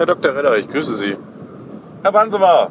[0.00, 0.34] Herr Dr.
[0.34, 1.14] Redder, ich grüße Sie.
[2.02, 2.70] Herr Bansemer,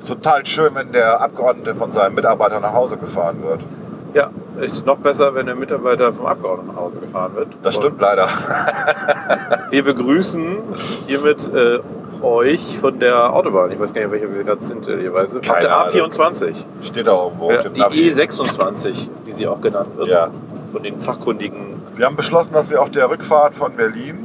[0.00, 3.60] ist total schön, wenn der Abgeordnete von seinem Mitarbeiter nach Hause gefahren wird.
[4.14, 7.48] Ja, ist noch besser, wenn der Mitarbeiter vom Abgeordneten nach Hause gefahren wird.
[7.62, 8.30] Das Und stimmt leider.
[9.70, 10.56] Wir begrüßen
[11.06, 11.80] hiermit äh,
[12.22, 13.70] euch von der Autobahn.
[13.70, 15.40] Ich weiß gar nicht, welche wir gerade sind, ehrlicherweise.
[15.40, 15.92] Auf der Ahnung.
[15.92, 16.64] A24.
[16.80, 18.08] Steht da irgendwo Ja, auf dem die Navi.
[18.08, 20.08] E26, wie sie auch genannt wird.
[20.08, 20.30] Ja.
[20.72, 21.82] Von den fachkundigen.
[21.94, 24.24] Wir haben beschlossen, dass wir auf der Rückfahrt von Berlin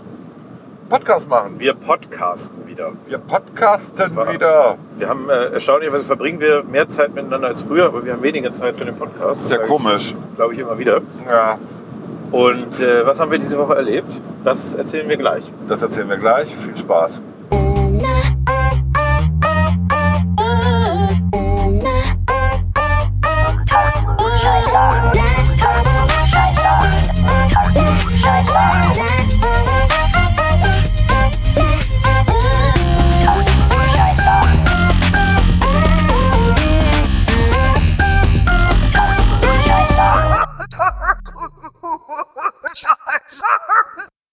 [0.90, 1.56] Podcast machen.
[1.60, 2.92] Wir podcasten wieder.
[3.08, 4.78] Wir podcasten war- wieder.
[4.98, 8.54] Wir haben äh, erstaunlicherweise verbringen wir mehr Zeit miteinander als früher, aber wir haben weniger
[8.54, 9.42] Zeit für den Podcast.
[9.42, 10.16] Das ist ja komisch.
[10.36, 11.02] Glaube ich immer wieder.
[11.30, 11.58] Ja,
[12.32, 14.22] Und äh, was haben wir diese Woche erlebt?
[14.44, 15.44] Das erzählen wir gleich.
[15.68, 16.54] das erzählen wir gleich.
[16.56, 17.22] Viel Spaß.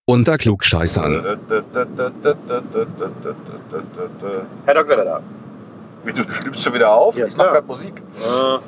[0.07, 1.39] Unter Klugscheißern.
[4.67, 4.99] Herr Dr.
[4.99, 5.23] Redder.
[6.05, 7.17] Wie, du nimmst schon wieder auf?
[7.17, 7.53] Ja, ich mach klar.
[7.55, 8.03] gerade Musik.
[8.21, 8.59] Äh,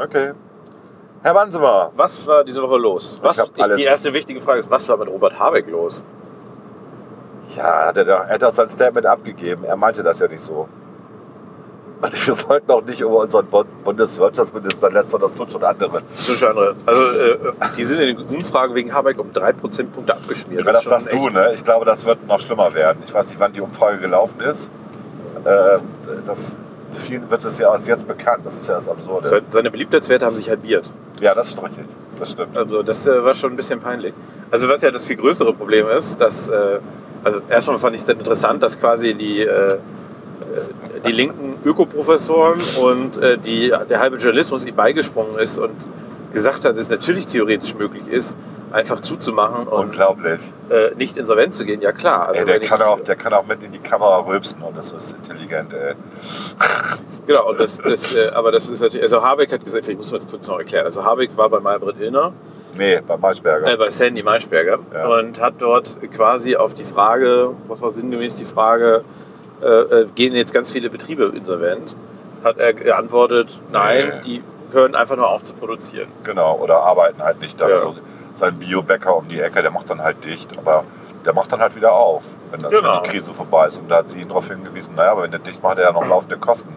[0.00, 0.32] Okay.
[1.22, 3.18] Herr Bansemer, was war diese Woche los?
[3.20, 6.04] Was, hab alles- die erste wichtige Frage ist, was war mit Robert Habeck los?
[7.56, 9.64] Ja, hat er, doch- er hat auch sein Statement abgegeben.
[9.64, 10.68] Er meinte das ja nicht so.
[12.00, 16.02] Und wir sollten auch nicht über unseren Bund- Bundeswirtschaftsminister lästern, das tun schon andere.
[16.14, 16.76] Das ist schon andere.
[16.86, 17.36] Also, äh,
[17.76, 20.64] die sind in den Umfragen wegen Habeck um drei Prozentpunkte abgeschmiert.
[20.64, 21.52] Ja, das ist sagst du, ne?
[21.54, 23.02] Ich glaube, das wird noch schlimmer werden.
[23.04, 24.70] Ich weiß nicht, wann die Umfrage gelaufen ist.
[25.44, 25.78] Äh,
[26.26, 26.56] das,
[26.92, 28.40] vielen wird es ja erst jetzt bekannt.
[28.44, 29.26] Das ist ja das Absurde.
[29.28, 30.92] Se- Seine Beliebtheitswerte haben sich halbiert.
[31.20, 31.84] Ja, das ist richtig.
[32.18, 32.56] Das stimmt.
[32.56, 34.14] Also das äh, war schon ein bisschen peinlich.
[34.52, 36.78] Also was ja das viel größere Problem ist, dass, äh,
[37.24, 39.78] also erstmal fand ich es dann interessant, dass quasi die, äh,
[41.06, 45.72] die linken Ökoprofessoren und äh, die, der halbe Journalismus ihm beigesprungen ist und
[46.32, 48.36] gesagt hat, dass es natürlich theoretisch möglich ist,
[48.70, 50.40] einfach zuzumachen und Unglaublich.
[50.68, 51.80] äh, nicht insolvent zu gehen.
[51.80, 52.28] Ja klar.
[52.28, 54.60] Also ey, der, wenn ich- kann auch, der kann auch mit in die Kamera rülpsen
[54.62, 55.94] und das ist intelligent, ey.
[57.26, 60.10] Genau, und das, das, äh, aber das ist natürlich, also Habeck hat gesagt, ich muss
[60.10, 60.84] mal jetzt kurz noch erklären.
[60.84, 62.32] Also Habeck war bei Maybrit Illner
[62.76, 63.72] Nee, bei Maischberger.
[63.72, 65.06] äh, bei Sandy Maischberger Ja.
[65.08, 69.02] und hat dort quasi auf die Frage, was war sinngemäß die Frage,
[69.62, 71.96] äh, äh, gehen jetzt ganz viele Betriebe insolvent,
[72.44, 74.20] hat er geantwortet, nein, Nee.
[74.24, 74.42] die
[74.72, 76.08] hören einfach nur auf zu produzieren.
[76.24, 77.68] Genau, oder arbeiten halt nicht da.
[77.68, 77.74] Ja.
[77.76, 77.96] Also
[78.36, 80.84] sein Biobäcker um die Ecke, der macht dann halt dicht, aber
[81.24, 82.94] der macht dann halt wieder auf, wenn, das, Genau.
[82.96, 83.78] wenn die Krise vorbei ist.
[83.78, 85.84] Und da hat sie ihn darauf hingewiesen, naja, aber wenn der dicht macht, hat er
[85.86, 86.72] ja noch laufende Kosten.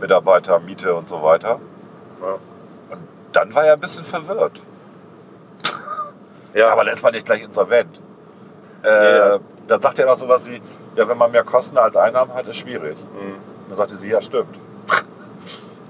[0.00, 1.60] Mitarbeiter, Miete und so weiter.
[2.20, 2.32] Ja.
[2.90, 3.00] Und
[3.32, 4.60] dann war er ein bisschen verwirrt.
[6.54, 8.00] Ja, Aber lässt man nicht gleich insolvent.
[8.82, 9.38] Äh, Ja.
[9.68, 10.62] Dann sagt er auch sowas wie,
[10.96, 12.96] ja, wenn man mehr Kosten als Einnahmen hat, ist schwierig.
[12.98, 13.34] Mhm.
[13.68, 14.56] Dann sagte sie, ja, stimmt.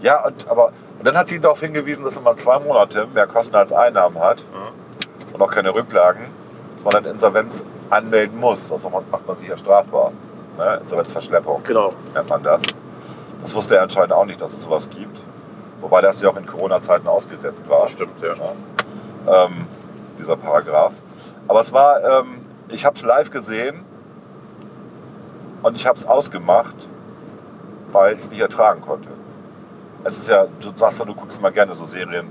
[0.02, 3.26] ja, und, aber, und dann hat sie darauf hingewiesen, dass wenn man zwei Monate mehr
[3.26, 5.34] Kosten als Einnahmen hat Mhm.
[5.34, 6.26] und auch keine Rücklagen,
[6.74, 8.66] dass man dann Insolvenz anmelden muss.
[8.68, 10.12] Sonst macht man sich ja strafbar.
[10.58, 10.78] Ne?
[10.82, 11.92] Insolvenzverschleppung Genau.
[12.14, 12.62] nennt man das.
[13.42, 15.22] Das wusste er anscheinend auch nicht, dass es sowas gibt.
[15.80, 17.82] Wobei das ja auch in Corona-Zeiten ausgesetzt war.
[17.82, 18.34] Das stimmt, ja.
[18.34, 19.44] Ja.
[19.44, 19.66] Ähm,
[20.18, 20.94] dieser Paragraph.
[21.46, 23.84] Aber es war, ähm, ich habe es live gesehen
[25.66, 26.76] und ich habe es ausgemacht,
[27.92, 29.08] weil ich es nicht ertragen konnte.
[30.04, 32.28] Es ist ja, du sagst ja, du guckst immer gerne so Serien,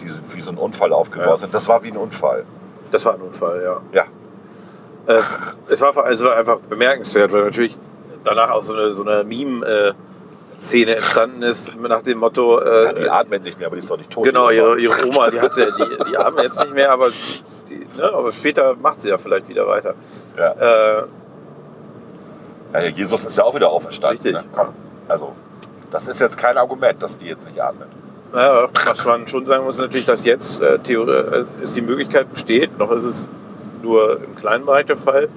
[0.00, 1.36] die wie so ein Unfall aufgebaut Ja.
[1.36, 1.54] sind.
[1.54, 2.44] Das war wie ein Unfall.
[2.90, 3.80] Das war ein Unfall, ja.
[3.92, 5.14] Ja.
[5.14, 5.20] Äh,
[5.68, 7.78] es, war, es war einfach bemerkenswert, weil natürlich
[8.24, 13.08] danach auch so eine, so eine Meme-Szene entstanden ist, nach dem Motto, Ja, äh, die
[13.08, 14.24] atmet nicht mehr, aber die ist doch nicht tot.
[14.24, 14.76] Genau, ihre, Oma.
[14.78, 17.10] ihre Oma, die hat sie, die, die atmet jetzt nicht mehr, aber,
[17.68, 19.94] die, ne, aber später macht sie ja vielleicht wieder weiter.
[20.36, 20.98] Ja.
[20.98, 21.04] Äh,
[22.72, 24.22] Ja, Jesus ist ja auch wieder auferstanden.
[24.22, 24.44] Richtig.
[24.44, 24.50] Ne?
[24.52, 24.68] Komm,
[25.08, 25.32] also,
[25.90, 27.88] das ist jetzt kein Argument, dass die jetzt nicht atmet.
[28.32, 32.30] naja, was man schon sagen muss, ist natürlich, dass jetzt äh, äh, ist die Möglichkeit
[32.30, 33.28] besteht, noch ist es
[33.82, 35.28] nur im kleinen Bereich der Fall,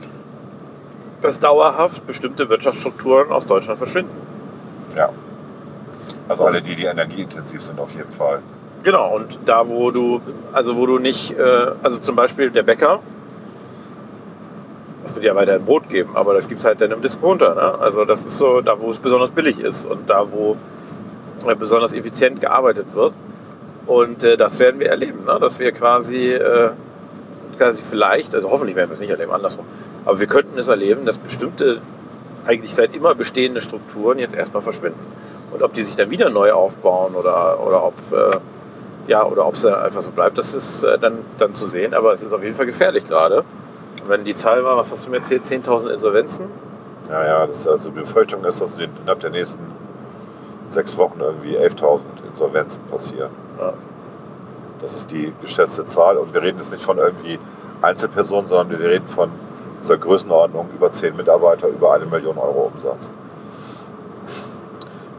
[1.21, 4.15] dass dauerhaft bestimmte Wirtschaftsstrukturen aus Deutschland verschwinden.
[4.95, 5.09] Ja.
[6.27, 8.39] Also alle die, die energieintensiv sind, auf jeden Fall.
[8.83, 10.21] Genau, und da, wo du,
[10.51, 12.99] also wo du nicht, äh, also zum Beispiel der Bäcker,
[15.03, 17.55] das wird ja weiterhin Brot geben, aber das gibt es halt dann im Discounter.
[17.55, 17.79] Ne?
[17.79, 20.57] Also das ist so, da wo es besonders billig ist und da wo
[21.45, 23.13] äh, besonders effizient gearbeitet wird.
[23.85, 25.37] Und äh, das werden wir erleben, ne?
[25.39, 26.69] dass wir quasi, äh,
[27.57, 29.65] quasi vielleicht, also hoffentlich werden wir es nicht erleben, andersrum,
[30.05, 31.81] aber wir könnten es erleben, dass bestimmte
[32.45, 34.99] eigentlich seit immer bestehende Strukturen jetzt erstmal verschwinden.
[35.51, 38.37] Und ob die sich dann wieder neu aufbauen oder, oder ob äh,
[39.07, 41.93] ja, oder ob es dann einfach so bleibt, das ist äh, dann, dann zu sehen.
[41.93, 43.43] Aber es ist auf jeden Fall gefährlich gerade.
[44.07, 46.45] Wenn die Zahl war, was hast du mir erzählt, 10.000 Insolvenzen?
[47.09, 49.71] Ja, ja, das, also die Befürchtung ist, dass innerhalb der nächsten
[50.69, 52.01] sechs Wochen irgendwie 11.000
[52.31, 53.29] Insolvenzen passieren.
[53.59, 53.73] Ja.
[54.81, 56.17] Das ist die geschätzte Zahl.
[56.17, 57.39] Und wir reden jetzt nicht von irgendwie
[57.81, 59.29] Einzelpersonen, sondern wir reden von
[59.81, 63.09] dieser Größenordnung über 10 Mitarbeiter, über eine Million Euro Umsatz.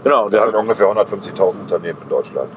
[0.03, 2.51] Genau, Das sind ungefähr 150.000 Unternehmen in Deutschland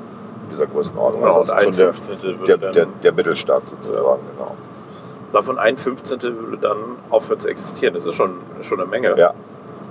[0.44, 1.22] in dieser Größenordnung.
[1.22, 4.20] genau, Also das ist schon 1,15 der, der, der, der Mittelstand sozusagen.
[4.38, 4.56] Genau.
[5.34, 6.78] Davon ein Fünfzehntel würde dann
[7.10, 7.94] aufhören zu existieren.
[7.94, 9.18] Das ist schon, schon eine Menge.
[9.18, 9.34] Ja.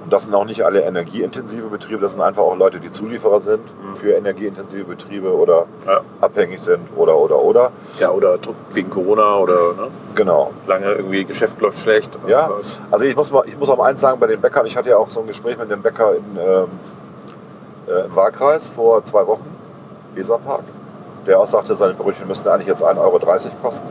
[0.04, 3.40] Und das sind auch nicht alle energieintensive Betriebe, das sind einfach auch Leute, die Zulieferer
[3.40, 3.94] sind Mhm.
[3.94, 6.00] für energieintensive Betriebe oder Ja.
[6.20, 7.72] abhängig sind oder oder oder.
[7.98, 8.38] Ja, oder
[8.72, 10.52] wegen Corona oder ne, Genau.
[10.68, 12.16] lange irgendwie Geschäft läuft schlecht.
[12.28, 12.46] Ja.
[12.46, 12.78] sowas.
[12.92, 14.96] Also ich muss, mal, ich muss auch eins sagen bei den Bäckern, ich hatte ja
[14.96, 16.66] auch so ein Gespräch mit dem Bäcker in, ähm,
[17.88, 19.44] äh, im Wahlkreis vor zwei Wochen,
[20.14, 20.62] Weserpark,
[21.26, 23.18] der auch sagte, seine Brötchen müssten eigentlich jetzt 1,30 Euro
[23.60, 23.88] kosten,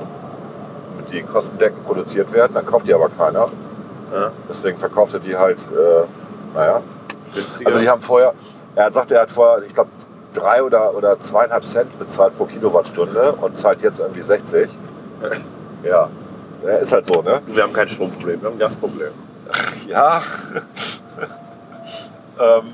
[1.16, 3.48] die kostendeckend produziert werden, dann kauft die aber keiner.
[4.14, 4.32] Ja.
[4.50, 6.06] Deswegen verkauft er die halt, äh,
[6.54, 6.82] naja,
[7.34, 7.68] Günstiger.
[7.68, 8.34] Also die haben vorher,
[8.76, 9.90] er sagte, er hat vorher, ich glaube,
[10.34, 14.70] drei oder, oder zweieinhalb Cent bezahlt pro Kilowattstunde und zahlt jetzt irgendwie 60.
[15.84, 16.10] Ja,
[16.64, 17.42] ja ist halt so, ne?
[17.46, 19.14] wir haben kein Stromproblem, wir haben ein Gasproblem.
[19.88, 20.22] Ja.
[22.40, 22.74] ähm,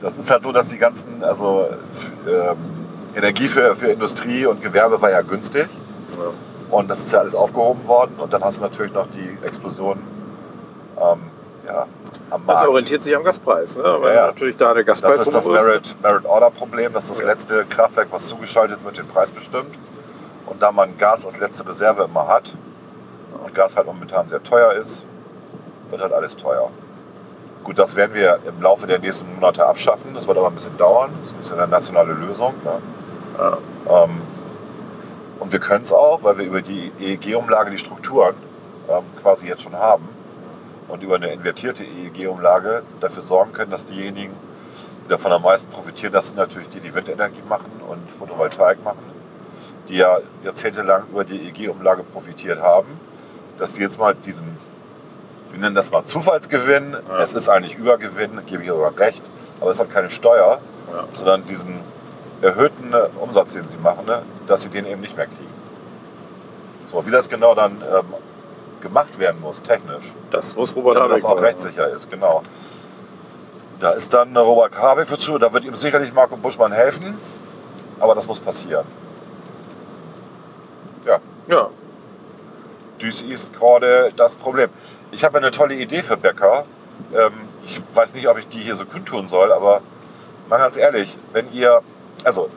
[0.00, 1.68] das ist halt so, dass die ganzen, also
[2.28, 2.56] ähm,
[3.14, 5.68] Energie für, für Industrie und Gewerbe war ja günstig.
[6.16, 6.32] Ja.
[6.72, 8.14] Und das ist ja alles aufgehoben worden.
[8.18, 9.98] Und dann hast du natürlich noch die Explosion
[10.98, 11.20] ähm,
[11.68, 11.86] ja,
[12.30, 12.62] am Markt.
[12.62, 13.76] Das orientiert sich am Gaspreis.
[13.76, 13.84] Ne?
[14.00, 17.08] Weil Ja, natürlich da der Gaspreis Das ist das hoch Merit, Merit Order Problem, dass
[17.08, 17.26] das Ja.
[17.26, 19.78] letzte Kraftwerk, was zugeschaltet wird, den Preis bestimmt.
[20.46, 22.54] Und da man Gas als letzte Reserve immer hat
[23.44, 25.04] und Gas halt momentan sehr teuer ist,
[25.90, 26.70] wird halt alles teuer.
[27.64, 30.14] Gut, das werden wir im Laufe der nächsten Monate abschaffen.
[30.14, 31.10] Das wird aber ein bisschen dauern.
[31.22, 32.54] Das ist eine nationale Lösung.
[32.64, 32.78] Ne?
[33.38, 34.04] Ja.
[34.04, 34.22] Ähm,
[35.42, 38.36] und wir können es auch, weil wir über die EEG-Umlage die Strukturen
[38.88, 40.08] ähm, quasi jetzt schon haben
[40.86, 44.32] und über eine invertierte EEG-Umlage dafür sorgen können, dass diejenigen,
[45.04, 49.02] die davon am meisten profitieren, das sind natürlich die, die Windenergie machen und Photovoltaik machen,
[49.88, 53.00] die ja jahrzehntelang über die EEG-Umlage profitiert haben,
[53.58, 54.56] dass die jetzt mal diesen,
[55.50, 57.18] wir nennen das mal Zufallsgewinn, Ja.
[57.20, 59.24] es ist eigentlich Übergewinn, gebe ich sogar recht,
[59.60, 60.60] aber es hat keine Steuer,
[60.92, 61.04] Ja.
[61.14, 61.80] sondern diesen
[62.42, 65.52] erhöhten äh, Umsatz, den sie machen, ne, dass sie den eben nicht mehr kriegen.
[66.90, 68.04] So, wie das genau dann ähm,
[68.80, 71.40] gemacht werden muss, technisch, Das muss Robert Habeck das auch sagen.
[71.44, 72.42] rechtssicher ist, genau.
[73.78, 77.14] Da ist dann äh, Robert Habeck für zu, da wird ihm sicherlich Marco Buschmann helfen,
[78.00, 78.84] aber das muss passieren.
[81.48, 81.68] Ja,
[83.00, 84.70] Dies ist gerade das Problem.
[85.10, 86.64] Ich habe eine tolle Idee für Bäcker.
[87.12, 87.32] Ähm,
[87.64, 89.82] ich weiß nicht, ob ich die hier so kundtun soll, aber
[90.48, 91.80] mal ganz ehrlich, wenn ihr,
[92.24, 92.48] also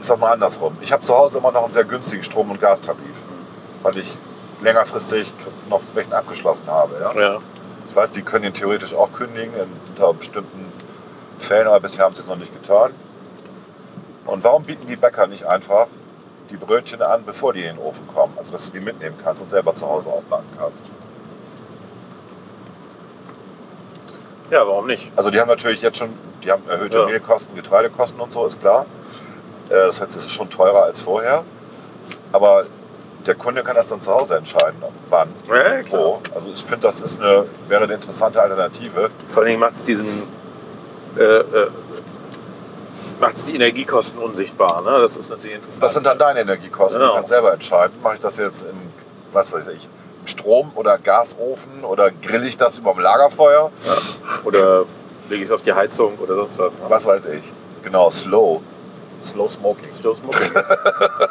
[0.00, 2.60] ich sag mal andersrum, ich habe zu Hause immer noch einen sehr günstigen Strom- und
[2.60, 2.98] Gastarif,
[3.82, 4.16] weil ich
[4.62, 5.32] längerfristig
[5.68, 6.96] noch welchen abgeschlossen habe.
[7.00, 7.20] Ja?
[7.20, 7.38] ja.
[7.88, 9.52] Ich weiß, die können ihn theoretisch auch kündigen
[9.88, 10.72] unter bestimmten
[11.38, 12.92] Fällen, aber bisher haben sie es noch nicht getan.
[14.26, 15.86] Und warum bieten die Bäcker nicht einfach
[16.50, 18.32] die Brötchen an, bevor die in den Ofen kommen?
[18.36, 20.82] Also, dass du die mitnehmen kannst und selber zu Hause aufbacken kannst.
[24.50, 25.10] Ja, warum nicht?
[25.16, 26.10] Also, die haben natürlich jetzt schon,
[26.44, 27.06] die haben erhöhte Ja.
[27.06, 28.86] Mehlkosten, Getreidekosten und so, ist klar.
[29.68, 31.44] Äh, Das heißt, es ist schon teurer als vorher.
[32.32, 32.64] Aber
[33.26, 35.28] der Kunde kann das dann zu Hause entscheiden, wann.
[35.48, 36.02] Ja, klar.
[36.02, 36.22] Wo.
[36.34, 39.10] Also ich finde, das ist eine, wäre eine interessante Alternative.
[39.28, 40.22] Vor allem macht es diesen.
[41.18, 41.70] Äh, äh,
[43.20, 44.80] macht es die Energiekosten unsichtbar.
[44.80, 44.98] Ne?
[45.02, 45.82] Das ist natürlich interessant.
[45.82, 46.98] Das sind dann deine Energiekosten.
[47.00, 47.10] Genau.
[47.12, 48.74] Du kannst selber entscheiden, mache ich das jetzt in,
[49.32, 49.86] was weiß ich,
[50.30, 53.70] Strom- oder Gasofen oder grill ich das über dem Lagerfeuer?
[54.44, 54.84] Oder
[55.28, 56.74] lege ich es auf die Heizung oder sonst was.
[56.74, 56.80] Ne?
[56.88, 57.52] Was weiß ich.
[57.82, 58.60] Genau, slow.
[59.24, 59.92] Slow Smoking.
[59.92, 60.52] Slow Smoking.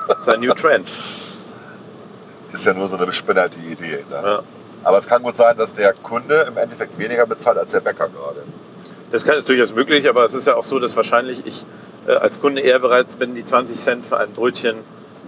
[0.07, 0.91] das ist ein New Trend.
[2.53, 4.05] Ist ja nur so eine bespinnerte Idee.
[4.09, 4.21] Ne?
[4.23, 4.43] Ja.
[4.83, 8.07] Aber es kann gut sein, dass der Kunde im Endeffekt weniger bezahlt als der Bäcker
[8.07, 8.43] gerade.
[9.11, 11.65] Das kann, ist durchaus möglich, aber es ist ja auch so, dass wahrscheinlich ich
[12.07, 14.77] äh, als Kunde eher bereit bin, die 20 Cent für ein Brötchen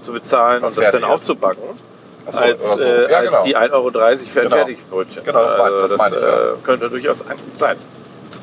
[0.01, 1.09] zu bezahlen Was und das dann ist.
[1.09, 1.63] aufzubacken,
[2.29, 2.79] so, als, so.
[2.79, 3.43] äh, Ja, als genau.
[3.43, 4.55] die 1,30 Euro für ein Genau.
[4.55, 5.23] Fertigbrötchen.
[5.23, 6.29] Genau, das mein- also das meine ich, ja.
[6.29, 7.77] äh, könnte durchaus ein sein.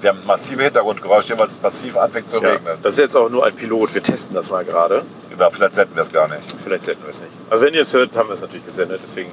[0.00, 2.78] Wir haben massive Hintergrundgeräusche, weil es massiv anfängt zu Ja, regnen.
[2.82, 3.92] das ist jetzt auch nur ein Pilot.
[3.94, 5.02] Wir testen das mal gerade.
[5.30, 6.40] Genau, vielleicht senden wir es gar nicht.
[6.62, 7.32] Vielleicht senden wir es nicht.
[7.50, 9.00] Also wenn ihr es hört, haben wir es natürlich gesendet.
[9.02, 9.32] Deswegen,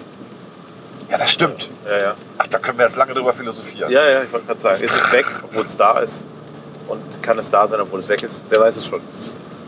[1.10, 1.70] Ja, das stimmt.
[1.88, 2.16] ja, ja.
[2.40, 3.92] Ach, da können wir jetzt lange drüber philosophieren.
[3.92, 6.26] Ja, ja, ich wollte gerade sagen, ist es weg, obwohl es da ist?
[6.88, 8.42] Und kann es da sein, obwohl es weg ist?
[8.50, 9.02] Wer weiß es schon.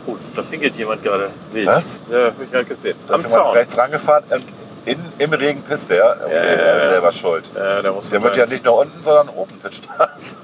[0.06, 1.66] Oh, da pinkelt jemand gerade wild.
[1.68, 1.96] Was?
[2.10, 2.96] Ja, habe ich gerade gesehen.
[3.06, 3.52] Da Am ist Zaun.
[3.52, 4.24] rechts rangefahren.
[4.90, 6.16] In, Im Regen pisst der.
[6.24, 7.44] Okay, Ja, ja, er ist selber schuld.
[7.54, 10.36] Ja, der muss Der wird ja nicht nur unten, sondern oben pitcht das.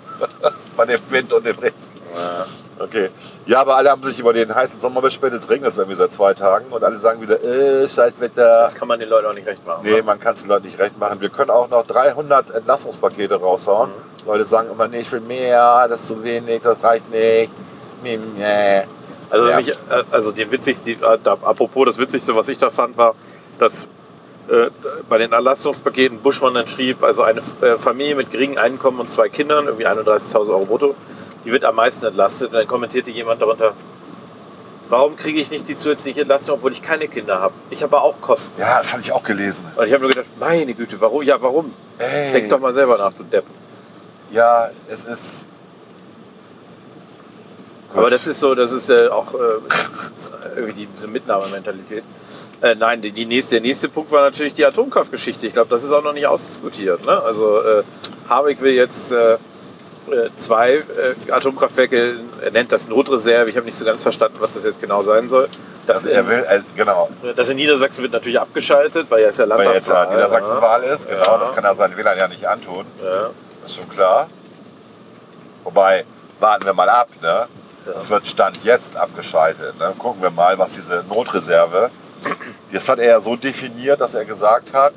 [0.77, 1.75] Bei dem Wind und dem Regen.
[2.79, 3.11] Okay.
[3.47, 5.33] Ja, aber alle haben sich über den heißen Sommer beschwert.
[5.33, 8.63] Jetzt regnet es irgendwie seit zwei Tagen und alle sagen wieder, äh, Scheißwetter.
[8.63, 9.81] Das kann man den Leuten auch nicht recht machen.
[9.85, 10.03] Nee, ne?
[10.03, 11.21] man kann es den Leuten nicht recht machen.
[11.21, 13.91] Wir können auch noch 300 Entlassungspakete raushauen.
[13.91, 14.27] Mhm.
[14.27, 17.51] Leute sagen immer, nee, ich will mehr, das ist zu wenig, das reicht nicht.
[18.03, 18.83] Nee, nee.
[19.31, 19.57] Also, Ja.
[19.57, 19.75] mich, äh,
[20.11, 23.15] also den witzigsten, die, äh, apropos das Witzigste, was ich da fand, war,
[23.59, 23.89] dass
[25.09, 29.29] bei den Erlassungspaketen Buschmann dann schrieb, also eine äh, Familie mit geringem Einkommen und zwei
[29.29, 30.95] Kindern, irgendwie 31.000 Euro brutto,
[31.45, 32.49] die wird am meisten entlastet.
[32.49, 33.73] Und dann kommentierte jemand darunter,
[34.89, 37.55] warum kriege ich nicht die zusätzliche Entlastung, obwohl ich keine Kinder habe?
[37.71, 38.61] Ich habe auch Kosten.
[38.61, 39.65] Ja, das hatte ich auch gelesen.
[39.77, 41.23] Und ich habe nur gedacht, meine Güte, warum?
[41.23, 41.73] Ja, warum?
[41.99, 43.45] Ey, Denk doch mal selber nach, du Depp.
[44.31, 45.47] Ja, es ist.
[47.89, 47.99] Gut.
[47.99, 49.37] Aber das ist so, das ist äh, auch äh,
[50.57, 52.05] irgendwie die, diese Mitnahmementalität.
[52.65, 55.47] Äh, nein, die, die nächste, der nächste Punkt war natürlich die Atomkraftgeschichte.
[55.47, 57.05] Ich glaube, das ist auch noch nicht ausdiskutiert.
[57.05, 57.23] Ne?
[57.23, 57.83] Also äh,
[58.27, 59.39] Habeck will jetzt äh, äh,
[60.39, 63.51] zwei äh, Atomkraftwerke, er nennt das Notreserve.
[63.51, 65.51] Ich habe nicht so ganz verstanden, was das jetzt genau sein soll.
[65.87, 69.29] Das, also er in, will, äh, genau, das in Niedersachsen wird natürlich abgeschaltet, weil ja
[69.29, 70.17] ist ja weil jetzt ja Landtagswahl.
[70.17, 71.39] Niedersachsenwahl ist, genau, Ja.
[71.39, 73.29] das kann er seinen Wählern ja nicht antun, Ja.
[73.61, 74.29] das ist schon klar.
[75.65, 76.07] Wobei,
[76.41, 77.47] warten wir mal ab, ne?
[77.85, 79.79] Das wird Stand jetzt abgeschaltet.
[79.79, 79.93] Ne?
[79.99, 81.91] Gucken wir mal, was diese Notreserve,
[82.73, 84.93] das hat er ja so definiert, dass er gesagt hat,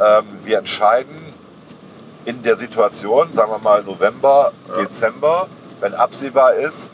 [0.00, 1.26] ähm, wir entscheiden
[2.24, 4.82] in der Situation, sagen wir mal November, Ja.
[4.82, 5.48] Dezember,
[5.80, 6.90] wenn absehbar ist,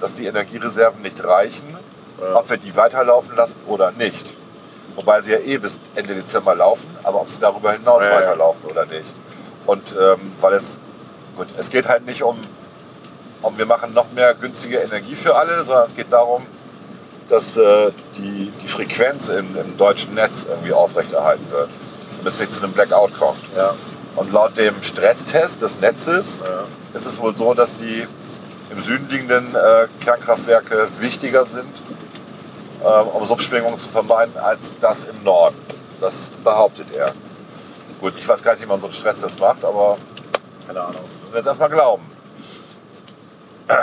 [0.00, 1.76] dass die Energiereserven nicht reichen,
[2.20, 2.36] Ja.
[2.36, 4.32] ob wir die weiterlaufen lassen oder nicht.
[4.94, 8.64] Wobei sie ja eh bis Ende Dezember laufen, aber ob sie darüber hinaus Ja, weiterlaufen
[8.70, 9.12] oder nicht.
[9.64, 10.76] Und ähm, weil es,
[11.36, 12.36] gut, es geht halt nicht um,
[13.40, 16.44] um, wir machen noch mehr günstige Energie für alle, sondern es geht darum,
[17.32, 21.70] dass äh, die, die Frequenz im, im deutschen Netz irgendwie aufrechterhalten wird
[22.20, 23.40] und es nicht zu einem Blackout kommt.
[23.56, 23.72] Ja.
[24.16, 26.64] Und laut dem Stresstest des Netzes Ja.
[26.92, 28.06] ist es wohl so, dass die
[28.70, 31.72] im Süden liegenden äh, Kernkraftwerke wichtiger sind,
[32.84, 35.56] ähm, um Subschwingungen zu vermeiden, als das im Norden.
[36.02, 37.12] Das behauptet er.
[38.02, 39.96] Gut, ich weiß gar nicht, wie man so einen Stresstest macht, aber
[40.66, 41.00] Keine Ahnung.
[41.20, 42.02] müssen wir jetzt erstmal glauben.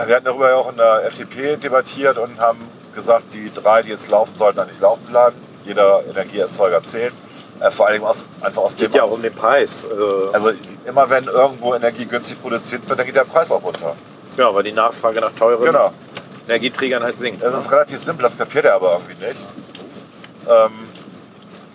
[0.05, 2.59] Wir hatten darüber ja auch in der FDP debattiert und haben
[2.99, 5.35] gesagt, die drei, die jetzt laufen, sollten eigentlich laufen bleiben.
[5.65, 7.13] Jeder Energieerzeuger zählt.
[7.59, 9.85] Äh, vor allem aus, einfach aus Geht dem ja auch um den Preis.
[9.89, 10.51] Also, Also
[10.85, 13.93] immer wenn irgendwo Energie günstig produziert wird, dann geht der Preis auch runter.
[14.37, 15.91] ja, weil die Nachfrage nach teuren Genau.
[16.47, 17.43] Energieträgern halt sinkt.
[17.43, 19.37] Das ist relativ simpel, das kapiert er aber irgendwie nicht.
[20.49, 20.71] Ähm,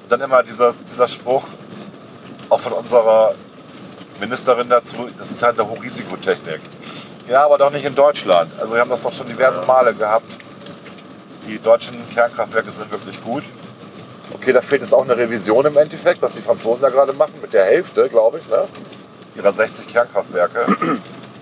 [0.08, 1.44] dann immer dieser, dieser Spruch,
[2.48, 3.34] auch von unserer
[4.20, 6.60] Ministerin dazu, das ist halt eine Hochrisikotechnik.
[7.28, 8.50] Ja, aber doch nicht in Deutschland.
[8.60, 9.62] Also wir haben das doch schon diverse.
[9.66, 10.26] Male gehabt.
[11.46, 13.44] Die deutschen Kernkraftwerke sind wirklich gut.
[14.32, 17.34] Okay, da fehlt jetzt auch eine Revision im Endeffekt, was die Franzosen da gerade machen,
[17.40, 18.64] mit der Hälfte, glaube ich, ne?
[19.36, 20.66] ihrer 60 Kernkraftwerke,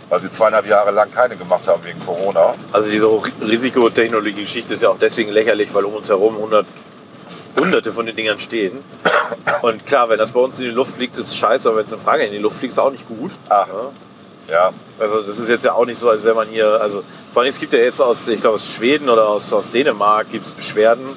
[0.09, 2.53] weil sie zweieinhalb Jahre lang keine gemacht haben wegen Corona.
[2.73, 3.09] Also diese
[3.41, 6.67] Risikotechnologie-Geschichte ist ja auch deswegen lächerlich, weil um uns herum hundert,
[7.59, 8.79] hunderte von den Dingern stehen.
[9.63, 11.85] Und klar, wenn das bei uns in die Luft fliegt, ist es scheiße, aber wenn
[11.85, 13.31] es in Frage in die Luft fliegt, ist es auch nicht gut.
[13.49, 13.69] Ach.
[13.69, 13.91] Ja.
[14.49, 17.43] Ja, Also das ist jetzt ja auch nicht so, als wenn man hier, also vor
[17.43, 20.45] allem es gibt ja jetzt aus, ich glaube aus Schweden oder aus, aus Dänemark gibt
[20.45, 21.17] es Beschwerden,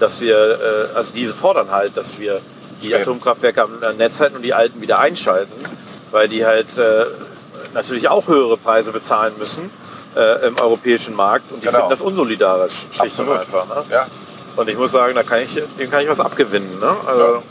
[0.00, 2.40] dass wir, äh, also diese fordern halt, dass wir
[2.82, 3.02] die Schweden.
[3.02, 5.52] Atomkraftwerke am am Netz halten und die alten wieder einschalten,
[6.10, 7.06] weil die halt äh,
[7.72, 9.70] natürlich auch höhere Preise bezahlen müssen
[10.16, 11.78] äh, im europäischen Markt und die Genau.
[11.78, 13.66] finden das unsolidarisch, schlicht und einfach.
[13.66, 13.84] Ne?
[13.90, 14.06] ja.
[14.56, 16.78] Und ich muss sagen, da kann ich, dem kann ich was abgewinnen.
[16.78, 16.96] Ne?
[17.06, 17.42] Also, Ja.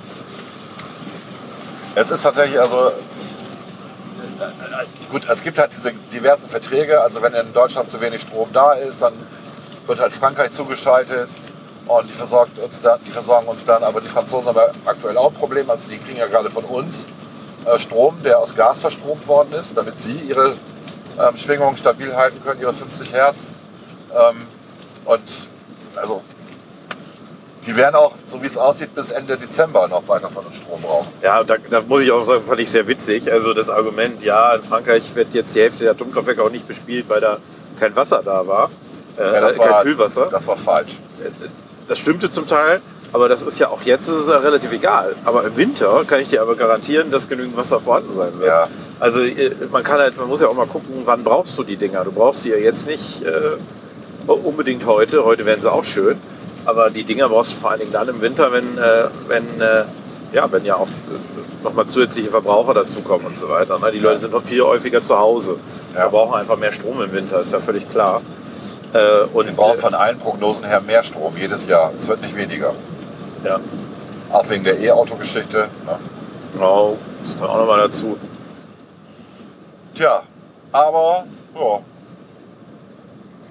[1.95, 2.91] Es ist tatsächlich, also
[5.13, 6.99] gut, es gibt halt diese diversen Verträge.
[6.99, 9.13] Also wenn in Deutschland zu wenig Strom da ist, dann
[9.85, 11.29] wird halt Frankreich zugeschaltet
[11.85, 13.83] und die, versorgt uns dann, die versorgen uns dann.
[13.83, 15.69] Aber die Franzosen haben aktuell auch ein Problem.
[15.69, 17.05] Also die kriegen ja gerade von uns
[17.65, 20.55] äh, Strom, der aus Gas verstromt worden ist, damit sie ihre
[21.19, 23.43] ähm, Schwingungen stabil halten können, ihre 50 Hertz.
[24.13, 24.47] Ähm,
[25.05, 25.21] und
[25.95, 26.23] also
[27.65, 30.81] die werden auch, so wie es aussieht, bis Ende Dezember noch weiter von uns Strom
[30.81, 31.07] brauchen.
[31.21, 33.31] Ja, da, da muss ich auch sagen, fand ich sehr witzig.
[33.31, 37.05] Also das Argument, ja, in Frankreich wird jetzt die Hälfte der Atomkraftwerke auch nicht bespielt,
[37.07, 37.37] weil da
[37.79, 38.69] kein Wasser da war.
[39.17, 40.27] Äh, Ja, das kein war- Kühlwasser.
[40.31, 40.97] Das war falsch.
[41.87, 45.15] Das stimmte zum Teil, aber das ist ja auch jetzt ist es ja relativ egal.
[45.25, 48.47] Aber im Winter kann ich dir aber garantieren, dass genügend Wasser vorhanden sein wird.
[48.47, 48.67] Ja.
[48.99, 51.75] Also äh, man kann halt, man muss ja auch mal gucken, wann brauchst du die
[51.77, 52.03] Dinger.
[52.03, 53.57] Du brauchst sie ja jetzt nicht äh,
[54.27, 55.23] unbedingt heute.
[55.25, 56.19] Heute wären sie auch schön.
[56.65, 59.85] Aber die Dinger brauchst du vor allen Dingen dann im Winter, wenn, äh, wenn, äh,
[60.31, 63.77] ja, wenn ja auch äh, nochmal zusätzliche Verbraucher dazukommen und so weiter.
[63.79, 63.91] Ne?
[63.91, 65.57] Die Leute sind noch viel häufiger zu Hause.
[65.93, 66.05] Ja.
[66.05, 68.21] Wir brauchen einfach mehr Strom im Winter, ist ja völlig klar.
[68.93, 71.91] Äh, und, Wir brauchen äh, von allen Prognosen her mehr Strom jedes Jahr.
[71.97, 72.73] Es wird nicht weniger.
[73.43, 73.59] ja.
[74.31, 75.67] Auch wegen der E-Auto-Geschichte.
[75.85, 75.99] Ne?
[76.53, 78.17] Genau, das kommt auch nochmal dazu.
[79.93, 80.23] Tja,
[80.71, 81.79] aber ja,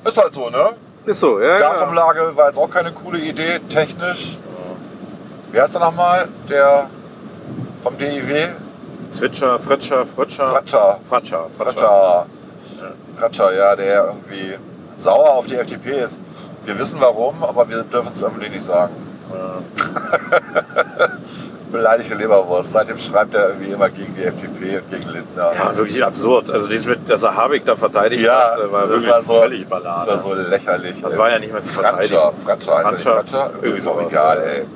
[0.08, 0.72] Ist halt so, ne?
[1.04, 1.58] Ist so, ja.
[1.58, 1.72] ja.
[1.72, 4.38] Gasumlage war jetzt auch keine coole Idee, technisch.
[5.50, 6.28] Wie heißt er nochmal?
[6.48, 6.88] Der
[7.82, 8.48] vom DIW?
[9.10, 10.48] Zwitscher, Fritscher, Fritscher.
[10.48, 11.00] Fratscher.
[11.08, 11.80] Fratscher, Fratscher.
[11.80, 12.26] Fratscher.
[13.18, 14.54] Fratscher, ja, der irgendwie
[14.96, 16.18] sauer auf die FDP ist.
[16.64, 18.94] Wir wissen warum, aber wir dürfen es irgendwie nicht sagen.
[19.34, 19.62] Ja.
[21.72, 22.72] Beleidigte Leberwurst.
[22.72, 25.52] Seitdem schreibt er irgendwie immer gegen die FDP und gegen Lindner.
[25.54, 26.50] ja, wirklich absurd.
[26.50, 29.32] Also dieses mit, dass er Habeck da verteidigt Ja, hat, war das wirklich war so-
[29.40, 30.06] völlig Das Banane.
[30.10, 31.02] war so lächerlich.
[31.02, 31.18] Das ey.
[31.18, 32.14] war ja nicht mehr zu verteidigen.
[32.44, 33.50] Fratscher, Fratscher, er?
[33.62, 34.42] Irgendwie Ist auch egal, ja.
[34.44, 34.66] ey.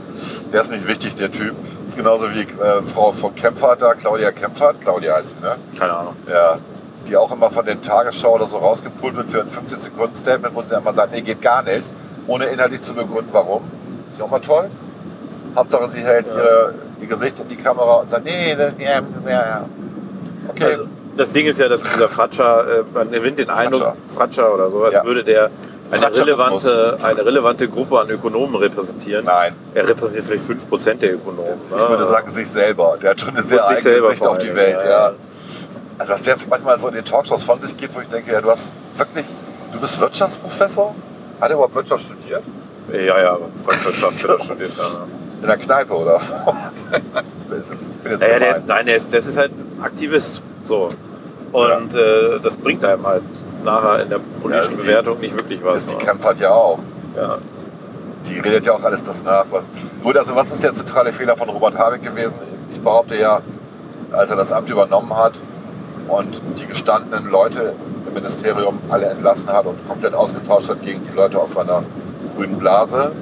[0.53, 1.55] Der ist nicht wichtig, der Typ.
[1.87, 4.81] ist genauso wie äh, Frau von Kempfert da, Claudia Kempfert.
[4.81, 5.57] Claudia heißt sie, ne?
[5.79, 6.17] Keine Ahnung.
[6.29, 6.59] Ja.
[7.07, 10.71] Die auch immer von den Tagesschau oder so rausgepult wird für ein 15-Sekunden-Statement, wo sie
[10.71, 11.88] dann immer sagt, nee, geht gar nicht,
[12.26, 13.62] ohne inhaltlich zu begründen, warum.
[14.12, 14.71] Ist ja auch mal toll.
[15.57, 16.35] Hauptsache, sie hält Ja.
[17.01, 19.65] ihr, Gesicht in die Kamera und sagt, nee, das, ja, ja, ja.
[20.49, 20.65] Okay.
[20.65, 20.85] Also,
[21.17, 24.53] das Ding ist ja, dass dieser Fratscher, äh, man gewinnt den Eindruck, Fratscher.
[24.53, 25.05] Oder so, als Ja.
[25.05, 25.51] würde der
[25.91, 29.25] eine relevante, eine relevante Gruppe an Ökonomen repräsentieren.
[29.25, 31.61] Nein, Er repräsentiert vielleicht 5% der Ökonomen.
[31.71, 31.89] ich ne?
[31.89, 32.99] würde sagen, sich selber.
[33.01, 34.81] Der hat schon eine sehr eigene Sicht auf die Welt.
[34.81, 35.13] Dingen, Ja.
[35.99, 38.41] Also was der manchmal so in den Talkshows von sich gibt, wo ich denke, ja,
[38.41, 39.25] du hast wirklich,
[39.73, 40.95] du bist Wirtschaftsprofessor?
[41.41, 42.43] Hat er überhaupt Wirtschaft studiert?
[42.93, 44.73] Ja, ja, Volkswirtschaft wird er studiert.
[44.77, 45.07] Ja.
[45.43, 46.21] In der Kneipe, oder?
[47.50, 47.88] jetzt
[48.21, 50.43] Naja, der ist, nein, der ist, das ist halt ein Aktivist.
[50.62, 50.88] So.
[51.52, 53.23] Und äh, das bringt einem halt
[53.64, 55.78] nachher in der politischen die- Bewertung nicht wirklich was.
[55.78, 56.00] ist die ne?
[56.00, 56.78] Kempfert ja auch.
[57.16, 57.38] ja.
[58.28, 59.45] Die redet ja auch alles das nach.
[59.50, 59.71] Was,
[60.02, 62.35] gut, also was ist der zentrale Fehler von Robert Habeck gewesen?
[62.73, 63.40] Ich behaupte ja,
[64.11, 65.35] als er das Amt übernommen hat
[66.09, 67.75] und die gestandenen Leute
[68.09, 71.85] im Ministerium alle entlassen hat und komplett ausgetauscht hat gegen die Leute aus seiner
[72.37, 73.12] grünen Blase.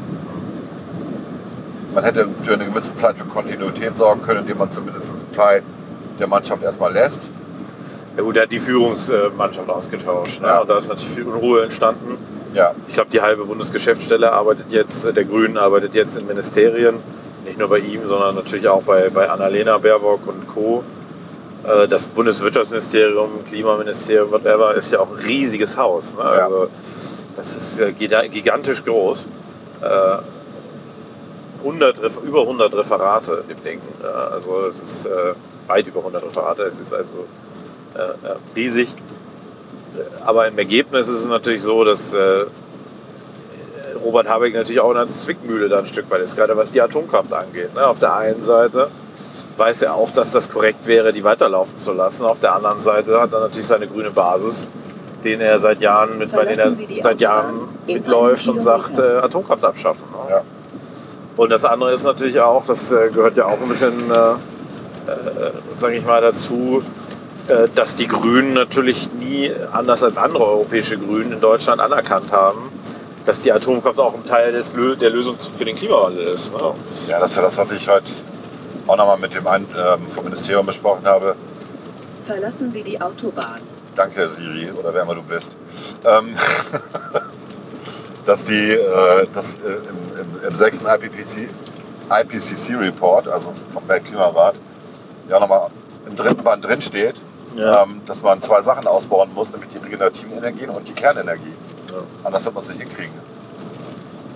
[1.94, 5.62] Man hätte für eine gewisse Zeit für Kontinuität sorgen können, indem man zumindest einen Teil
[6.18, 7.28] der Mannschaft erstmal lässt.
[8.16, 10.40] ja gut, er hat die Führungsmannschaft ausgetauscht.
[10.40, 10.48] Ne?
[10.48, 10.64] Ja.
[10.64, 12.18] Da ist natürlich viel Unruhe entstanden.
[12.52, 16.96] Ja, Ich glaube, die halbe Bundesgeschäftsstelle arbeitet jetzt, äh, der Grünen arbeitet jetzt in Ministerien.
[17.44, 20.82] Nicht nur bei ihm, sondern natürlich auch bei, bei Annalena Baerbock und Co.
[21.64, 26.14] Äh, Das Bundeswirtschaftsministerium, Klimaministerium, whatever, ist ja auch ein riesiges Haus.
[26.14, 26.22] Ne?
[26.22, 26.46] Ja.
[26.46, 26.68] Also,
[27.36, 29.26] das ist äh, gigantisch groß.
[31.64, 33.80] Äh, 100, Ref- über 100 Referate in dem Ding.
[34.02, 35.32] Ja, also es ist äh,
[35.66, 36.62] weit über 100 Referate.
[36.64, 37.24] Es ist also
[37.94, 38.94] äh, äh, riesig.
[40.24, 42.44] Aber im Ergebnis ist es natürlich so, dass äh,
[44.04, 46.80] Robert Habeck natürlich auch in einer Zwickmühle da ein Stück weit ist, gerade was die
[46.82, 47.74] Atomkraft angeht.
[47.74, 47.86] Ne?
[47.86, 48.90] Auf der einen Seite
[49.56, 52.24] weiß er auch, dass das korrekt wäre, die weiterlaufen zu lassen.
[52.24, 54.66] Auf der anderen Seite hat er natürlich seine grüne Basis,
[55.22, 59.64] den er seit Jahren mit, bei denen er seit Jahren mitläuft und sagt, äh, Atomkraft
[59.64, 60.02] abschaffen.
[60.10, 60.30] Ne?
[60.30, 60.42] Ja.
[61.36, 64.36] Und das andere ist natürlich auch, das äh, gehört ja auch ein bisschen, äh, äh,
[65.76, 66.82] sage ich mal, dazu,
[67.48, 72.70] äh, dass die Grünen natürlich nie, anders als andere europäische Grünen in Deutschland anerkannt haben,
[73.26, 76.54] dass die Atomkraft auch ein Teil des der Lösung für den Klimawandel ist.
[76.54, 76.60] Ne?
[77.08, 78.06] ja, das ist ja das, was ich heute
[78.86, 81.34] auch nochmal mit dem einen ähm, vom Ministerium besprochen habe.
[82.26, 83.60] Verlassen Sie die Autobahn.
[83.94, 85.56] Danke, Siri, oder wer immer du bist.
[86.04, 86.36] Ähm,
[88.26, 91.48] dass die, äh, dass, äh, im, im, im sechsten IPCC,
[92.10, 94.54] IPCC Report, also vom Weltklimarat,
[95.28, 95.68] ja nochmal
[96.06, 97.16] im dritten Band drin steht,
[97.56, 97.82] Ja.
[97.82, 101.52] ähm, dass man zwei Sachen ausbauen muss, nämlich die regenerativen Energien und die Kernenergie.
[101.90, 101.98] Ja.
[102.24, 103.14] Anders wird man es nicht hinkriegen.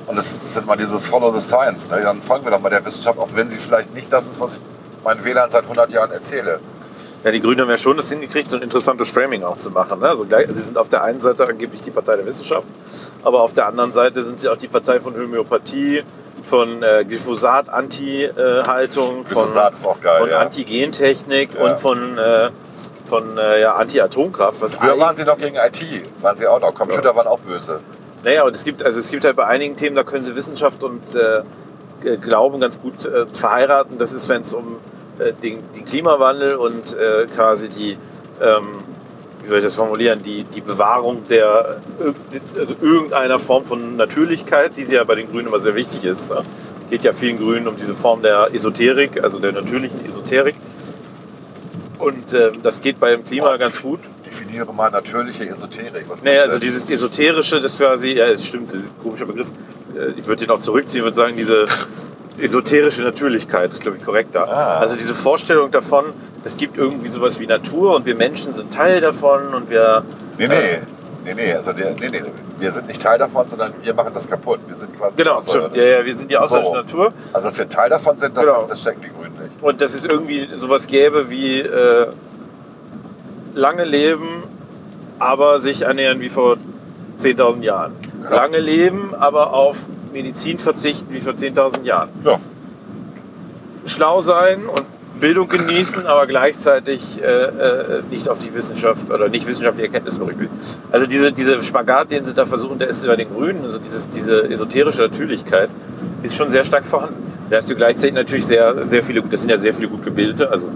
[0.06, 1.88] Und das ist immer dieses Follow the Science.
[1.90, 2.00] Ne?
[2.00, 4.54] Dann folgen wir doch mal der Wissenschaft, auch wenn sie vielleicht nicht das ist, was
[4.54, 4.60] ich
[5.04, 6.60] meinen Wählern seit 100 Jahren erzähle.
[7.24, 9.98] Ja, die Grünen haben ja schon das hingekriegt, so ein interessantes Framing auch zu machen.
[10.00, 10.08] Ne?
[10.08, 12.66] Also gleich, sie sind auf der einen Seite angeblich die Partei der Wissenschaft,
[13.24, 16.04] aber auf der anderen Seite sind sie auch die Partei von Homöopathie,
[16.44, 20.38] von äh, Glyphosat-Anti-Haltung, von, von ja.
[20.38, 21.60] Antigentechnik Ja.
[21.64, 22.50] und von, äh,
[23.06, 24.56] von äh, ja, Anti-Atomkraft.
[24.56, 25.82] Früher waren sie noch gegen IT,
[26.22, 26.72] waren sie auch noch.
[26.74, 27.16] Computer Ja.
[27.16, 27.80] waren auch böse.
[28.24, 30.82] Naja, und es gibt, also es gibt halt bei einigen Themen, da können sie Wissenschaft
[30.82, 31.42] und äh,
[32.20, 33.98] Glauben ganz gut äh, verheiraten.
[33.98, 34.76] Das ist, wenn es um
[35.18, 37.92] äh, den, den Klimawandel und äh, quasi die,
[38.40, 38.66] ähm,
[39.42, 44.76] wie soll ich das formulieren, die, die Bewahrung der äh, also irgendeiner Form von Natürlichkeit,
[44.76, 46.30] die ja bei den Grünen immer sehr wichtig ist.
[46.30, 46.42] Ne?
[46.90, 50.54] Geht ja vielen Grünen um diese Form der Esoterik, also der natürlichen Esoterik.
[51.98, 54.00] Und ähm, das geht beim Klima ganz gut.
[54.24, 56.04] Definiere mal natürliche Esoterik.
[56.08, 59.26] Was Nee, ist also dieses Esoterische, das quasi, ja, es stimmt, das ist ein komischer
[59.26, 59.48] Begriff.
[59.96, 61.66] Äh, Ich würde den auch zurückziehen, würde sagen, diese
[62.40, 64.48] esoterische Natürlichkeit ist, glaube ich, korrekter.
[64.48, 64.78] Ah.
[64.78, 66.06] Also diese Vorstellung davon,
[66.44, 70.02] es gibt irgendwie sowas wie Natur und wir Menschen sind Teil davon und wir.
[70.38, 70.78] Nee, nee.
[71.24, 72.22] Nee, nee, also der, nee, nee,
[72.58, 74.60] wir sind nicht Teil davon, sondern wir machen das kaputt.
[74.66, 75.76] Wir sind quasi Genau, stimmt.
[75.76, 76.76] Ja, ja, wir sind die außerirdische So.
[76.76, 77.12] Natur.
[77.34, 78.66] Also, dass wir Teil davon sind, das, Genau.
[78.66, 79.62] das checken die Grünen nicht.
[79.62, 82.06] Und dass es irgendwie sowas gäbe wie äh,
[83.54, 84.44] lange leben,
[85.18, 86.56] aber sich ernähren wie vor
[87.20, 87.92] 10.000 Jahren.
[88.22, 88.34] Genau.
[88.34, 89.76] Lange leben, aber auf
[90.12, 92.10] Medizin verzichten wie vor 10.000 Jahren.
[92.24, 92.38] Ja.
[93.86, 94.84] Schlau sein und
[95.20, 100.58] Bildung genießen, aber gleichzeitig äh, äh, nicht auf die Wissenschaft oder nicht wissenschaftliche Erkenntnisse berücksichtigen.
[100.90, 104.08] Also diese, diese Spagat, den sie da versuchen, der ist bei den Grünen, also dieses,
[104.08, 105.70] diese esoterische Natürlichkeit,
[106.22, 107.28] ist schon sehr stark vorhanden.
[107.50, 110.50] Da hast du gleichzeitig natürlich sehr, sehr viele, das sind ja sehr viele gut gebildete,
[110.50, 110.66] also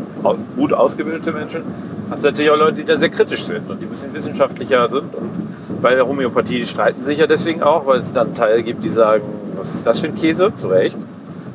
[0.57, 1.63] gut ausgebildete Menschen.
[2.11, 4.89] Hast du natürlich auch Leute, die da sehr kritisch sind und die ein bisschen wissenschaftlicher
[4.89, 5.15] sind.
[5.15, 8.85] Und bei der Homöopathie streiten sich ja deswegen auch, weil es dann einen Teil gibt,
[8.85, 9.25] die sagen,
[9.57, 10.55] was ist das für ein Käse?
[10.55, 10.99] Zu Recht.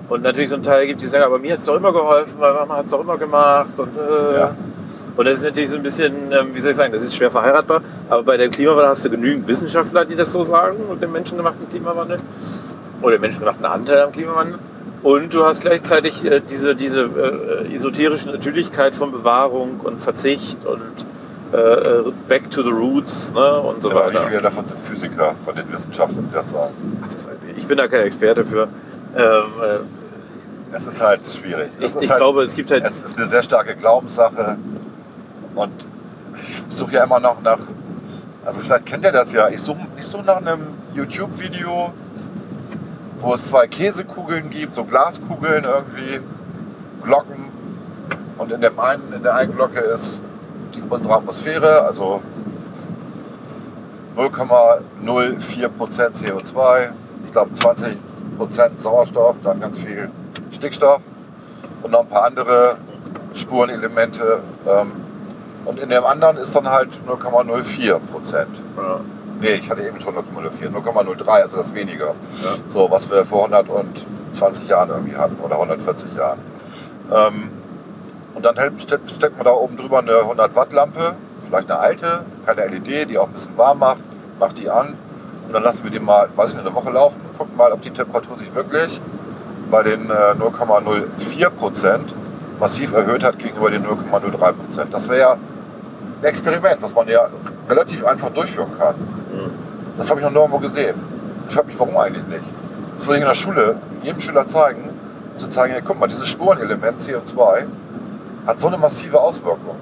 [0.10, 2.36] Und natürlich so einen Teil gibt, die sagen, aber mir hat es doch immer geholfen,
[2.40, 3.78] weil Mama hat es doch immer gemacht.
[3.78, 4.56] Und, äh, Ja.
[5.18, 7.30] und das ist natürlich so ein bisschen, ähm, wie soll ich sagen, das ist schwer
[7.30, 7.82] verheiratbar.
[8.10, 11.68] Aber bei dem Klimawandel hast du genügend Wissenschaftler, die das so sagen und dem menschengemachten
[11.70, 12.20] Klimawandel.
[13.02, 14.60] Oder dem menschengemachten Anteil am Klimawandel.
[15.04, 21.06] Und du hast gleichzeitig äh, diese, diese äh, esoterische Natürlichkeit von Bewahrung und Verzicht und
[21.54, 24.22] äh, äh, Back to the Roots ne, und so wie weiter.
[24.22, 26.74] viele davon sind Physiker von den Wissenschaftlern, die das sagen?
[27.04, 27.58] Ach, das weiß ich.
[27.58, 28.68] ich bin da kein Experte für.
[29.18, 31.72] Ähm, äh, Es ist halt schwierig.
[31.80, 32.86] Es ich ich halt, glaube, es gibt halt.
[32.86, 34.58] es ist eine sehr starke Glaubenssache.
[35.56, 35.72] Und
[36.36, 37.60] ich suche ja immer noch nach.
[38.46, 39.50] Also vielleicht kennt ihr das ja.
[39.50, 41.92] Ich suche ich suche nach einem YouTube-Video,
[43.20, 46.20] wo es zwei Käsekugeln gibt, so Glaskugeln irgendwie,
[47.04, 47.48] Glocken.
[48.38, 50.22] Und in, dem einen, in der einen Glocke ist
[50.76, 52.22] die, unsere Atmosphäre, also
[54.16, 54.82] 0,04%
[56.14, 56.90] CO2,
[57.26, 57.96] ich glaube 20%
[58.78, 60.10] Sauerstoff, dann ganz viel
[60.52, 61.02] Stickstoff
[61.84, 62.78] und noch ein paar andere
[63.34, 64.42] Spurenelemente.
[64.68, 64.92] Ähm,
[65.66, 68.62] und in dem anderen ist dann halt 0,04 Prozent.
[68.78, 69.02] Ja.
[69.40, 72.16] Nee, ich hatte eben schon 0,04, 0,03, also das weniger.
[72.70, 76.40] So, was wir vor 120 Jahren irgendwie hatten oder 140 Jahren.
[77.14, 77.52] Ähm,
[78.34, 82.22] und dann steckt, steckt man da oben drüber eine 100 Watt Lampe, vielleicht eine alte,
[82.46, 84.02] keine LED, die auch ein bisschen warm macht,
[84.40, 84.96] macht die an
[85.48, 87.72] und dann lassen wir die mal, weiß ich nicht, eine Woche laufen und gucken mal,
[87.72, 89.00] ob die Temperatur sich wirklich
[89.72, 92.14] bei den äh, 0,04 Prozent
[92.60, 94.94] massiv erhöht hat gegenüber den 0,03 Prozent.
[94.94, 97.30] Das wäre ja ein Experiment, was man ja
[97.70, 98.96] relativ einfach durchführen kann.
[98.96, 99.52] Mhm.
[99.98, 100.96] Das habe ich noch nirgendwo gesehen.
[101.48, 102.44] Ich frage mich, warum eigentlich nicht?
[102.98, 104.90] Das würde ich in der Schule jedem Schüler zeigen,
[105.34, 107.66] um zu zeigen, hey, guck mal, dieses Spurenelement CO2
[108.46, 109.78] hat so eine massive Auswirkung.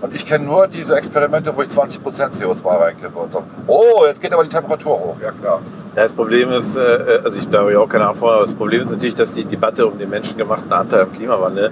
[0.00, 2.00] Und ich kenne nur diese Experimente, wo ich 20%
[2.40, 3.42] CO2 reinkippe und so.
[3.66, 5.16] Oh, jetzt geht aber die Temperatur hoch.
[5.22, 5.60] Ja, klar.
[5.94, 8.54] Ja, das Problem ist, äh, also ich da habe ich auch keine Ahnung aber das
[8.54, 11.70] Problem ist natürlich, dass die Debatte um den menschengemachten Anteil am Klimawandel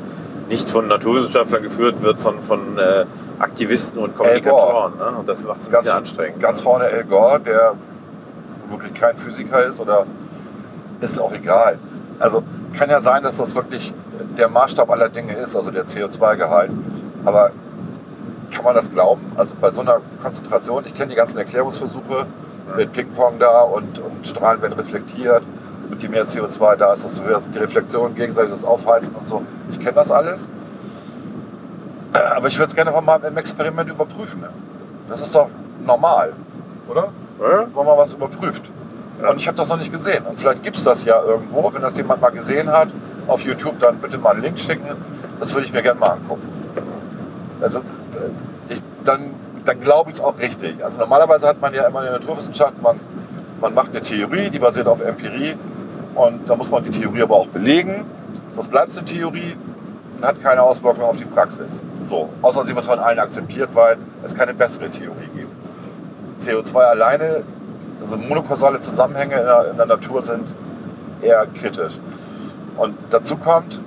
[0.48, 3.04] nicht von Naturwissenschaftlern geführt wird, sondern von äh,
[3.38, 4.96] Aktivisten und Kommunikatoren.
[4.98, 5.18] Ne?
[5.18, 6.40] Und das macht es ein Ganz- bisschen anstrengend.
[6.40, 7.74] Ganz vorne Al Gore, der
[8.70, 10.06] wirklich kein Physiker ist oder
[11.00, 11.78] ist auch egal.
[12.18, 12.42] Also
[12.76, 13.92] kann ja sein, dass das wirklich
[14.36, 16.70] der Maßstab aller Dinge ist, also der CO2-Gehalt.
[17.24, 17.50] Aber
[18.50, 19.32] kann man das glauben?
[19.36, 22.26] Also bei so einer Konzentration, ich kenne die ganzen Erklärungsversuche
[22.76, 25.42] mit Ping-Pong da und, und Strahlen werden reflektiert.
[25.90, 29.42] Und je mehr CO2 da ist, desto höher sind die Reflexionen, gegenseitiges Aufheizen und so.
[29.70, 30.46] Ich kenne das alles.
[32.12, 34.40] Aber ich würde es gerne mal im Experiment überprüfen.
[34.40, 34.50] ne?
[35.08, 35.48] Das ist doch
[35.84, 36.32] normal,
[36.88, 37.08] oder?
[37.40, 37.62] Ja?
[37.62, 38.62] dass man mal was überprüft.
[39.22, 39.30] Ja.
[39.30, 40.24] Und ich habe das noch nicht gesehen.
[40.26, 41.72] Und vielleicht gibt es das ja irgendwo.
[41.72, 42.88] Wenn das jemand mal gesehen hat,
[43.26, 44.86] auf YouTube, dann bitte mal einen Link schicken.
[45.40, 46.48] Das würde ich mir gerne mal angucken.
[47.60, 47.80] Also,
[48.68, 49.30] ich, dann,
[49.64, 50.84] dann glaube ich es auch richtig.
[50.84, 53.00] Also normalerweise hat man ja immer in der Naturwissenschaft, man,
[53.60, 55.54] man macht eine Theorie, die basiert auf Empirie.
[56.14, 58.04] Und da muss man die Theorie aber auch belegen.
[58.52, 59.56] Sonst bleibt es eine Theorie
[60.16, 61.70] und hat keine Auswirkungen auf die Praxis.
[62.08, 65.52] So, außer sie wird von allen akzeptiert, weil es keine bessere Theorie gibt.
[66.42, 67.42] CO2 alleine,
[68.02, 70.44] also monokausale Zusammenhänge in der, in der Natur sind
[71.20, 71.98] eher kritisch.
[72.76, 73.80] Und dazu kommt,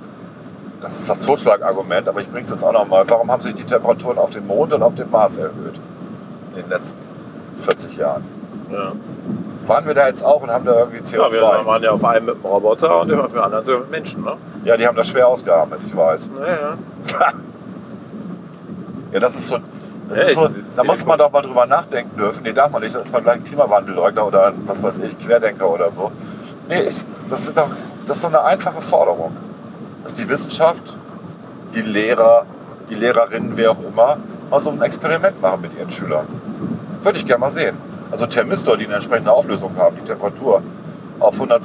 [0.82, 3.64] das ist das Totschlagargument, aber ich bringe es jetzt auch nochmal, warum haben sich die
[3.64, 5.80] Temperaturen auf dem Mond und auf dem Mars erhöht
[6.54, 6.98] in den letzten
[7.62, 8.24] 40 Jahren?
[8.70, 8.92] Ja.
[9.66, 11.16] Waren wir da jetzt auch und haben da irgendwie CO2?
[11.16, 13.90] Ja, wir waren ja auf einem mit einem Roboter und auf dem anderen sogar mit
[13.90, 14.24] Menschen.
[14.24, 14.32] Ne?
[14.64, 16.28] Ja, die haben das schwer ausgearbeitet, ich weiß.
[16.40, 16.76] Ja, ja.
[19.12, 19.58] Ja, das ist so.
[20.08, 22.42] Das Ja, ist so da muss man doch mal drüber nachdenken dürfen.
[22.44, 22.94] Nee, darf man nicht.
[22.94, 26.10] Das ist man gleich ein Klimawandelleugner oder ein, was weiß ich, Querdenker oder so.
[26.66, 27.68] Nee, ich, das, sind doch,
[28.06, 29.36] das ist doch eine einfache Forderung.
[30.04, 30.82] Dass die Wissenschaft,
[31.74, 32.46] die Lehrer,
[32.90, 34.18] die Lehrerinnen, wer auch immer,
[34.50, 36.26] mal so ein Experiment machen mit ihren Schülern.
[37.02, 37.76] Würde ich gerne mal sehen.
[38.10, 40.62] Also Thermistor, die eine entsprechende Auflösung haben, die Temperatur
[41.18, 41.62] auf 100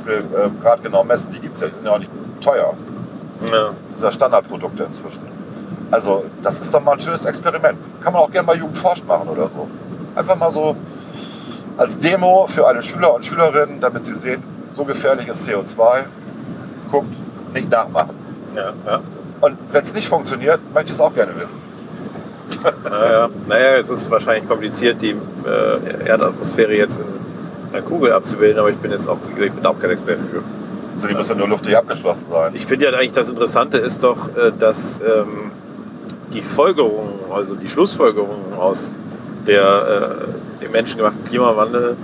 [0.62, 2.74] Grad genau messen, die gibt es ja, die sind ja auch nicht teuer.
[3.52, 3.72] ja.
[3.90, 5.22] Das ist ja Standardprodukte inzwischen.
[5.90, 7.78] Also, das ist doch mal ein schönes Experiment.
[8.02, 9.68] Kann man auch gerne mal Jugend forscht machen oder so.
[10.16, 10.76] Einfach mal so
[11.78, 16.06] als Demo für alle Schüler und Schülerinnen, damit sie sehen, so gefährlich ist CO2.
[16.92, 17.16] Guckt,
[17.54, 18.27] nicht nachmachen.
[18.56, 19.02] Ja, ja.
[19.42, 21.60] Und wenn es nicht funktioniert, möchte ich es auch gerne wissen.
[22.84, 27.06] Naja, naja, es ist wahrscheinlich kompliziert, die äh, Erdatmosphäre jetzt in
[27.74, 30.24] einer Kugel abzubilden, aber ich bin jetzt auch, wie gesagt, ich bin auch kein Experte
[30.24, 30.44] für.
[30.96, 32.54] Also die muss ja nur luftig abgeschlossen sein.
[32.56, 35.52] Ich finde ja eigentlich das Interessante ist doch, äh, dass ähm,
[36.34, 38.92] die Folgerungen, also die Schlussfolgerungen aus
[39.46, 40.28] der,
[40.62, 41.96] äh, dem menschengemachten Klimawandel,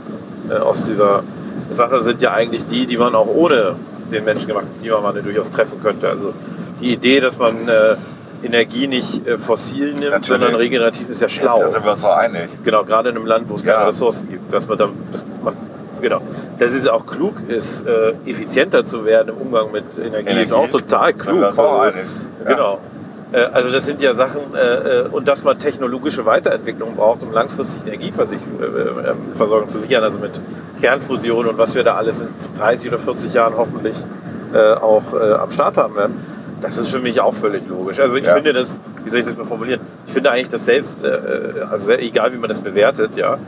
[0.50, 1.24] äh, aus dieser
[1.72, 3.76] Sache sind ja eigentlich die, die man auch ohne
[4.14, 6.08] den menschengemachten Klimawandel durchaus treffen könnte.
[6.10, 6.34] Also
[6.82, 7.96] die Idee, dass man äh,
[8.44, 10.28] Energie nicht äh, fossil nimmt, Natürlich.
[10.28, 11.60] sondern regenerativ ist ja schlau.
[11.60, 12.50] Da sind wir uns doch einig.
[12.64, 13.86] Genau, gerade in einem Land, wo es keine Ja.
[13.88, 15.58] Ressourcen gibt, dass man da, das macht,
[16.02, 16.22] genau,
[16.60, 20.42] dass es auch klug ist, äh, effizienter zu werden im Umgang mit Energie, Energie.
[20.42, 21.40] ist auch total Da sind klug.
[21.42, 22.04] wir uns auch einig.
[22.46, 22.80] Genau.
[23.34, 27.32] Äh, Also das sind ja Sachen äh, äh, und dass man technologische Weiterentwicklung braucht, um
[27.34, 30.40] langfristig Energieversorgung zu sichern, also mit
[30.80, 33.98] Kernfusion und was wir da alles in 30 oder 40 Jahren hoffentlich
[34.54, 36.20] auch am Start haben werden.
[36.62, 38.00] Das ist für mich auch völlig logisch.
[38.00, 38.36] Also ich Ja.
[38.36, 39.82] finde das, wie soll ich das mal formulieren?
[40.06, 43.40] Ich finde eigentlich, dass selbst, also egal wie man das bewertet, ja,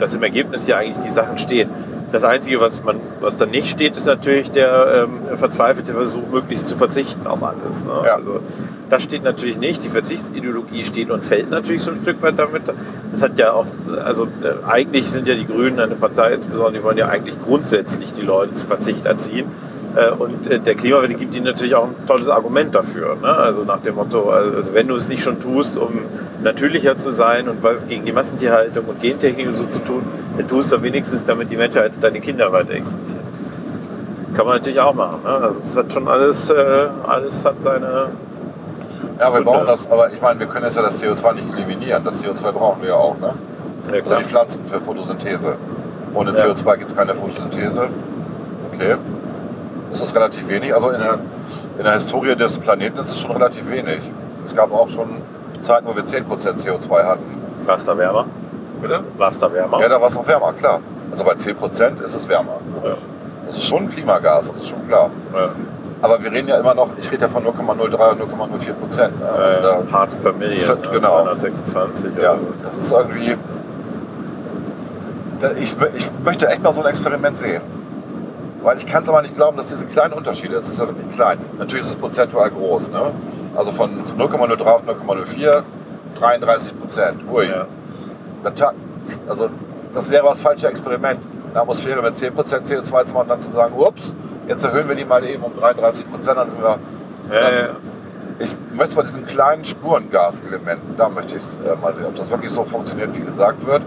[0.00, 1.70] dass im Ergebnis ja eigentlich die Sachen stehen.
[2.10, 6.66] Das Einzige, was, man, was dann nicht steht, ist natürlich der ähm, verzweifelte Versuch, möglichst
[6.66, 7.84] zu verzichten auf alles.
[7.84, 7.90] Ne?
[8.04, 8.14] Ja.
[8.14, 8.40] Also,
[8.88, 9.84] das steht natürlich nicht.
[9.84, 12.62] Die Verzichtsideologie steht und fällt natürlich so ein Stück weit damit.
[13.12, 13.66] Das hat ja auch,
[14.02, 18.12] also äh, eigentlich sind ja die Grünen eine Partei, insbesondere die wollen ja eigentlich grundsätzlich
[18.14, 19.46] die Leute zu Verzicht erziehen.
[19.96, 23.16] Äh, Und äh, der Klimawandel gibt ihnen natürlich auch ein tolles Argument dafür.
[23.16, 23.28] Ne?
[23.28, 26.00] Also nach dem Motto, also wenn du es nicht schon tust, um
[26.42, 30.02] natürlicher zu sein und was gegen die Massentierhaltung und Gentechnik und so zu tun,
[30.36, 33.18] dann tust du wenigstens, damit die Menschheit und deine Kinder weiter existieren.
[34.34, 35.20] Kann man natürlich auch machen.
[35.24, 35.30] Ne?
[35.30, 38.08] Also es hat schon alles, äh, alles hat seine.
[39.18, 42.04] Ja, wir brauchen das, aber ich meine, wir können jetzt ja das CO2 nicht eliminieren.
[42.04, 43.32] Das CO2 brauchen wir ja auch, ne?
[43.90, 45.54] Ja, Also die Pflanzen für Photosynthese.
[46.14, 46.44] Ohne Ja.
[46.44, 47.88] CO2 gibt es keine Photosynthese.
[48.74, 48.96] Okay.
[49.90, 50.74] Das ist relativ wenig.
[50.74, 51.18] Also in der,
[51.78, 54.00] in der Historie des Planeten ist es schon relativ wenig.
[54.46, 55.08] Es gab auch schon
[55.62, 57.42] Zeiten, wo wir 10% CO2 hatten.
[57.64, 58.26] War es da wärmer?
[58.80, 59.00] Bitte?
[59.16, 59.80] War es da wärmer?
[59.80, 60.80] Ja, da war es auch wärmer, klar.
[61.10, 62.60] Also bei 10% ist es wärmer.
[62.84, 62.94] Ja.
[63.46, 65.10] Das ist schon ein Klimagas, das ist schon klar.
[65.34, 65.48] Ja.
[66.00, 69.18] Aber wir reden ja immer noch, ich rede ja von 0,03 und 0,04 Prozent.
[69.18, 69.26] Ne?
[69.28, 70.60] Also da, Parts per Million.
[70.60, 70.90] Viert- ne?
[70.92, 71.16] genau.
[71.16, 72.10] 126.
[72.22, 72.40] ja, so.
[72.62, 73.36] das ist irgendwie.
[75.60, 77.62] Ich, ich möchte echt mal so ein Experiment sehen.
[78.68, 81.10] Weil ich kann es aber nicht glauben, dass diese kleinen Unterschiede, es ist ja wirklich
[81.14, 81.38] klein.
[81.58, 82.90] Natürlich ist es prozentual groß.
[82.90, 83.12] Ne?
[83.56, 85.62] Also von 0,03 auf 0,04,
[86.18, 87.22] 33 Prozent.
[87.32, 87.46] Ui.
[87.46, 87.66] Ja.
[89.26, 89.48] Also
[89.94, 91.18] das wäre das falsche Experiment.
[91.46, 92.34] In der Atmosphäre mit 10%
[92.66, 94.14] CO2 zu machen und dann zu sagen, ups,
[94.48, 96.78] jetzt erhöhen wir die mal eben um 33 Prozent, dann sind wir
[97.32, 97.68] Ja, ja, ja.
[98.38, 102.52] Ich möchte bei diesen kleinen Spurengaselementen, da möchte ich äh, mal sehen, ob das wirklich
[102.52, 103.82] so funktioniert, wie gesagt wird.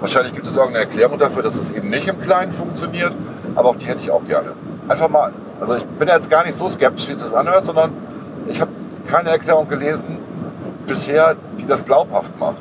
[0.00, 3.14] Wahrscheinlich gibt es irgendeine Erklärung dafür, dass es eben nicht im Kleinen funktioniert,
[3.54, 4.52] aber auch die hätte ich auch gerne.
[4.88, 7.92] Einfach mal, also ich bin jetzt gar nicht so skeptisch, wie es das anhört, sondern
[8.46, 8.70] ich habe
[9.06, 10.18] keine Erklärung gelesen
[10.86, 12.58] bisher, die das glaubhaft macht.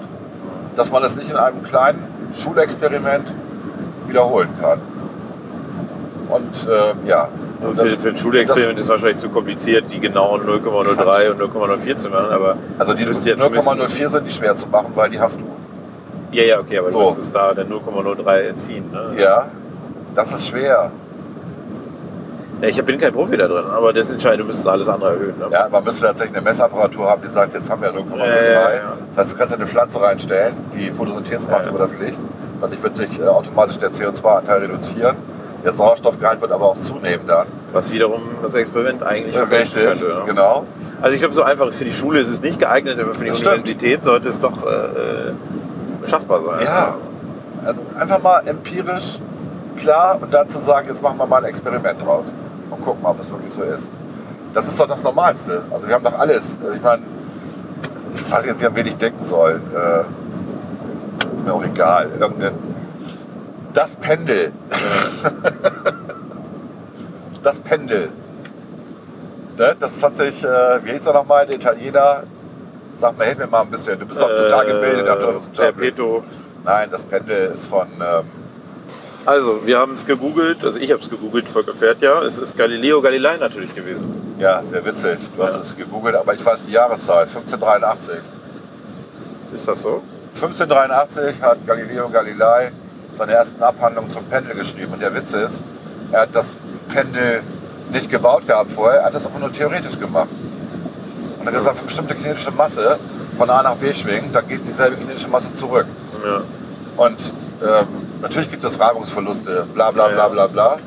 [0.77, 3.33] Dass man das nicht in einem kleinen Schulexperiment
[4.07, 4.79] wiederholen kann.
[6.35, 7.27] Und äh, ja.
[7.61, 11.95] Und für, für ein Schulexperiment ist es wahrscheinlich zu kompliziert, die genauen 0,03 und 0,04
[11.95, 15.09] zu machen, aber Also die müsste jetzt müssen- 0,04 sind nicht schwer zu machen, weil
[15.09, 15.43] die hast du.
[16.31, 16.99] ja, ja, okay, aber So.
[16.99, 18.91] du müsstest da der 0,03 entziehen.
[18.91, 19.21] Ne?
[19.21, 19.47] Ja,
[20.15, 20.91] das ist schwer.
[22.61, 25.37] Ja, ich bin kein Profi da drin, aber das entscheidet, du müsstest alles andere erhöhen.
[25.37, 25.45] Ne?
[25.51, 28.17] Ja, man müsste tatsächlich eine Messapparatur haben, die sagt, jetzt haben wir 0,03.
[28.19, 28.81] Ja, ja, ja.
[29.15, 32.19] Das heißt, du kannst eine Pflanze reinstellen, die Photosynthese macht über das Licht.
[32.61, 35.15] Dadurch wird sich äh, automatisch der CO2-Anteil reduzieren.
[35.63, 37.47] Der Sauerstoffgehalt wird aber auch zunehmen dann.
[37.71, 40.19] Was wiederum das Experiment eigentlich verfälschen Richtig, könnte.
[40.19, 40.25] Ne?
[40.25, 40.65] genau.
[41.01, 43.29] Also ich glaube, so einfach für die Schule ist es nicht geeignet, aber für die
[43.29, 43.53] Das stimmt.
[43.59, 45.33] Universität sollte es doch äh,
[46.05, 46.65] schaffbar sein.
[46.65, 46.95] Ja.
[47.65, 49.19] Also einfach mal empirisch
[49.77, 52.25] klar und dann zu sagen, jetzt machen wir mal ein Experiment draus
[52.69, 53.87] und gucken, ob es wirklich so ist.
[54.53, 55.63] Das ist doch das Normalste.
[55.71, 56.57] Also wir haben doch alles.
[56.61, 57.03] Also ich meine,
[58.15, 59.61] ich weiß jetzt nicht, an wen ich denken soll.
[59.73, 60.01] Äh,
[61.35, 62.09] ist mir auch egal.
[62.19, 62.53] Irgendein,
[63.73, 64.51] das Pendel.
[67.43, 68.09] das Pendel.
[69.57, 69.75] Ne?
[69.79, 70.47] Das hat sich, äh,
[70.83, 72.23] wie hieß er nochmal, der Italiener?
[72.97, 73.99] Sag mal, hilf mir mal ein bisschen.
[73.99, 75.71] Du bist doch total gebildet, Naturwissenschaftler.
[75.73, 76.23] Perpetuo.
[76.63, 77.87] Nein, das Pendel ist von.
[77.99, 78.23] Ähm,
[79.25, 82.21] Also, wir haben es gegoogelt, also ich habe es gegoogelt, Volker fährt ja.
[82.23, 84.35] Es ist Galileo Galilei natürlich gewesen.
[84.39, 85.17] ja, sehr witzig.
[85.35, 85.61] Du hast Ja.
[85.61, 88.15] es gegoogelt, aber ich weiß die Jahreszahl: 1583.
[89.53, 90.01] Ist das so?
[90.35, 92.71] 1583 hat Galileo Galilei
[93.15, 94.93] seine ersten Abhandlungen zum Pendel geschrieben.
[94.93, 95.61] Und der Witz ist,
[96.11, 96.53] er hat das
[96.89, 97.41] Pendel
[97.91, 100.29] nicht gebaut gehabt vorher, er hat das einfach nur theoretisch gemacht.
[101.39, 102.97] Und er hat gesagt, eine bestimmte kinetische Masse
[103.37, 105.85] von A nach B schwingt, dann geht dieselbe kinetische Masse zurück.
[106.23, 106.41] Ja.
[106.97, 107.87] Und ähm,
[108.21, 110.77] natürlich gibt es Reibungsverluste, bla bla bla bla bla.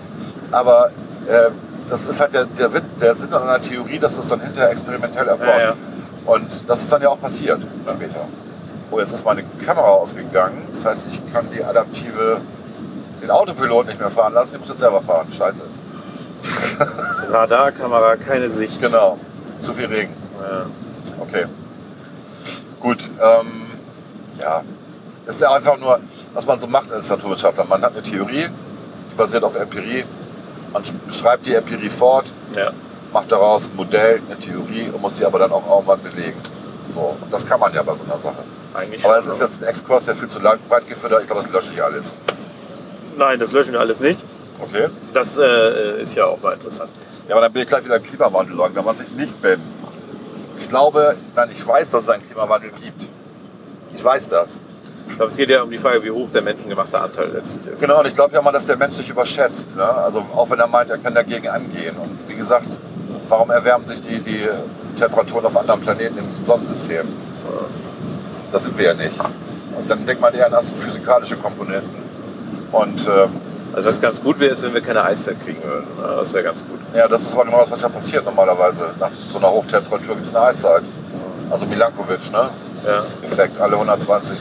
[0.50, 0.90] Aber
[1.28, 1.52] ähm,
[1.88, 4.70] das ist halt der, der, der Sinn an einer Theorie, dass du es dann hinterher
[4.70, 5.60] experimentell erforscht.
[5.60, 5.74] Ja, ja.
[6.24, 8.26] Und das ist dann ja auch passiert später.
[8.90, 10.68] Oh, jetzt ist meine Kamera ausgegangen.
[10.72, 12.40] Das heißt, ich kann die adaptive,
[13.20, 14.54] den Autopilot nicht mehr fahren lassen.
[14.54, 15.26] Ich muss jetzt selber fahren.
[15.32, 15.62] Scheiße.
[17.30, 18.80] Radarkamera, keine Sicht.
[18.80, 19.18] Genau.
[19.62, 20.12] Zu viel Regen.
[20.40, 20.66] Ja.
[21.20, 21.46] Okay.
[22.80, 23.08] Gut.
[23.20, 23.66] Ähm,
[24.40, 24.62] ja.
[25.24, 25.98] Das ist ja einfach nur,
[26.34, 27.64] was man so macht als Naturwissenschaftler.
[27.64, 28.46] Man hat eine Theorie,
[29.10, 30.04] die basiert auf Empirie.
[30.72, 32.70] Man schreibt die Empirie fort, Ja.
[33.12, 36.40] macht daraus ein Modell, eine Theorie und muss die aber dann auch irgendwann belegen.
[36.94, 37.16] So.
[37.32, 38.36] Das kann man ja bei so einer Sache.
[38.76, 41.22] Eigentlich Aber es ist jetzt ein Exkurs, der viel zu lang weit geführt hat.
[41.22, 42.04] Ich glaube, das lösche ich alles.
[43.16, 44.22] Nein, das löschen wir alles nicht.
[44.60, 44.88] Okay?
[45.14, 46.90] Das äh, ist ja auch mal interessant.
[47.26, 49.60] Ja, aber dann bin ich gleich wieder Klimawandelleugner, was ich nicht bin.
[50.58, 53.08] Ich glaube, nein, ich weiß, dass es einen Klimawandel gibt.
[53.94, 54.60] Ich weiß das.
[55.08, 57.80] Ich glaube, es geht ja um die Frage, wie hoch der menschengemachte Anteil letztlich ist.
[57.80, 59.74] Genau, und ich glaube ja mal, dass der Mensch sich überschätzt.
[59.74, 59.84] Ne?
[59.84, 61.96] Also auch wenn er meint, er kann dagegen angehen.
[61.96, 62.68] Und wie gesagt,
[63.28, 64.48] warum erwärmen sich die, die
[64.98, 67.06] Temperaturen auf anderen Planeten im Sonnensystem?
[68.56, 69.20] Das sind wir ja nicht.
[69.20, 71.90] Und dann denkt man eher an astrophysikalische Komponenten.
[72.72, 73.38] Und ähm,
[73.74, 75.86] Also was ganz gut wäre, ist, wenn wir keine Eiszeit kriegen würden.
[75.98, 76.80] Das wäre ganz gut.
[76.94, 78.94] ja, das ist aber genau das, was ja passiert normalerweise.
[78.98, 80.84] Nach so einer Hochtemperatur gibt es eine Eiszeit.
[81.50, 82.48] Also Milankovic, ne?
[82.86, 83.04] Ja.
[83.22, 84.38] Effekt, alle 120,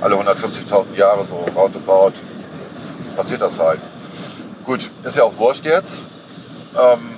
[0.00, 2.12] alle 150.000 Jahre so roundabout
[3.16, 3.80] passiert das halt.
[4.64, 6.04] Gut, ist ja auch wurscht jetzt.
[6.78, 7.16] Ähm,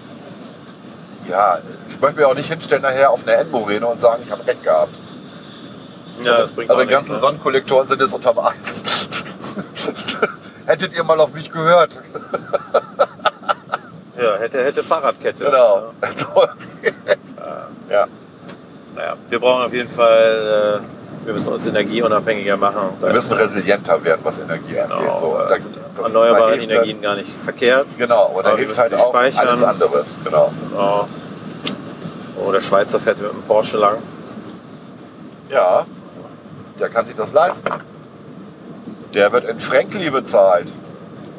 [1.29, 4.47] ja, ich möchte mir auch nicht hinstellen nachher auf eine Endmorene und sagen, ich habe
[4.47, 4.94] recht gehabt.
[6.24, 7.20] Ja, das bringt Aber die nichts, ganzen ne?
[7.20, 8.83] Sonnenkollektoren sind jetzt unterm Eis.
[10.66, 11.98] Hättet ihr mal auf mich gehört.
[14.20, 15.44] Ja, hätte, hätte Fahrradkette.
[15.44, 15.92] Genau.
[17.38, 17.66] Ja.
[17.88, 18.07] ja.
[18.94, 22.90] Naja, wir brauchen auf jeden Fall, äh, wir müssen uns energieunabhängiger machen.
[23.00, 24.98] Wir müssen resilienter werden, was Energie angeht.
[25.00, 25.70] Genau, So, äh, da- das-
[26.12, 27.87] erneuerbare da Energien gar nicht verkehrt.
[27.90, 29.48] Dann, genau, aber da Aber hilft müssen halt sie auch speichern.
[29.48, 30.04] alles andere.
[30.24, 30.52] Genau.
[30.70, 31.09] Genau.
[32.44, 33.96] Oh, der Schweizer fährt mit dem Porsche lang.
[35.50, 35.87] Ja,
[36.80, 37.62] der kann sich das leisten.
[39.14, 40.68] Der wird in Frankli bezahlt.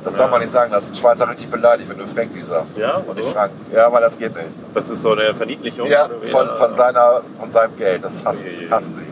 [0.04, 0.20] Das Ja.
[0.20, 2.70] darf man nicht sagen, das ist ein Schweizer richtig beleidigt, wenn du Frankli sagst.
[2.78, 3.30] Ja, Und nicht?
[3.32, 3.52] Frank.
[3.74, 4.48] Ja, weil das geht nicht.
[4.74, 5.88] Das ist so eine Verniedlichung.
[5.90, 8.04] Ja, oder von, von, seiner, von seinem Geld.
[8.04, 8.70] Das hassen, Uiuiui.
[8.70, 9.04] hassen sie.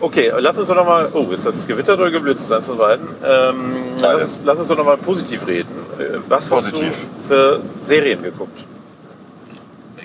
[0.00, 1.08] Okay, lass uns doch nochmal.
[1.12, 3.08] Oh, jetzt hat es gewittert oder geblitzt, eins von beiden.
[3.24, 5.68] Ähm, lass, lass uns doch nochmal positiv reden.
[5.98, 6.90] Äh, Was Positiv.
[6.90, 8.64] hast du für Serien geguckt?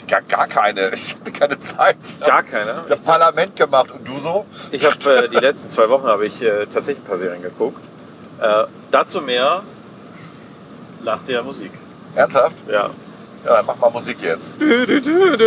[0.09, 0.91] Gar, gar keine.
[0.93, 1.97] Ich hatte keine Zeit.
[2.19, 2.83] Gar keine.
[2.85, 3.91] Ich habe Parlament gemacht.
[3.91, 4.45] Und du so?
[4.71, 7.81] Ich habe äh, die letzten zwei Wochen habe ich äh, tatsächlich ein paar Serien geguckt.
[8.41, 9.63] Äh, dazu mehr
[11.03, 11.71] nach der Musik.
[12.15, 12.55] Ernsthaft?
[12.67, 12.89] Ja.
[13.45, 14.51] Ja, dann mach mal Musik jetzt.
[14.59, 15.37] Du, du, du,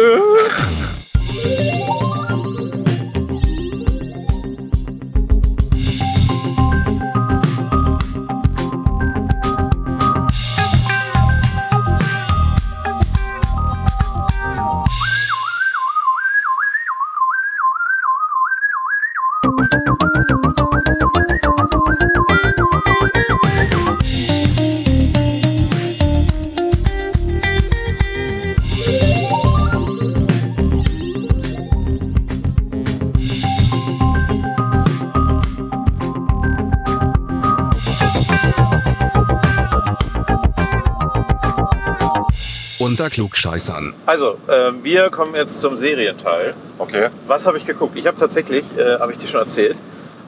[42.92, 43.94] Unter Klugscheißern.
[44.04, 46.52] Also, ähm, wir kommen jetzt zum Serienteil.
[46.76, 47.08] Okay.
[47.26, 47.96] Was habe ich geguckt?
[47.96, 49.78] Ich habe tatsächlich, äh, habe ich dir schon erzählt,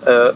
[0.07, 0.31] äh,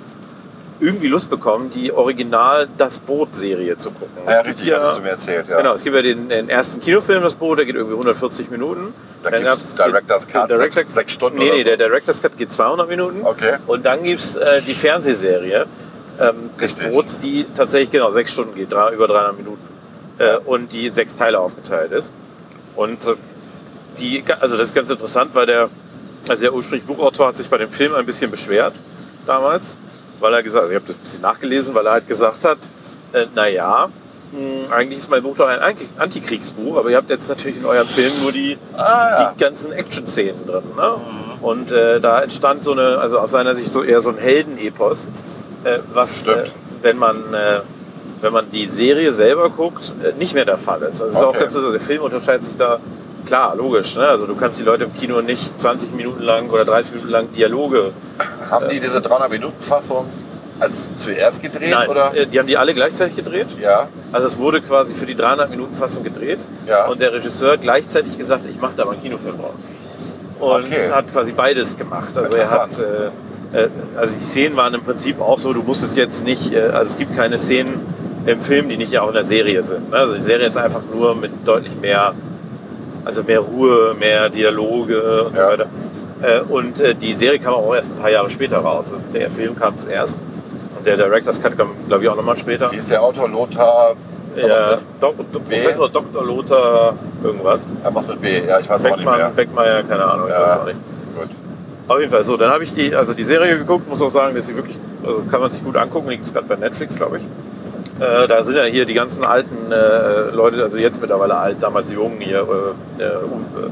[0.78, 4.10] irgendwie Lust bekommen, die Original Das Boot-Serie zu gucken.
[4.26, 5.48] Ah, ja, Es gibt richtig, hattest du mir erzählt.
[5.48, 5.56] Ja.
[5.56, 8.92] Genau, es gibt ja den, den ersten Kinofilm, Das Boot, der geht irgendwie 140 Minuten.
[9.22, 11.62] Da Dann gibt es gab's Director's Cut, den sechs, Director's- sechs Stunden Nee, oder nee,
[11.62, 11.68] so.
[11.68, 13.24] der Director's Cut geht 200 Minuten.
[13.24, 13.56] Okay.
[13.66, 15.64] Und dann gibt es äh, die Fernsehserie
[16.20, 16.74] ähm, des.
[16.74, 19.77] Boots, die tatsächlich genau sechs Stunden geht, drei, über 300 Minuten.
[20.18, 22.12] Äh, und die in sechs Teile aufgeteilt ist.
[22.76, 23.14] Und äh,
[23.98, 25.68] die, also das ist ganz interessant, weil der,
[26.28, 28.74] also der ursprüngliche Buchautor hat sich bei dem Film ein bisschen beschwert
[29.26, 29.76] damals,
[30.20, 32.58] weil er gesagt, also ich habe das ein bisschen nachgelesen, weil er halt gesagt hat,
[33.12, 33.88] äh, naja,
[34.70, 37.86] eigentlich ist mein Buch doch ein Anti- Antikriegsbuch, aber ihr habt jetzt natürlich in eurem
[37.88, 39.32] Film nur die Ah, ja.
[39.32, 40.64] die ganzen Action-Szenen drin.
[40.76, 40.94] Ne?
[41.40, 45.08] Und äh, da entstand so eine, also aus seiner Sicht so eher so ein Heldenepos,
[45.64, 46.44] äh, was, äh,
[46.82, 47.60] wenn man äh,
[48.20, 51.00] wenn man die Serie selber guckt, äh, nicht mehr der Fall ist.
[51.00, 51.40] Also es ist auch Okay.
[51.40, 52.78] ganz so, der Film unterscheidet sich da
[53.26, 53.96] klar, logisch.
[53.96, 54.06] Ne?
[54.06, 57.32] Also du kannst die Leute im Kino nicht 20 Minuten lang oder 30 Minuten lang
[57.32, 57.92] Dialoge.
[58.50, 60.06] Haben die diese 300-Minuten-Fassung
[60.60, 61.70] als zuerst gedreht?
[61.70, 62.12] Nein, Oder?
[62.16, 63.56] äh, die haben die alle gleichzeitig gedreht.
[63.60, 66.44] Ja, Also es wurde quasi für die 300 Minuten Fassung gedreht.
[66.66, 66.86] ja.
[66.86, 69.60] Und der Regisseur hat gleichzeitig gesagt, ich mache da mal einen Kinofilm raus.
[70.40, 70.90] Und Okay.
[70.90, 72.16] hat quasi beides gemacht.
[72.16, 73.06] Also er hat, äh,
[73.64, 76.90] äh, also die Szenen waren im Prinzip auch so, du musstest jetzt nicht, äh, also
[76.90, 77.80] es gibt keine Szenen
[78.28, 79.90] im Film, die nicht ja auch in der Serie sind.
[79.90, 79.96] ne?
[79.96, 82.12] Also die Serie ist einfach nur mit deutlich mehr,
[83.04, 85.48] also mehr Ruhe, mehr Dialoge und so Ja.
[85.48, 85.66] weiter.
[86.20, 88.86] Äh, und äh, die Serie kam auch erst ein paar Jahre später raus.
[88.92, 90.16] Also der Film kam zuerst.
[90.76, 92.70] Und der Director's Cut kam, glaube ich, auch nochmal später.
[92.70, 93.94] Wie ist der Autor Lothar?
[94.36, 95.16] Ja, Dok
[95.48, 95.56] B?
[95.56, 96.24] Professor Dr.
[96.24, 97.60] Lothar irgendwas.
[97.82, 98.42] Ja, was mit B?
[98.46, 99.14] Ja, ich weiß auch nicht mehr.
[99.14, 100.42] Beckmann, Beckmeier, keine Ahnung, ich Ja.
[100.42, 100.78] weiß es auch nicht.
[101.16, 101.28] Gut.
[101.88, 104.36] Auf jeden Fall, so, dann habe ich die, also die Serie geguckt, muss auch sagen,
[104.36, 107.22] dass sie wirklich, also kann man sich gut angucken, liegt gerade bei Netflix, glaube ich.
[108.00, 111.92] Äh, da sind ja hier die ganzen alten äh, Leute, also jetzt mittlerweile alt, damals
[111.92, 112.46] jung, hier,
[112.98, 113.70] äh, äh, Uwe,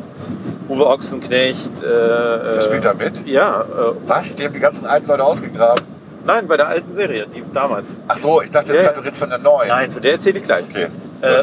[0.68, 1.82] Uwe Ochsenknecht.
[1.82, 3.26] Äh, Der äh, spielt da mit?
[3.26, 3.64] Ja,
[4.06, 4.34] Was?
[4.34, 5.84] Die haben die ganzen alten Leute ausgegraben?
[6.24, 8.00] nein, bei der alten Serie, die damals.
[8.08, 9.68] Ach so, ich dachte, jetzt Ja, du redest von der neuen.
[9.68, 10.64] Nein, von der erzähle ich gleich.
[10.68, 10.88] Okay.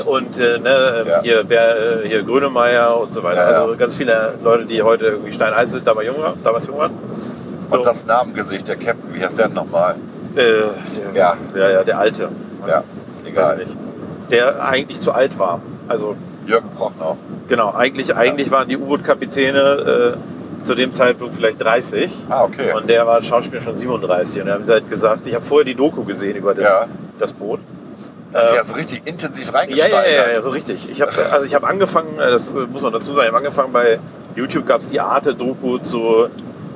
[0.06, 1.22] Und ne, Ja.
[1.22, 3.50] hier, Bär, hier Grönemeyer und so weiter.
[3.50, 3.60] Ja.
[3.62, 6.38] Also ganz viele Leute, die heute irgendwie steinalt sind, damals jung waren.
[6.44, 6.92] Damals jung waren.
[7.70, 9.96] So, Und das Namengesicht, der Captain, wie heißt der denn nochmal?
[10.36, 10.72] der,
[11.16, 11.38] Ja.
[11.56, 12.28] ja, ja, der Alte.
[12.68, 12.84] Ja,
[13.26, 13.60] egal.
[13.62, 13.78] ich nicht.
[14.32, 15.62] Der eigentlich zu alt war.
[15.88, 16.16] Also
[16.48, 17.18] Jürgen Prochnow.
[17.48, 20.16] genau, eigentlich, eigentlich waren die U-Boot-Kapitäne
[20.62, 22.74] äh, zu dem Zeitpunkt vielleicht 30 Ah, okay.
[22.74, 25.66] und der war Schauspieler schon 37 und da haben sie halt gesagt, ich habe vorher
[25.66, 26.86] die Doku gesehen über das, Ja.
[27.20, 27.60] das Boot.
[28.32, 30.28] Das ist Äh, ja so richtig intensiv Ja, ja, reingesteigert.
[30.28, 30.90] ja, ja, so richtig.
[30.90, 33.38] Ich habe also ich habe angefangen, äh, das äh, muss man dazu sagen, ich habe
[33.38, 34.00] angefangen bei
[34.36, 36.28] YouTube gab es die Arte-Doku zu,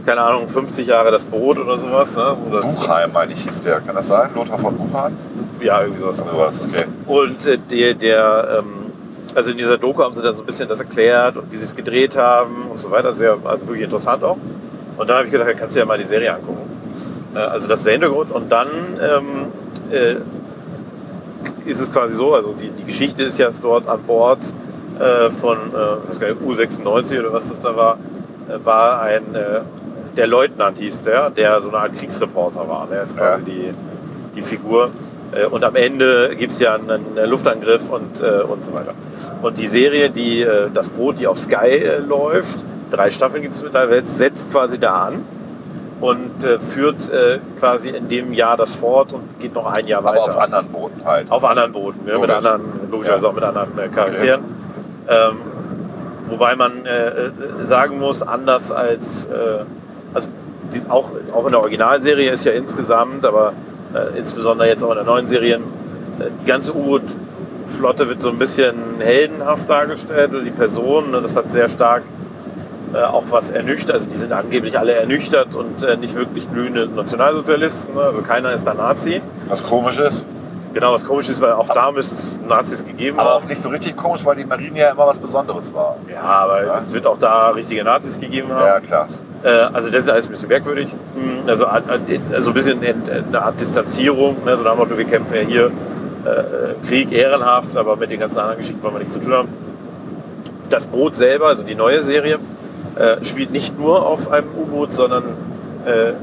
[0.07, 2.15] keine Ahnung, 50 Jahre das Boot oder sowas.
[2.15, 2.37] Ne?
[2.49, 3.81] Oder, Buchheim, meine ich, hieß der.
[3.81, 4.29] Kann das sein?
[4.33, 5.17] Lothar von Buchheim?
[5.59, 6.21] ja, irgendwie sowas.
[6.21, 6.55] Oder was?
[6.61, 6.85] Okay.
[7.05, 8.91] Und äh, der, der ähm,
[9.35, 11.65] also in dieser Doku haben sie dann so ein bisschen das erklärt und wie sie
[11.65, 13.11] es gedreht haben und so weiter.
[13.11, 14.37] Sehr, also wirklich interessant auch.
[14.95, 16.69] Und dann habe ich gedacht, kannst du ja mal die Serie angucken.
[17.35, 18.31] Äh, also das ist der Hintergrund.
[18.31, 18.69] Und dann
[19.01, 19.47] ähm,
[19.91, 20.15] äh,
[21.69, 24.39] ist es quasi so, also die, die Geschichte ist ja dort an Bord
[24.99, 27.97] äh, von äh, was gar nicht, U96 oder was das da war,
[28.47, 29.59] äh, war ein, äh,
[30.17, 32.87] der Leutnant hieß der, der so eine Art Kriegsreporter war.
[32.91, 33.45] Der ist quasi Ja.
[33.47, 33.73] die,
[34.35, 34.89] die Figur.
[35.31, 38.93] Äh, Und am Ende gibt es ja einen, Luftangriff und, äh, und so weiter.
[39.41, 43.63] Und die Serie, die, äh, das Boot, die auf Sky läuft, drei Staffeln gibt es
[43.63, 45.25] mittlerweile, setzt quasi da an
[45.99, 49.99] und äh, führt äh, quasi in dem Jahr das fort und geht noch ein Jahr
[49.99, 50.21] Aber weiter.
[50.31, 51.29] auf anderen Booten halt.
[51.29, 52.61] Auf anderen Booten, ja, mit anderen,
[52.91, 53.29] logischerweise Ja.
[53.29, 54.41] auch mit anderen äh, Charakteren.
[55.09, 55.37] Ähm,
[56.27, 56.71] wobei man
[57.63, 59.27] sagen muss, anders als,
[60.17, 63.53] also auch, auch in der Originalserie ist ja insgesamt, aber
[63.93, 65.59] äh, insbesondere jetzt auch in der neuen Serie, äh,
[66.41, 71.51] die ganze U-Boot-Flotte wird so ein bisschen heldenhaft dargestellt oder die Personen, ne, das hat
[71.51, 72.03] sehr stark
[72.93, 76.87] äh, auch was ernüchtert, also die sind angeblich alle ernüchtert und äh, nicht wirklich glühende
[76.87, 79.21] Nationalsozialisten, ne, also keiner ist da Nazi.
[79.47, 80.25] Was komisch ist.
[80.73, 83.47] Genau, was komisch ist, weil auch da müsste es Nazis gegeben Aber auch haben.
[83.47, 85.95] nicht so richtig komisch, weil die Marine ja immer was Besonderes war.
[86.13, 86.77] Ja, aber Ja.
[86.77, 88.85] es wird auch da richtige Nazis gegeben Ja, haben.
[88.85, 89.07] klar.
[89.43, 90.89] Äh, also das ist alles ein bisschen merkwürdig.
[91.15, 94.37] Hm, Also also ein bisschen in- eine Art Distanzierung.
[94.45, 94.55] Ne?
[94.57, 98.39] So nach dem Motto, wir kämpfen ja hier äh, Krieg ehrenhaft, aber mit den ganzen
[98.39, 99.47] anderen Geschichten wollen wir nichts zu tun haben.
[100.69, 102.39] Das Boot selber, also die neue Serie,
[102.95, 105.23] äh, spielt nicht nur auf einem U-Boot, sondern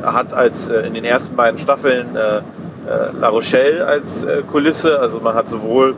[0.03, 5.01] hat als in den ersten beiden Staffeln La Rochelle als Kulisse.
[5.01, 5.95] Also man hat sowohl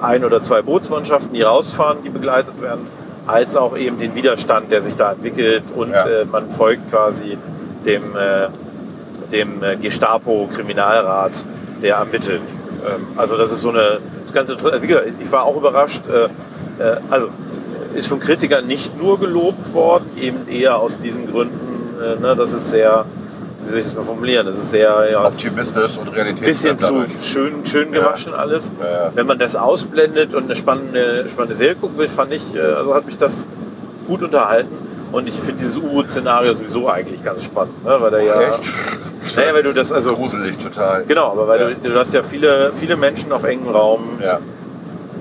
[0.00, 2.86] ein oder zwei Bootsmannschaften, die rausfahren, die begleitet werden,
[3.30, 6.06] als auch eben den Widerstand, der sich da entwickelt und Ja.
[6.06, 7.38] äh, man folgt quasi
[7.84, 8.48] dem, äh,
[9.32, 11.46] dem äh, Gestapo-Kriminalrat,
[11.82, 12.42] der ermittelt.
[12.86, 14.82] Ähm, also das ist so eine das ist ganz interessant.
[14.82, 16.02] Wie gesagt, ich war auch überrascht.
[16.06, 16.24] Äh,
[16.82, 17.28] äh, also
[17.94, 21.58] ist von Kritikern nicht nur gelobt worden, eben eher aus diesen Gründen.
[22.22, 23.04] Ne, das ist sehr,
[23.64, 24.46] wie soll ich das mal formulieren?
[24.46, 28.00] Das ist sehr ja, Optimistisch und ein realitätsfremd bisschen zu schön, schön Ja.
[28.00, 28.72] gewaschen alles.
[28.80, 29.12] Ja, ja.
[29.14, 32.94] Wenn man das ausblendet und eine spannende, spannende Serie gucken will, fand ich, äh, also
[32.94, 33.48] hat mich das
[34.06, 34.76] gut unterhalten.
[35.12, 37.96] Und ich finde dieses U-Boot-Szenario sowieso eigentlich ganz spannend, ne?
[38.00, 38.62] weil da ja, Echt?
[39.36, 41.04] naja, weil du das also Gruselig total.
[41.04, 41.68] genau, aber weil Ja.
[41.70, 44.38] du, du hast ja viele, viele Menschen auf engem Raum, Ja.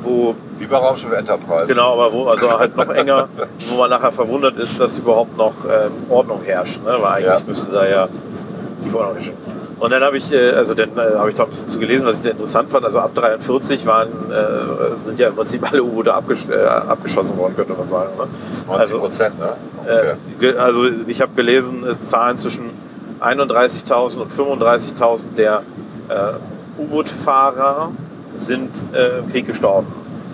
[0.01, 1.67] Wo Wie bei Raumschiff Enterprise.
[1.67, 3.27] genau, aber wo also halt noch enger,
[3.69, 6.97] wo man nachher verwundert ist, dass überhaupt noch ähm, Ordnung herrscht, ne?
[6.99, 7.47] weil eigentlich Ja.
[7.47, 8.07] müsste da ja
[8.83, 9.33] die Ordnung herrschen.
[9.79, 12.05] Und dann habe ich, äh, also dann äh, habe ich da ein bisschen zu gelesen,
[12.05, 12.83] was ich da interessant fand.
[12.83, 17.73] Also ab 43 waren, äh, sind ja im Prinzip alle U-Boote abgesch abgeschossen worden, könnte
[17.73, 18.09] man sagen.
[18.17, 18.27] Ne?
[18.67, 19.53] 90 Prozent, ne?
[20.39, 22.71] Ge- also ich habe gelesen, es Zahlen zwischen
[23.21, 25.61] 31.000 und 35.000 der
[26.77, 27.91] U-Boot-Fahrer
[28.39, 29.87] sind äh, im Krieg gestorben.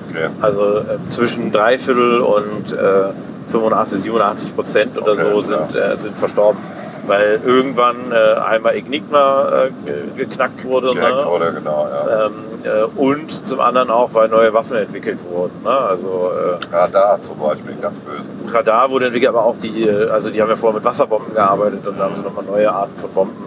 [0.10, 0.30] okay.
[0.41, 3.10] Also äh, zwischen Dreiviertel und äh,
[3.47, 5.68] 85, 87 Prozent oder Okay, so ja.
[5.70, 6.60] sind, äh, sind verstorben.
[7.08, 10.95] Weil irgendwann äh, einmal Enigma äh, ge- geknackt wurde.
[10.95, 11.01] Ne?
[11.28, 12.26] wurde, genau, ja.
[12.26, 12.34] Ähm,
[12.64, 15.51] äh, und zum anderen auch, weil neue Waffen entwickelt wurden.
[15.64, 15.70] Ne?
[15.70, 16.32] Also
[16.72, 18.24] Radar zum Beispiel, ganz böse.
[18.51, 21.99] Radar wurde entwickelt, aber auch die, also die haben ja vorher mit Wasserbomben gearbeitet und
[21.99, 23.45] da haben sie nochmal neue Arten von Bomben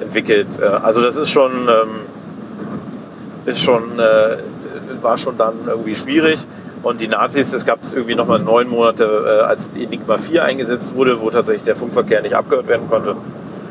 [0.00, 0.46] entwickelt.
[0.82, 1.88] Also das ist schon, ähm,
[3.48, 4.38] ist schon äh,
[5.02, 6.46] war schon dann irgendwie schwierig.
[6.82, 10.94] Und die Nazis, es gab es irgendwie nochmal neun Monate, äh, als Enigma 4 eingesetzt
[10.94, 13.16] wurde, wo tatsächlich der Funkverkehr nicht abgehört werden konnte.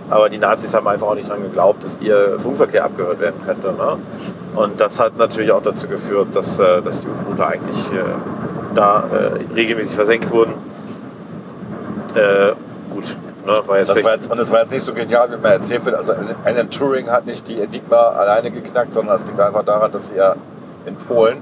[0.09, 3.67] Aber die Nazis haben einfach auch nicht daran geglaubt, dass ihr Funkverkehr abgehört werden könnte.
[3.67, 3.97] Ne?
[4.55, 9.05] Und das hat natürlich auch dazu geführt, dass, äh, dass die U-Boote eigentlich äh, da
[9.11, 10.53] äh, regelmäßig versenkt wurden.
[13.47, 15.51] Äh, ne, war Das war jetzt, und es war jetzt nicht so genial, wie man
[15.53, 15.95] erzählt wird.
[15.95, 16.13] Also
[16.45, 20.15] Alan Turing hat nicht die Enigma alleine geknackt, sondern es liegt einfach daran, dass sie
[20.15, 20.35] ja
[20.85, 21.37] in Polen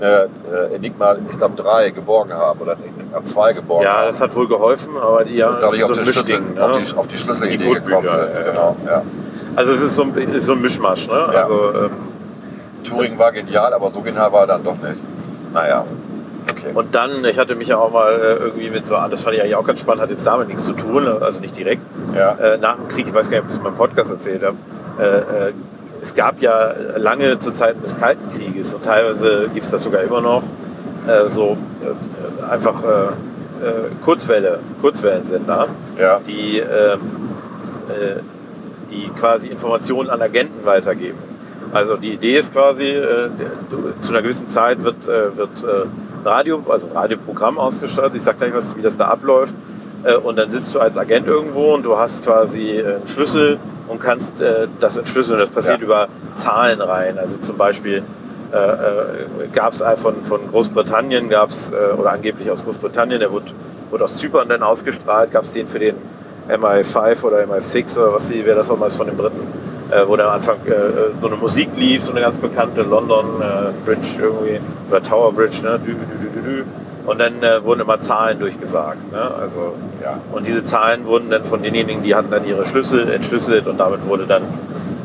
[0.00, 4.34] eine äh, Enigma, ich glaube, 3 geborgen haben oder Enigma 2 geborgen ja, das hat
[4.34, 6.58] wohl geholfen, aber die, ja, dadurch auf, so Schlüssel, Mischding.
[6.58, 6.82] auf, Ne?
[6.84, 8.20] die, auf die Schlüsselidee Die gekommen sind.
[8.34, 8.42] ja.
[8.50, 9.02] Genau, ja.
[9.54, 11.06] Also es ist so ein, ist so ein Mischmasch.
[11.06, 11.14] Ne?
[11.14, 11.90] Also, ähm,
[12.84, 15.00] Turing war genial, aber so genial war er dann doch nicht.
[15.52, 15.84] Naja,
[16.62, 16.72] okay.
[16.74, 19.42] Und dann, ich hatte mich ja auch mal äh, irgendwie mit so, das fand ich
[19.42, 21.82] eigentlich auch ganz spannend, hat jetzt damit nichts zu tun, also nicht direkt.
[22.14, 22.32] ja.
[22.34, 24.42] Äh, nach dem Krieg, ich weiß gar nicht, ob ich das in meinem Podcast erzählt
[24.42, 24.56] habe,
[24.98, 25.52] äh,
[26.00, 30.02] es gab ja lange zu Zeiten des Kalten Krieges und teilweise gibt es das sogar
[30.02, 30.42] immer noch,
[31.28, 31.56] so
[32.50, 32.82] einfach
[34.04, 36.20] Kurzwelle, Kurzwellensender, ja.
[36.26, 37.00] die, ähm,
[37.88, 38.20] äh,
[38.90, 41.18] die quasi Informationen an Agenten weitergeben.
[41.72, 43.30] Also die Idee ist quasi, äh,
[44.00, 48.14] zu einer gewissen Zeit wird, äh, wird äh, ein Radio, also ein Radioprogramm ausgestattet.
[48.16, 49.54] Ich sage gleich, was, wie das da abläuft.
[50.04, 53.58] Äh, und dann sitzt du als Agent irgendwo und du hast quasi einen Schlüssel
[53.88, 54.42] und kannst
[54.80, 55.38] das entschlüsseln.
[55.38, 55.84] Das passiert Ja.
[55.84, 57.18] über Zahlenreihen.
[57.18, 58.02] Also zum Beispiel
[59.52, 63.46] gab es von, von Großbritannien, gab es, oder angeblich aus Großbritannien, der wurde,
[63.90, 65.96] wurde aus Zypern dann ausgestrahlt, gab es den für den
[66.48, 69.40] MI5 oder MI6 oder was die, wer das auch mal ist von den Briten,
[69.90, 73.40] äh, wo dann am Anfang äh, so eine Musik lief, so eine ganz bekannte London
[73.40, 75.78] äh, Bridge irgendwie, oder Tower Bridge, ne?
[75.78, 76.64] Dü, dü, dü, dü, dü.
[77.04, 79.10] Und dann äh, wurden immer Zahlen durchgesagt.
[79.10, 79.20] Ne?
[79.20, 80.20] Also, ja.
[80.30, 84.06] und diese Zahlen wurden dann von denjenigen, die hatten dann ihre Schlüssel entschlüsselt und damit
[84.06, 84.44] wurde dann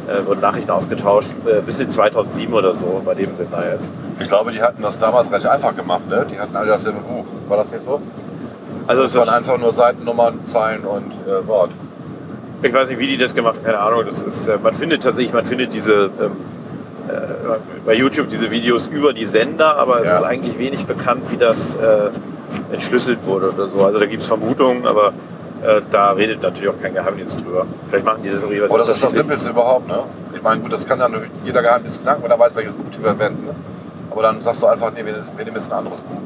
[0.07, 3.91] äh, wurden Nachrichten ausgetauscht, äh, bis in 2007 oder so, bei dem sind da jetzt.
[4.19, 6.07] Ich glaube, die hatten das damals recht einfach gemacht.
[6.09, 6.25] Ne?
[6.31, 7.25] Die hatten all das im Buch.
[7.47, 8.01] War das nicht so?
[8.87, 11.71] Also das es waren einfach nur Seitennummern, Zeilen und äh, Wort.
[12.63, 14.03] ich weiß nicht, wie die das gemacht haben, keine Ahnung.
[14.07, 16.31] Das ist, äh, man findet tatsächlich, man findet diese ähm,
[17.09, 17.11] äh,
[17.85, 20.15] bei YouTube diese Videos über die Sender, aber es Ja.
[20.17, 22.09] ist eigentlich wenig bekannt, wie das äh,
[22.71, 23.85] entschlüsselt wurde oder so.
[23.85, 25.09] Also da gibt es Vermutungen, aber
[25.63, 27.65] äh, da redet natürlich auch kein Geheimdienst drüber.
[27.89, 29.13] Vielleicht machen die das auch jeweils Aber das ist das.
[29.13, 29.87] Simpelste überhaupt.
[29.87, 29.99] Ne?
[30.33, 32.85] Ich meine, gut, das kann dann natürlich jeder Geheimdienst knacken, wenn er weiß, welches Buch
[32.95, 33.47] die verwenden.
[33.47, 33.55] Ne?
[34.17, 36.17] Aber dann sagst du einfach, nee, wir, wir nehmen jetzt ein anderes Buch.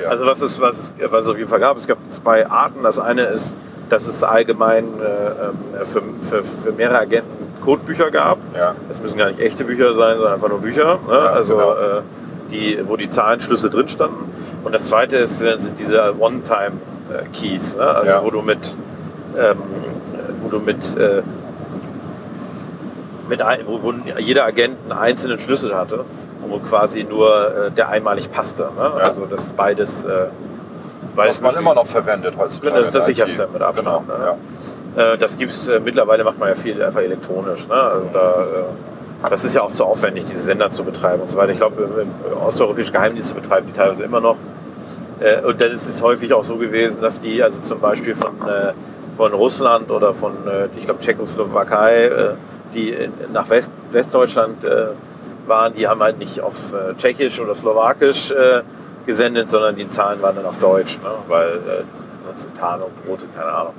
[0.00, 0.08] Ja.
[0.08, 2.84] Also was es, was, es, was es auf jeden Fall gab, es gab zwei Arten.
[2.84, 3.56] Das eine ist,
[3.88, 8.38] dass es allgemein äh, ähm, für, für, für mehrere Agenten Codebücher gab.
[8.56, 8.76] ja.
[8.88, 11.00] Es müssen gar nicht echte Bücher sein, sondern einfach nur Bücher.
[11.08, 11.12] Ne?
[11.12, 11.72] Ja, also genau.
[11.72, 12.02] äh,
[12.52, 14.32] die, wo die Zahlenschlüsse drin standen.
[14.62, 17.82] Und das zweite ist, äh, sind diese One-Time-Keys, ne?
[17.82, 18.24] also Ja.
[18.24, 18.76] wo du mit,
[19.36, 19.58] ähm,
[20.40, 21.22] wo du mit, äh,
[23.28, 26.04] mit ein, wo, wo jeder Agent einen einzelnen Schlüssel hatte
[26.48, 28.64] wo quasi nur äh, der einmalig passte.
[28.64, 28.70] Ne?
[28.78, 28.90] Ja.
[29.04, 30.26] Also das beides, äh,
[31.16, 32.74] beides Was man immer noch verwendet heutzutage.
[32.74, 34.24] Das ist das sicherste mit Abstand, Genau, ne?
[34.24, 34.36] ja.
[34.96, 37.66] Äh, das gibt's äh, mittlerweile macht man ja viel einfach elektronisch.
[37.68, 37.74] Ne?
[37.74, 38.44] Also da,
[39.24, 41.52] äh, das ist ja auch zu aufwendig, diese Sender zu betreiben und so weiter.
[41.52, 42.06] Ich glaube,
[42.46, 44.36] osteuropäische Geheimdienste betreiben die teilweise immer noch.
[45.20, 48.32] Äh, und dann ist es häufig auch so gewesen, dass die also zum Beispiel von,
[49.16, 50.32] von Russland oder von,
[50.76, 52.34] ich glaube, Tschechoslowakei,
[52.74, 52.94] die
[53.32, 54.64] nach West, Westdeutschland
[55.46, 58.62] waren, die haben halt nicht auf äh, Tschechisch oder Slowakisch äh,
[59.06, 61.10] gesendet, sondern die Zahlen waren dann auf Deutsch, ne?
[61.28, 63.74] weil äh, Tarnung, Brote, keine Ahnung.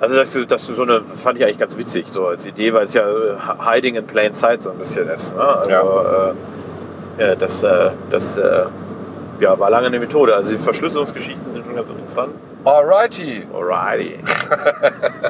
[0.00, 2.72] Also dass du, dass du so eine, fand ich eigentlich ganz witzig, so als Idee,
[2.72, 5.36] weil es ja äh, Hiding in Plain Sight so ein bisschen ist.
[5.36, 5.42] Ne?
[5.42, 6.34] Also
[7.18, 8.64] äh, äh, das, äh, das äh,
[9.38, 10.34] ja, war lange eine Methode.
[10.34, 12.34] Also die Verschlüsselungsgeschichten sind schon ganz interessant.
[12.64, 13.46] Alrighty.
[13.52, 14.18] Alrighty.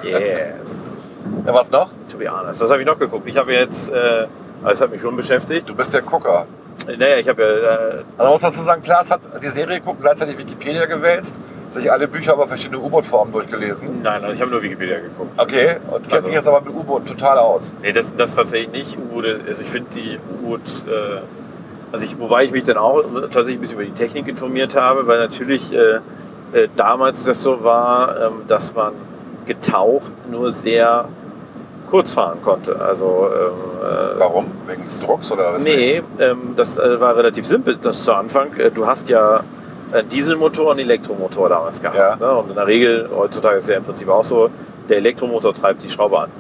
[0.09, 1.09] yes.
[1.47, 1.91] Ja, was noch?
[2.09, 2.61] To be honest.
[2.61, 3.26] Was habe ich noch geguckt?
[3.26, 4.26] Ich habe jetzt, äh,
[4.71, 5.69] das hat mich schon beschäftigt.
[5.69, 6.47] Du bist der Gucker.
[6.87, 7.49] Naja, ich habe ja,
[7.99, 11.35] äh, Also muss dazu sagen, Klaas hat die Serie geguckt, gleichzeitig Wikipedia gewälzt,
[11.71, 14.03] sich alle Bücher über verschiedene U-Boot-Formen durchgelesen.
[14.03, 15.31] nein, also ich habe nur Wikipedia geguckt.
[15.37, 17.73] Okay, und kennst Also- dich jetzt aber mit U-Boot total aus.
[17.83, 18.99] Nee, das, das tatsächlich nicht.
[18.99, 21.21] U-Boote, also ich finde die U-Boot, äh,
[21.93, 25.07] also ich, wobei ich mich dann auch tatsächlich ein bisschen über die Technik informiert habe,
[25.07, 25.97] weil natürlich äh,
[26.53, 28.93] äh, damals das so war, ähm, dass man
[29.47, 31.07] getaucht nur sehr
[31.93, 32.80] kurz fahren konnte.
[32.80, 33.53] Also ähm,
[33.86, 34.47] äh, Warum?
[34.66, 35.62] Wegen des Drucks oder was?
[35.62, 38.57] Nee, ähm, das äh, war relativ simpel das zu Anfang.
[38.57, 39.45] Äh, du hast ja
[39.93, 41.99] einen Dieselmotor und einen Elektromotor damals gehabt.
[41.99, 42.16] Ja.
[42.16, 42.32] Ne?
[42.34, 44.49] Und in der Regel, heutzutage ist ja im Prinzip auch so,
[44.88, 46.30] der Elektromotor treibt die Schraube an.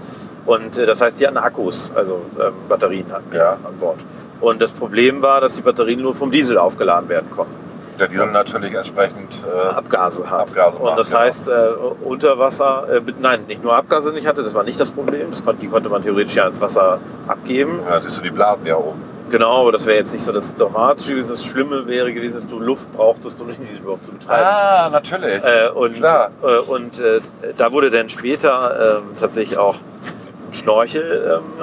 [0.46, 3.50] Und äh, das heißt, die hatten Akkus, also ähm, Batterien hatten Ja.
[3.52, 3.98] an Bord.
[4.40, 7.54] Und das Problem war, dass die Batterien nur vom Diesel aufgeladen werden konnten.
[8.02, 9.44] Der Diesel natürlich entsprechend.
[9.46, 10.50] Äh, Abgase hat.
[10.50, 11.20] Abgase und das genau.
[11.20, 11.68] heißt, äh,
[12.02, 15.30] unter Wasser, äh, nein, nicht nur Abgase nicht hatte, das war nicht das Problem.
[15.30, 16.98] Das konnte, die konnte man theoretisch ja ins Wasser
[17.28, 17.80] abgeben.
[17.88, 19.00] ja, siehst du die Blasen ja oben.
[19.30, 21.28] Genau, aber das wäre jetzt nicht so das Dramatische gewesen.
[21.28, 24.46] Das Schlimme wäre gewesen, dass du Luft brauchtest, um diese überhaupt zu betreiben.
[24.46, 25.40] Ah, natürlich.
[25.44, 26.32] Äh, und Klar.
[26.42, 27.20] äh, und äh,
[27.56, 31.62] da wurde dann später ähm, tatsächlich auch ein Schnorchel ähm,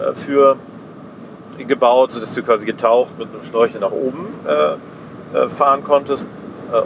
[0.00, 0.56] äh, äh, für
[1.58, 4.76] gebaut, sodass du quasi getaucht mit einem Schnorchel nach oben äh,
[5.34, 6.28] äh, fahren konntest.
[6.72, 6.82] Äh,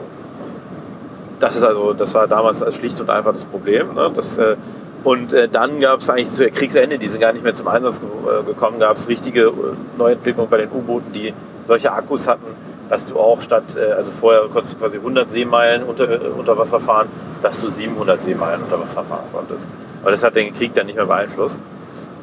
[1.39, 3.95] das ist also, das war damals als schlicht und einfach das Problem.
[3.95, 4.11] Ne?
[4.15, 4.57] Das, äh,
[5.05, 8.09] und dann gab es eigentlich zu Kriegsende, die sind gar nicht mehr zum Einsatz ge
[8.45, 9.53] gekommen, gab es richtige
[9.97, 11.33] Neuentwicklungen bei den U-Booten, die
[11.65, 12.47] solche Akkus hatten,
[12.91, 17.09] dass du auch statt, also vorher konntest du quasi 100 Seemeilen unter, unter Wasser fahren,
[17.43, 19.69] dass du 700 Seemeilen unter Wasser fahren konntest.
[20.03, 21.63] Aber das hat den Krieg dann nicht mehr beeinflusst.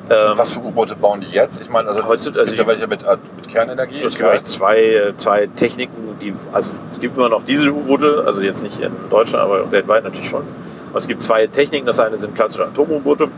[0.09, 1.59] Ähm, Was für U-Boote bauen die jetzt?
[1.59, 4.03] Ich meine, also Heutzutage- also gibt ja welche mit, äh, mit Kernenergie.
[4.03, 8.41] Es gibt eigentlich zwei, äh, zwei Techniken, die, also es gibt immer noch Diesel-U-Boote, also
[8.41, 10.43] jetzt nicht in Deutschland, aber weltweit natürlich schon.
[10.89, 11.85] Aber es gibt zwei Techniken.
[11.87, 13.31] Das eine sind klassische Atom-U-Boote, mh,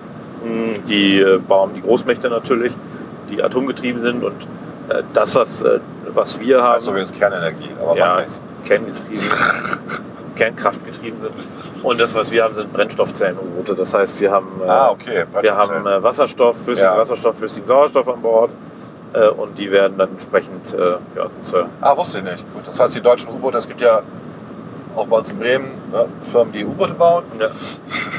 [0.88, 2.74] die äh, bauen die Großmächte natürlich,
[3.30, 4.44] die atomgetrieben sind und
[4.90, 8.26] äh, das, was, äh, was wir das haben, heißt so wie jetzt Kernenergie, aber Ja.
[8.66, 9.24] kerngetrieben,
[10.36, 11.34] kernkraftgetrieben sind.
[11.84, 13.76] Und das, was wir haben, sind Brennstoffzellen-U-Boote.
[13.76, 15.26] Das heißt, wir haben, äh, Ah, okay.
[15.42, 16.98] wir haben äh, Wasserstoff, flüssigen Ja.
[17.00, 18.52] Wasserstoff, flüssigen Sauerstoff an Bord.
[19.14, 20.76] Äh, und die werden dann entsprechend
[21.16, 22.54] ja, zur ah, wusste ich nicht.
[22.54, 24.02] Gut, das heißt, die deutschen U-Boote, es gibt ja
[24.96, 27.24] auch bei uns in Bremen ne, Firmen, die U-Boote bauen.
[27.40, 27.48] Ja.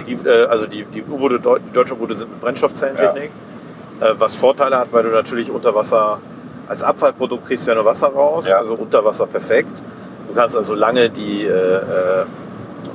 [0.06, 0.16] Die,
[0.48, 3.30] also die, die U-Boote, die deutschen U-Boote sind mit Brennstoffzellentechnik,
[4.00, 6.18] äh, was Vorteile hat, weil du natürlich unter Wasser
[6.68, 8.58] als Abfallprodukt kriegst du ja nur Wasser raus, Ja.
[8.58, 9.82] also unter Wasser perfekt.
[10.28, 12.20] Du kannst also lange die, äh,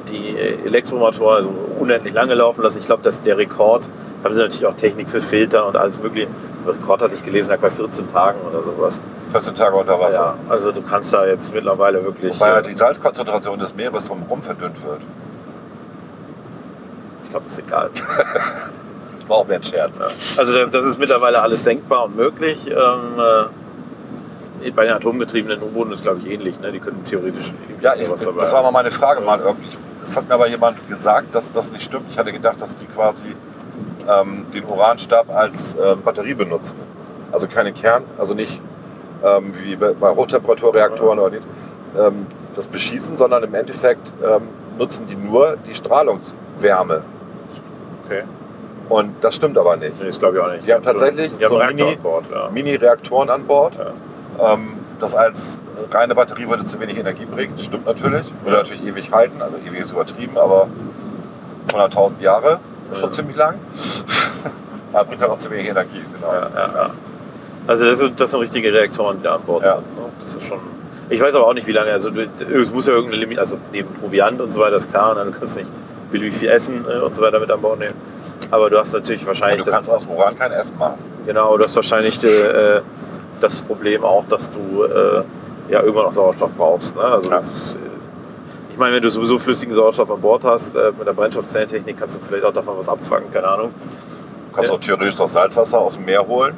[0.10, 1.50] die Elektromotoren also
[1.80, 2.80] unendlich lange laufen lassen.
[2.80, 3.90] Ich glaube, dass der Rekord,
[4.22, 6.28] da haben sie natürlich auch Technik für Filter und alles mögliche.
[6.66, 9.02] Der Rekord hatte ich gelesen, lag bei 14 Tagen oder sowas.
[9.32, 10.14] 14 Tage unter Wasser.
[10.16, 14.06] Ja, also du kannst da jetzt mittlerweile wirklich, Wobei ja äh, die Salzkonzentration des Meeres
[14.06, 15.02] drumherum verdünnt wird.
[17.24, 17.90] ich glaube, ist egal.
[17.94, 18.04] Das
[19.30, 19.98] war auch mehr ein Scherz.
[20.00, 20.08] Ja.
[20.38, 22.60] Also da- das ist mittlerweile alles denkbar und möglich.
[22.68, 23.20] Ähm,
[24.64, 26.60] äh, bei den atomgetriebenen U-Booten ist glaube ich ähnlich.
[26.62, 26.72] Ne?
[26.72, 29.68] Die können theoretisch Ja, ich, das war mal meine Frage mal irgendwie.
[30.04, 32.06] Es hat mir aber jemand gesagt, dass das nicht stimmt.
[32.10, 33.36] Ich hatte gedacht, dass die quasi
[34.10, 36.78] ähm, den Uranstab als ähm, Batterie benutzen.
[37.32, 38.62] Also keine Kern, also nicht
[39.24, 41.48] ähm, wie bei bei Hochtemperaturreaktoren oder nicht,
[41.98, 44.44] ähm, das beschießen, sondern im Endeffekt ähm,
[44.78, 47.02] nutzen die nur die Strahlungswärme.
[48.06, 48.24] Okay.
[48.90, 50.00] Und das stimmt aber nicht.
[50.00, 50.68] Nee, das glaube ich auch nicht.
[50.68, 52.26] Die haben tatsächlich so einen Reaktor Mini- an Bord.
[52.32, 52.50] Ja.
[52.50, 53.78] Mini-Reaktoren an Bord.
[53.78, 54.58] Ja.
[55.00, 55.58] Das als
[55.92, 57.54] reine Batterie würde zu wenig Energie bringen.
[57.56, 58.32] Das stimmt natürlich.
[58.44, 58.64] Würde Ja.
[58.64, 59.42] natürlich ewig halten.
[59.42, 60.68] Also ewig ist übertrieben, aber
[61.72, 62.60] 100.000 Jahre
[62.92, 63.16] ist schon Ja.
[63.16, 63.56] ziemlich lang.
[64.94, 66.04] Aber bringt halt auch zu wenig Energie.
[66.14, 66.32] Genau.
[66.34, 66.90] Ja, ja, ja.
[67.66, 69.74] Also das sind, das sind richtige Reaktoren, die da an Bord Ja.
[69.74, 69.98] sind.
[69.98, 70.04] Ne?
[70.20, 70.60] Das ist schon.
[71.10, 71.92] Ich weiß aber auch nicht, wie lange.
[71.92, 75.16] Also es muss ja irgendeine Limit, also neben Proviant und so weiter ist klar.
[75.16, 75.26] Ne?
[75.26, 75.70] Du kannst nicht
[76.12, 77.96] beliebig viel Essen äh, und so weiter mit an Bord nehmen.
[78.52, 81.00] Aber du hast natürlich wahrscheinlich du kannst aus Uran kein Essen machen.
[81.26, 82.82] Genau, du hast wahrscheinlich äh,
[83.42, 85.24] das Problem auch, dass du äh,
[85.70, 86.96] ja irgendwann auch Sauerstoff brauchst.
[86.96, 87.02] Ne?
[87.02, 87.38] Also Ja.
[87.38, 87.80] das, äh,
[88.72, 92.16] ich meine, wenn du sowieso flüssigen Sauerstoff an Bord hast, äh, mit der Brennstoffzellentechnik kannst
[92.16, 93.72] du vielleicht auch davon was abzwacken, keine Ahnung.
[94.52, 94.78] Du kannst Ja.
[94.78, 96.58] auch theoretisch das Salzwasser aus dem Meer holen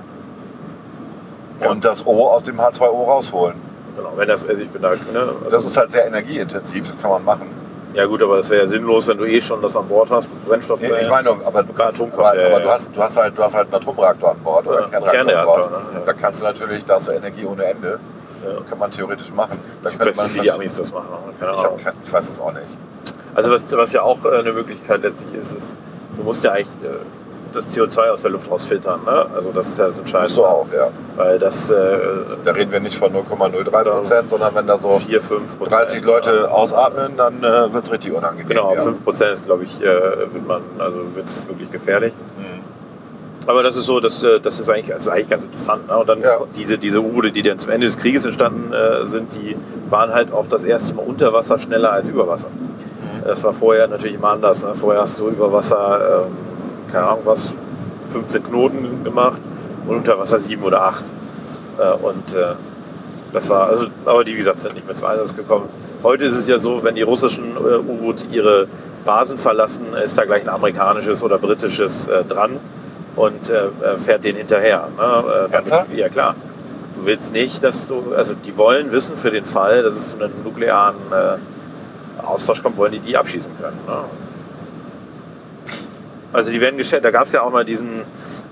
[1.62, 1.70] Ja.
[1.72, 3.56] und das O aus dem H2O rausholen.
[3.98, 4.98] Genau, wenn das, also ich bin da, ne?
[5.46, 7.50] Das Also, ist halt sehr energieintensiv, das kann man machen.
[7.94, 10.30] ja gut, aber das wäre ja sinnlos, wenn du eh schon das an Bord hast
[10.30, 11.04] mit Nee, Brennstoffzellen.
[11.06, 12.60] ich meine, aber du, kannst, aber, aber ja.
[12.60, 14.92] du, hast, du, hast halt, du hast halt einen Atomreaktor an Bord oder ja, einen
[14.92, 15.94] Kernreaktor, Kernreaktor, an Bord.
[15.94, 16.02] ne?
[16.06, 16.18] Da Ja.
[16.22, 18.00] kannst du natürlich, da hast du Energie ohne Ende.
[18.46, 18.62] Ja.
[18.70, 19.60] Kann man theoretisch machen.
[19.84, 21.08] Da Ich weiß nicht, wie die Amis das machen,
[21.40, 21.78] keine Ich, Ahnung.
[21.84, 22.66] kein, ich weiß es auch nicht.
[23.34, 25.76] Also was, was ja auch äh, eine Möglichkeit letztlich ist, ist,
[26.18, 26.96] du musst ja eigentlich äh,
[27.54, 29.04] das CO2 aus der Luft rausfiltern.
[29.06, 29.28] Ne?
[29.34, 30.28] Also das ist ja das Entscheidende.
[30.34, 30.90] Musst du auch, ja.
[31.16, 31.98] Weil das äh,
[32.44, 35.80] Da reden wir nicht von 0,03 Prozent, sondern wenn da so 4, 5 Prozent.
[35.82, 38.48] 30 Leute ausatmen, dann äh, wird es richtig unangenehm.
[38.50, 38.82] Genau, ja.
[38.82, 39.86] 5 Prozent ist, glaube ich, äh,
[40.34, 42.14] wird man, also wird es wirklich gefährlich.
[42.38, 42.55] Mhm.
[43.48, 45.88] Aber das ist so, das, äh, das ist eigentlich, das ist eigentlich ganz interessant.
[45.88, 45.98] Ne?
[45.98, 46.40] Und dann Ja.
[46.56, 49.56] diese, diese U-Boote, die dann zum Ende des Krieges entstanden äh, sind, die
[49.90, 52.48] waren halt auch das erste Mal unter Wasser schneller als über Wasser.
[52.50, 53.28] Mhm.
[53.28, 54.64] Das war vorher natürlich immer anders.
[54.64, 54.74] Ne?
[54.74, 57.54] Vorher hast du über Wasser, ähm, keine Ahnung was,
[58.10, 59.40] 15 Knoten gemacht
[59.88, 61.06] und unter Wasser 7 oder 8.
[61.78, 62.54] Äh, und äh,
[63.32, 65.70] das war, also, aber die, wie gesagt, sind nicht mehr zum Einsatz gekommen.
[66.02, 68.68] Heute ist es ja so, wenn die russischen äh, U-Boote ihre
[69.04, 72.60] Basen verlassen, ist da gleich ein amerikanisches oder britisches äh, dran
[73.16, 74.88] und äh, äh, fährt den hinterher.
[74.98, 75.48] Ne?
[75.50, 75.94] Äh, Ernsthaft?
[75.94, 76.36] ja, klar.
[76.98, 80.18] Du willst nicht, dass du, also die wollen wissen für den Fall, dass es zu
[80.18, 83.78] einem nuklearen äh, Austausch kommt, wollen die die abschießen können.
[83.88, 83.98] Ne?
[86.34, 87.06] Also die werden geschätzt.
[87.06, 88.02] Da gab es ja auch mal diesen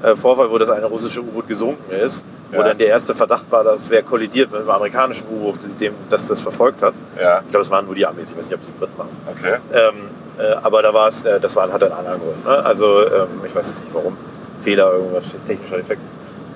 [0.01, 2.63] äh, Vorfall, wo das eine russische U-Boot gesunken ist, wo Ja.
[2.63, 6.39] dann der erste Verdacht war, das wäre kollidiert mit einem amerikanischen U-Boot, dem das das
[6.39, 6.93] verfolgt hat.
[7.21, 9.09] Ja, Ich glaube, es waren nur die Amis, ich weiß nicht, ob die Briten waren.
[9.27, 9.57] okay.
[9.73, 9.93] Ähm,
[10.39, 12.45] äh, aber da war es, äh, das war, hat einen anderen Grund.
[12.45, 12.51] Ne?
[12.65, 14.15] Also ähm, ich weiß jetzt nicht warum.
[14.63, 16.01] Fehler, irgendwas, technischer Defekt.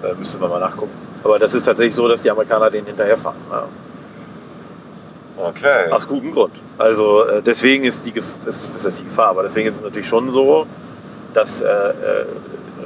[0.03, 0.91] Äh, müsste man mal nachgucken.
[1.23, 3.37] Aber das ist tatsächlich so, dass die Amerikaner denen hinterherfahren.
[3.51, 3.63] Ja.
[5.37, 5.91] Okay.
[5.91, 6.53] Aus gutem Grund.
[6.77, 9.81] Also äh, deswegen ist die, Gef ist, was heißt die Gefahr, aber deswegen ist es
[9.81, 10.65] natürlich schon so,
[11.33, 12.25] dass äh, äh,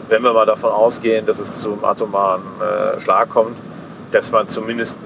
[0.09, 3.57] wenn wir mal davon ausgehen, dass es zum atomaren äh, Schlag kommt,
[4.11, 4.97] dass man zumindest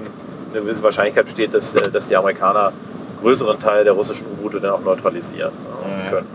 [0.52, 4.58] eine gewisse Wahrscheinlichkeit besteht, dass, äh, dass die Amerikaner einen größeren Teil der russischen U-Boote
[4.60, 6.10] dann auch neutralisieren Mhm.
[6.10, 6.26] können.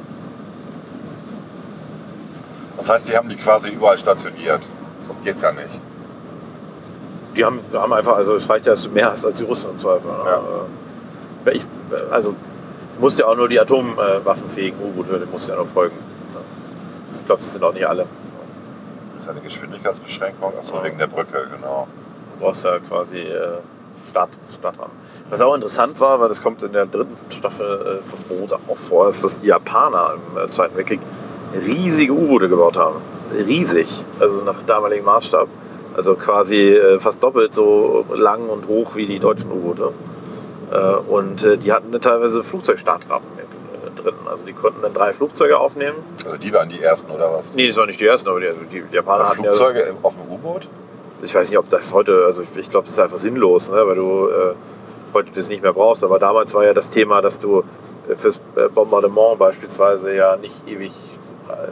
[2.81, 4.61] Das heißt, die haben die quasi überall stationiert.
[5.05, 5.79] Sonst geht's ja nicht.
[7.35, 9.69] Die haben, haben einfach, also es reicht ja, dass du mehr hast als die Russen
[9.69, 10.09] im Zweifel.
[10.09, 10.41] Ja.
[11.45, 11.65] Äh, Ich,
[12.09, 12.33] also
[12.99, 15.95] musst ja auch nur die atomwaffenfähigen U-Boote, die musst ja noch folgen.
[17.19, 18.07] Ich glaube, das sind auch nicht alle.
[19.13, 20.53] Das ist eine Geschwindigkeitsbeschränkung.
[20.59, 20.83] Achso, Ja.
[20.83, 21.87] wegen der Brücke, genau.
[22.39, 23.59] Du brauchst ja quasi äh,
[24.09, 24.93] Stadt, Stadtrahmen.
[25.29, 28.77] Was auch interessant war, weil das kommt in der dritten Staffel äh, von Boot auch
[28.77, 30.99] vor, ist, dass die Japaner im äh, Zweiten Weltkrieg
[31.53, 32.97] riesige U-Boote gebaut haben.
[33.33, 35.47] Riesig, also nach damaligem Maßstab.
[35.95, 39.91] Also quasi äh, fast doppelt so lang und hoch wie die deutschen U-Boote.
[40.71, 44.13] Äh, und äh, die hatten teilweise äh, drin.
[44.29, 45.97] Also die konnten dann drei Flugzeuge aufnehmen.
[46.25, 47.53] Also die waren die ersten oder was?
[47.53, 49.95] Nee, das waren nicht die ersten, aber die, also die Japaner hatten ja Flugzeuge im-
[50.03, 50.67] auf dem U-Boot?
[51.23, 53.85] ich weiß nicht, ob das heute, also ich, ich glaube, das ist einfach sinnlos, ne?
[53.85, 54.27] weil du
[55.13, 56.03] heute das nicht mehr brauchst.
[56.03, 57.63] Aber damals war ja das Thema, dass du
[58.17, 58.39] fürs
[58.73, 60.93] Bombardement beispielsweise ja nicht ewig,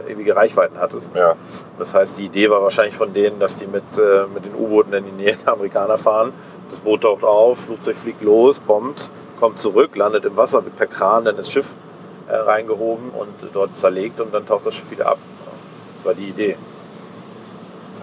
[0.07, 1.15] ewige Reichweiten hattest.
[1.15, 1.35] Ja.
[1.77, 4.93] Das heißt, die Idee war wahrscheinlich von denen, dass die mit, äh, mit den U-Booten
[4.93, 6.33] in die Nähe der Amerikaner fahren.
[6.69, 10.87] Das Boot taucht auf, Flugzeug fliegt los, bombt, kommt zurück, landet im Wasser, wird per
[10.87, 11.75] Kran dann ins Schiff
[12.27, 15.17] äh, reingehoben und dort zerlegt und dann taucht das Schiff wieder ab.
[15.95, 16.57] Das war die Idee.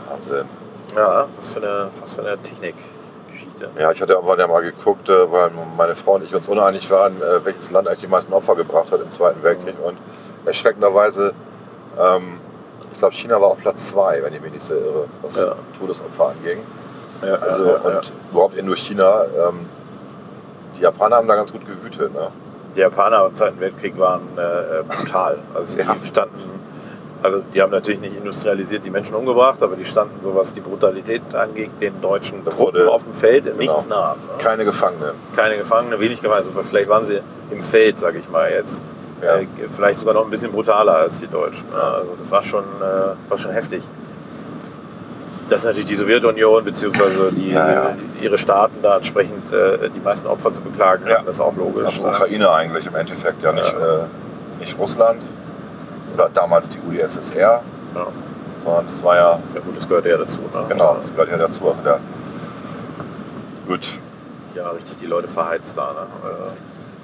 [0.09, 0.47] Wahnsinn.
[0.95, 3.71] Ja, was für eine, was für eine Technikgeschichte.
[3.79, 6.91] Ja, ich hatte irgendwann ja mal geguckt, äh, weil meine Frau und ich uns uneinig
[6.91, 9.75] waren, äh, welches Land eigentlich die meisten Opfer gebracht hat im Zweiten Weltkrieg.
[9.83, 9.99] Und
[10.45, 11.35] erschreckenderweise,
[11.99, 12.41] ähm,
[12.93, 15.55] ich glaube, China war auf Platz zwei, wenn ich mich nicht so irre, was Ja.
[15.79, 16.61] Todesopfer anging.
[17.23, 19.67] Ja, Also, ja, und überhaupt Indochina, ähm,
[20.77, 22.13] die Japaner haben da ganz gut gewütet.
[22.15, 22.29] Ne?
[22.75, 25.39] Die Japaner im Zweiten Weltkrieg waren äh, brutal.
[25.55, 26.61] Also die standen,
[27.23, 30.61] also die haben natürlich nicht industrialisiert die Menschen umgebracht, aber die standen, so was die
[30.61, 33.57] Brutalität angeht, den deutschen Das Truppen wurde- auf dem Feld genau.
[33.57, 34.15] nichts nah.
[34.15, 34.17] Ne?
[34.39, 35.13] Keine Gefangenen.
[35.35, 36.47] Keine Gefangene, wenig Gefangene.
[36.49, 37.21] Also vielleicht waren sie
[37.51, 38.83] im Feld, sage ich mal jetzt.
[39.23, 39.37] Ja.
[39.37, 41.69] Äh, vielleicht sogar noch ein bisschen brutaler als die Deutschen.
[41.71, 41.81] Ne?
[41.83, 43.83] Also das war schon, äh, war schon heftig.
[45.49, 47.31] Dass natürlich die Sowjetunion bzw.
[47.53, 47.95] Ja, ja.
[48.21, 51.19] ihre Staaten da entsprechend äh, die meisten Opfer zu beklagen Ja.
[51.19, 51.87] hatten, ist auch logisch.
[51.87, 52.09] Also ne?
[52.09, 53.73] Ukraine eigentlich im Endeffekt, ja nicht.
[53.73, 54.07] Äh,
[54.59, 55.23] nicht Russland
[56.15, 57.63] oder damals die UdSSR,
[57.95, 58.07] Ja.
[58.65, 60.41] sondern es war ja, Ja gut, das gehört ja dazu.
[60.41, 60.65] Ne?
[60.69, 61.69] genau, das gehört ja dazu.
[61.69, 62.01] Also der,
[63.69, 63.99] gut.
[64.55, 65.93] Ja, richtig die Leute verheizt da.
[65.93, 66.07] Ne?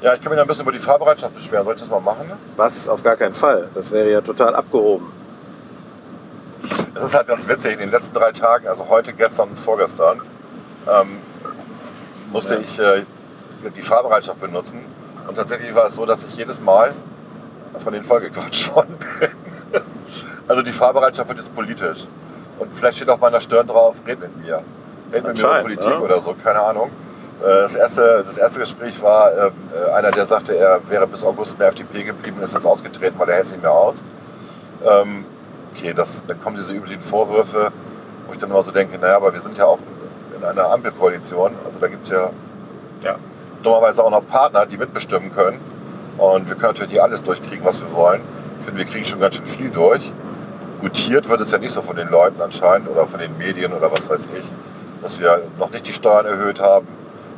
[0.03, 1.65] Ja, ich kann mich ein bisschen über die Fahrbereitschaft beschweren.
[1.65, 2.33] Soll ich das mal machen?
[2.57, 2.89] Was?
[2.89, 3.69] Auf gar keinen Fall.
[3.73, 5.13] Das wäre ja total abgehoben.
[6.95, 10.21] Es ist halt ganz witzig, in den letzten drei Tagen, also heute, gestern und vorgestern,
[10.89, 11.19] ähm,
[12.33, 12.61] musste Ja.
[12.61, 13.05] ich äh,
[13.77, 14.81] die Fahrbereitschaft benutzen.
[15.27, 16.93] Und tatsächlich war es so, dass ich jedes Mal
[17.83, 19.31] von den vollgequatscht worden bin.
[20.49, 22.07] Also die Fahrbereitschaft wird jetzt politisch.
[22.59, 24.63] Und vielleicht steht auf meiner Stirn drauf, red mit mir.
[25.13, 25.99] Red mit mir über Politik ja.
[26.01, 26.91] oder so, keine Ahnung.
[27.41, 31.25] Äh, Das erste, das erste Gespräch war ähm, äh, einer, der sagte, er wäre bis
[31.25, 34.03] August in der FDP geblieben, ist jetzt ausgetreten, weil er hält es nicht mehr aus.
[34.85, 35.25] Ähm,
[35.75, 37.73] okay, das, dann kommen diese üblichen Vorwürfe,
[38.27, 39.79] wo ich dann immer so denke, naja, aber wir sind ja auch
[40.37, 41.53] in einer Ampelkoalition.
[41.65, 42.31] Also da gibt es ja,
[43.03, 43.17] Ja.
[43.63, 45.61] dummerweise auch noch Partner, die mitbestimmen können.
[46.19, 48.21] Und wir können natürlich nicht alles durchkriegen, was wir wollen.
[48.61, 50.13] Ich finde, wir kriegen schon ganz schön viel durch.
[50.81, 53.91] Gutiert wird es ja nicht so von den Leuten anscheinend oder von den Medien oder
[53.91, 54.45] was weiß ich,
[55.01, 56.87] dass wir noch nicht die Steuern erhöht haben,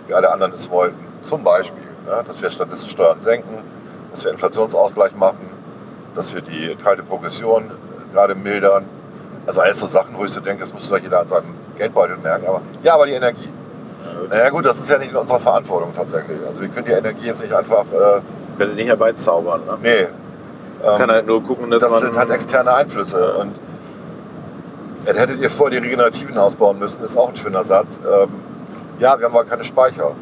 [0.06, 0.96] wie alle anderen es wollten.
[1.22, 3.58] Zum Beispiel, ne, dass wir stattdessen Steuern senken,
[4.10, 5.48] dass wir Inflationsausgleich machen,
[6.14, 8.84] dass wir die kalte Progression äh, gerade mildern.
[9.46, 12.16] Also alles so Sachen, wo ich so denke, das müsste doch jeder an seinem Geldbeutel
[12.18, 12.46] merken.
[12.46, 13.48] Aber ja, aber die Energie.
[14.30, 16.38] Naja gut, das ist ja nicht in unserer Verantwortung tatsächlich.
[16.46, 18.20] Also wir können die Energie jetzt nicht einfach, äh,
[18.56, 19.62] Können sie nicht herbeizaubern.
[19.66, 19.78] Ne?
[19.82, 20.06] nee.
[20.82, 22.00] Man kann Ähm, halt nur gucken, dass das man.
[22.02, 23.18] sind halt externe Einflüsse.
[23.18, 23.40] Ja.
[23.42, 23.54] Und
[25.06, 27.98] dann hättet ihr vor die Regenerativen ausbauen müssen, ist auch ein schöner Satz.
[27.98, 28.28] Ähm,
[28.98, 30.12] ja, wir haben aber keine Speicher.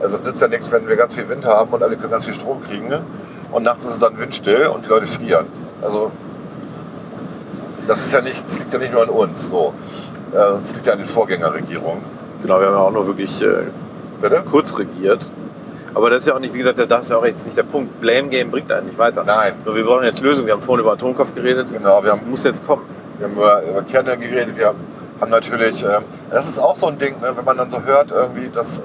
[0.00, 2.24] Also es nützt ja nichts, wenn wir ganz viel Wind haben und alle können ganz
[2.24, 2.88] viel Strom kriegen.
[2.88, 3.02] Ne?
[3.52, 5.46] Und nachts ist es dann windstill und die Leute frieren.
[5.82, 6.10] Also
[7.86, 9.48] das ist ja nicht, das liegt ja nicht nur an uns.
[9.48, 9.72] So.
[10.32, 12.02] Äh, Das liegt ja an den Vorgängerregierungen.
[12.42, 13.64] Genau, wir haben ja auch nur wirklich äh,
[14.50, 15.30] kurz regiert.
[15.94, 17.62] Aber das ist ja auch nicht, wie gesagt, das ist ja auch jetzt nicht der
[17.62, 18.00] Punkt.
[18.02, 19.24] Blame Game bringt einen nicht weiter.
[19.24, 19.54] Nein.
[19.64, 20.46] Nur wir brauchen jetzt Lösungen.
[20.46, 21.68] Wir haben vorhin über Atomkraft geredet.
[21.72, 22.82] Genau, wir das haben muss jetzt kommen.
[23.18, 24.78] Wir haben über, über Kernenergie geredet, wir haben,
[25.20, 28.10] haben natürlich, ähm, das ist auch so ein Ding, ne, wenn man dann so hört,
[28.10, 28.80] irgendwie, dass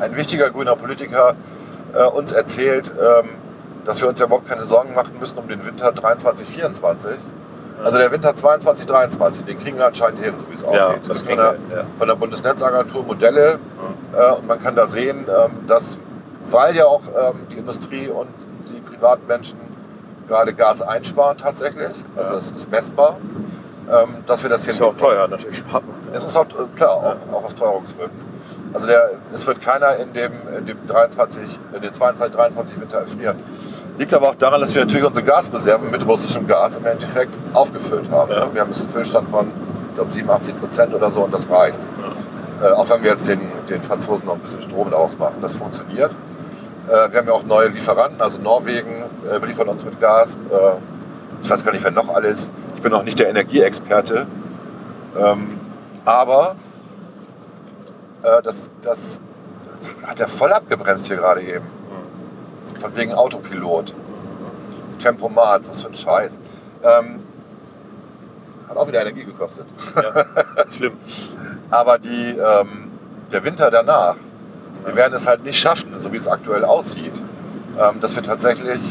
[0.00, 1.34] ein wichtiger grüner Politiker
[1.94, 3.30] äh, uns erzählt, ähm,
[3.84, 7.12] dass wir uns ja überhaupt keine Sorgen machen müssen um den Winter 23, 24.
[7.84, 11.08] Also der Winter 22, 23, den kriegen wir anscheinend hin, so wie es Ja, aussieht.
[11.08, 11.84] das von, der, ja.
[11.98, 13.58] von der Bundesnetzagentur Modelle
[14.16, 15.98] äh, und man kann da sehen, ähm, dass,
[16.50, 18.28] weil ja auch ähm, die Industrie und
[18.68, 19.58] die Privatmenschen
[20.26, 22.34] gerade Gas einsparen tatsächlich, also Ja.
[22.34, 23.18] das ist messbar,
[23.90, 25.84] ähm, dass wir das Ist ja auch teuer, natürlich spart.
[26.12, 28.26] Es ist auch, äh, klar, auch, auch aus Teuerungsgründen.
[28.72, 32.98] Also der, es wird keiner in dem, in dem 23, in den 22, 23 Winter
[32.98, 33.36] erfrieren.
[33.98, 38.10] Liegt aber auch daran, dass wir natürlich unsere Gasreserven mit russischem Gas im Endeffekt aufgefüllt
[38.10, 38.30] haben.
[38.30, 38.52] Ja.
[38.52, 39.50] Wir haben einen Füllstand von,
[39.90, 41.78] ich glaube, 87 Prozent oder so und das reicht.
[42.62, 45.54] Äh, auch wenn wir jetzt den, den Franzosen noch ein bisschen Strom daraus machen, das
[45.54, 46.12] funktioniert.
[46.88, 50.36] Äh, wir haben ja auch neue Lieferanten, also Norwegen äh, beliefert uns mit Gas.
[50.50, 50.76] Äh,
[51.42, 52.50] ich weiß gar nicht, wer noch alles.
[52.76, 54.26] Ich bin noch nicht der Energieexperte.
[55.18, 55.58] Ähm,
[56.04, 56.56] aber
[58.22, 59.20] äh, das, das,
[59.80, 61.64] das hat er voll abgebremst hier gerade eben.
[62.80, 63.94] Von wegen Autopilot.
[64.98, 66.38] Tempomat, was für ein Scheiß.
[66.82, 67.20] Ähm,
[68.68, 69.66] hat auch wieder Energie gekostet.
[69.94, 70.24] Ja.
[70.70, 70.98] Schlimm.
[71.70, 72.90] Aber die, ähm,
[73.32, 74.16] der Winter danach,
[74.84, 77.22] wir werden es halt nicht schaffen, so wie es aktuell aussieht,
[77.78, 78.82] ähm, dass wir tatsächlich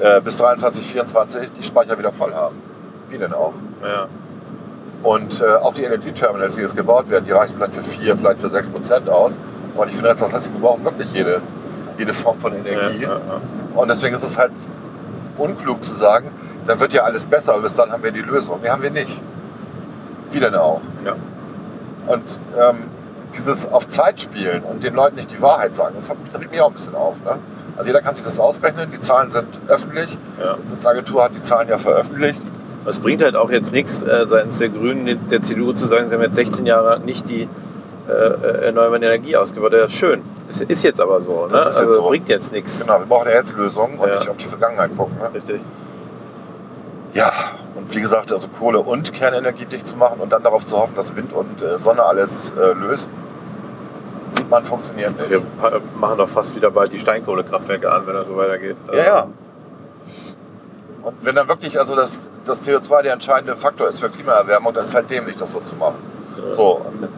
[0.00, 2.56] äh, bis 23, 24 die Speicher wieder voll haben.
[3.08, 3.54] Wie denn auch?
[3.82, 4.08] Ja.
[5.02, 8.40] Und äh, auch die Energy-Terminals, die jetzt gebaut werden, die reichen vielleicht für 4, vielleicht
[8.40, 9.38] für 6 Prozent aus.
[9.76, 11.40] Und ich finde, das heißt, wir brauchen wirklich jede,
[11.98, 13.02] jede Form von Energie.
[13.02, 13.40] Ja, ja,
[13.74, 14.52] Und deswegen ist es halt
[15.36, 16.30] unklug zu sagen,
[16.66, 18.60] dann wird ja alles besser, bis dann haben wir die Lösung.
[18.62, 19.20] Nee, haben wir nicht.
[20.30, 20.80] Wie denn auch?
[21.04, 21.14] Ja.
[22.06, 22.84] Und ähm,
[23.36, 26.68] dieses auf Zeit spielen und den Leuten nicht die Wahrheit sagen, das regt mich auch
[26.68, 27.14] ein bisschen auf.
[27.24, 27.36] Ne?
[27.76, 30.16] Also jeder kann sich das ausrechnen, die Zahlen sind öffentlich.
[30.42, 30.54] ja.
[30.56, 32.42] Die Bundesagentur hat die Zahlen ja veröffentlicht.
[32.86, 36.14] Es bringt halt auch jetzt nichts äh, seitens der Grünen, der CDU zu sagen, sie
[36.14, 37.48] haben jetzt 16 Jahre nicht die
[38.08, 39.72] äh, äh, erneuerbare Energie ausgebaut.
[39.72, 40.22] Das ist schön.
[40.48, 41.46] Ist, ist jetzt aber so.
[41.46, 41.52] Ne?
[41.52, 42.02] Das jetzt also so.
[42.06, 42.86] bringt jetzt nichts.
[42.86, 44.14] Genau, wir brauchen ja jetzt Lösungen und Ja.
[44.18, 45.16] nicht auf die Vergangenheit gucken.
[45.20, 45.34] Ne?
[45.34, 45.60] Richtig.
[47.14, 47.32] Ja,
[47.74, 50.94] und wie gesagt, also Kohle und Kernenergie dicht zu machen und dann darauf zu hoffen,
[50.94, 53.08] dass Wind und äh, Sonne alles äh, löst,
[54.32, 55.30] sieht man, funktioniert nicht.
[55.30, 55.42] Wir
[55.98, 58.76] machen doch fast wieder bald die Steinkohlekraftwerke an, wenn das so weitergeht.
[58.92, 59.26] Ja, ja.
[61.02, 64.84] Und wenn dann wirklich also das, das CO2 der entscheidende Faktor ist für Klimaerwärmung, dann
[64.84, 65.96] ist halt dämlich, das so zu machen.
[66.52, 67.08] So, und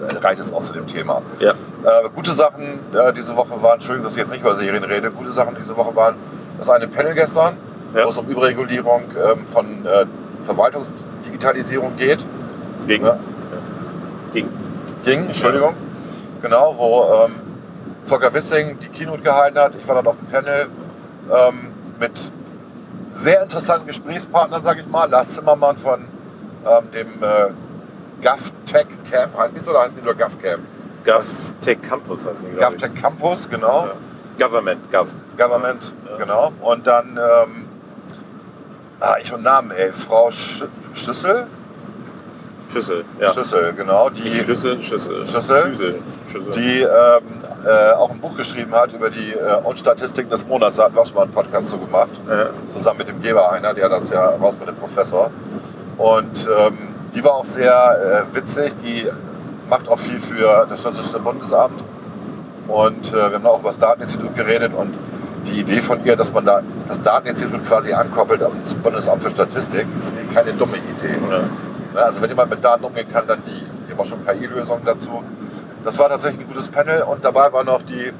[0.00, 1.22] dann reicht es auch zu dem Thema.
[1.38, 1.52] Ja.
[1.52, 5.10] Äh, gute Sachen äh, diese Woche waren, Entschuldigung, dass ich jetzt nicht über Serien rede,
[5.10, 6.14] gute Sachen diese Woche waren,
[6.58, 7.56] das eine Panel gestern,
[7.94, 8.04] Ja.
[8.04, 10.04] wo es um Überregulierung ähm, von äh,
[10.44, 12.24] Verwaltungsdigitalisierung geht.
[12.86, 13.06] Gegen.
[13.06, 13.18] Ja.
[14.32, 14.48] Gegen.
[15.04, 15.74] ging, Entschuldigung.
[16.42, 17.32] Genau, wo ähm,
[18.06, 19.74] Volker Wissing die Keynote gehalten hat.
[19.74, 20.68] Ich war dann auf dem Panel
[21.32, 21.68] ähm,
[21.98, 22.32] mit
[23.12, 25.08] sehr interessanten Gesprächspartnern, sage ich mal.
[25.10, 26.00] Lars Zimmermann von
[26.66, 27.50] ähm, dem äh,
[28.22, 30.60] GovTech Camp, heißt nicht so, oder heißt die nur GovCamp?
[31.04, 32.82] GovTech Campus heißen die, glaube ich.
[32.82, 33.86] GovTech Campus, genau.
[34.38, 34.46] Ja.
[34.46, 35.14] Government, Gov.
[35.36, 36.16] Government, Ja.
[36.16, 36.52] genau.
[36.62, 37.68] Und dann, ähm,
[39.00, 40.64] ah, ich und Namen, ey, Frau Sch
[40.94, 41.46] Schüssel?
[42.72, 43.32] Schüssel, ja.
[43.32, 44.10] Schüssel, genau.
[44.10, 45.26] Die, Nicht Schlüssel, Schüssel.
[45.26, 45.62] Schüssel?
[45.66, 46.02] Schüssel.
[46.30, 46.52] Schüssel.
[46.52, 47.22] die ähm,
[47.66, 50.76] äh, auch ein Buch geschrieben hat über die äh, Unstatistiken des Monats.
[50.76, 52.50] Da hatten wir auch schon mal einen Podcast zu gemacht, ja.
[52.72, 55.30] zusammen mit dem Geber einer, der das ja raus mit dem Professor.
[55.98, 56.78] Und ähm,
[57.14, 58.76] die war auch sehr äh, witzig.
[58.76, 59.06] Die
[59.68, 61.82] macht auch viel für das Statistische Bundesamt.
[62.68, 64.94] Und äh, wir haben auch über das Dateninstitut geredet und
[65.46, 69.86] die Idee von ihr, dass man da das Dateninstitut quasi ankoppelt ans Bundesamt für Statistik,
[69.98, 71.16] ist keine dumme Idee.
[71.28, 71.40] Ja.
[72.00, 73.64] Ne, Also wenn jemand mit Daten umgehen kann, dann die.
[73.86, 75.22] Die haben auch schon KI-Lösungen dazu.
[75.84, 78.12] Das war tatsächlich ein gutes Panel und dabei war noch die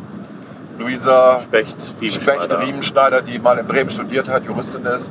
[0.78, 2.60] Luisa Specht, Specht Riemenschneider.
[2.60, 5.10] Riemenschneider, die mal in Bremen studiert hat, Juristin ist,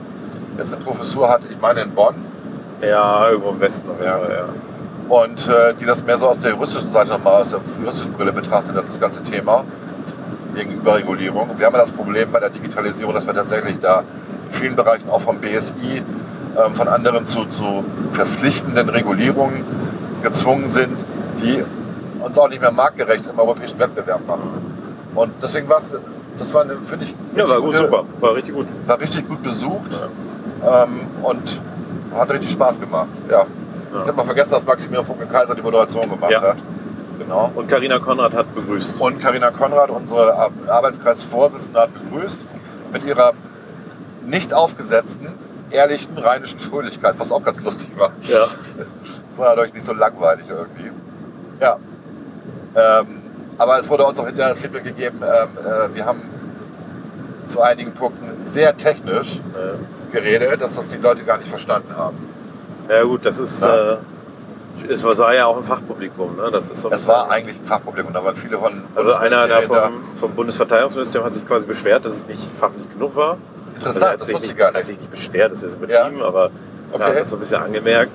[0.58, 2.16] jetzt eine Professur hat, ich meine in Bonn,
[2.82, 4.18] Ja, irgendwo im Westen Ja.
[4.18, 4.46] Ja.
[5.10, 8.34] und äh, die das mehr so aus der juristischen Seite nochmal, aus der juristischen Brille
[8.34, 9.64] betrachtet hat, das ganze Thema
[10.54, 11.52] wegen Überregulierung.
[11.58, 14.00] Wir haben ja das Problem bei der Digitalisierung, dass wir tatsächlich da
[14.48, 16.02] in vielen Bereichen auch vom BSI,
[16.58, 19.64] ähm, von anderen zu, zu verpflichtenden Regulierungen
[20.24, 20.98] gezwungen sind,
[21.42, 21.64] die
[22.24, 24.50] uns auch nicht mehr marktgerecht im europäischen Wettbewerb machen.
[25.16, 25.92] Und deswegen war es,
[26.38, 28.04] das war, finde ich, Ja, war gut, gute- super.
[28.20, 28.68] War richtig gut.
[28.86, 29.92] war richtig gut besucht
[30.62, 30.84] Ja.
[30.84, 31.62] ähm, und
[32.16, 33.08] hat richtig Spaß gemacht.
[33.30, 33.46] Ja.
[33.92, 34.02] Ich Ja.
[34.02, 36.42] habe mal vergessen, dass Maximilian Funke Kaiser die Moderation gemacht Ja.
[36.42, 36.58] hat.
[37.18, 37.52] Genau.
[37.56, 39.00] Und Karina Konrad hat begrüßt.
[39.02, 42.40] Und Karina Konrad, unsere Ar- Arbeitskreisvorsitzende, hat begrüßt
[42.94, 43.34] mit ihrer
[44.26, 45.28] nicht aufgesetzten,
[45.72, 48.12] ehrlichen, rheinischen Fröhlichkeit, was auch ganz lustig war.
[48.24, 48.48] Ja.
[49.30, 50.92] Es war dadurch nicht so langweilig irgendwie.
[51.60, 51.78] Ja.
[52.76, 53.08] Ähm,
[53.58, 56.22] aber es wurde uns auch hinterher das Feedback gegeben, ähm, äh, wir haben
[57.48, 62.18] zu einigen Punkten sehr technisch Äh, geredet, dass das die Leute gar nicht verstanden haben.
[62.90, 63.94] Ja gut, das ist, Ja.
[63.94, 63.98] äh,
[64.88, 66.36] es war ja auch ein Fachpublikum.
[66.38, 66.50] Ne?
[66.52, 69.48] Das ist so Es war eigentlich ein Fachproblem und da waren viele von Also einer
[69.48, 73.38] da vom, vom Bundesverteidigungsministerium hat sich quasi beschwert, dass es nicht fachlich genug war.
[73.80, 74.86] Interessant, er hat das sich wusste ich nicht, gar hat nicht.
[74.86, 76.52] sich nicht beschwert, das ist übertrieben, aber
[76.92, 77.04] Okay.
[77.04, 78.12] er hat das so ein bisschen angemerkt.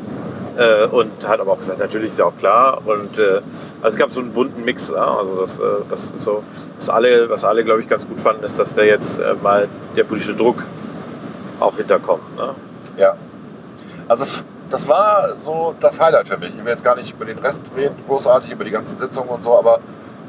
[0.57, 2.81] Äh, und hat aber auch gesagt, natürlich ist ja auch klar.
[2.85, 3.41] Und äh,
[3.83, 4.89] also es gab so einen bunten Mix.
[4.89, 5.17] Ja?
[5.19, 6.45] Also das, äh, das ist so,
[6.77, 9.67] was alle, was alle, glaube ich, ganz gut fanden, ist, dass da jetzt äh, mal
[9.97, 10.63] der politische Druck
[11.59, 12.37] auch hinterkommt.
[12.37, 12.55] Ne?
[12.97, 13.15] Ja.
[14.07, 16.51] Also das, das war so das Highlight für mich.
[16.57, 19.43] Ich will jetzt gar nicht über den Rest reden, großartig, über die ganzen Sitzungen und
[19.43, 19.81] so, aber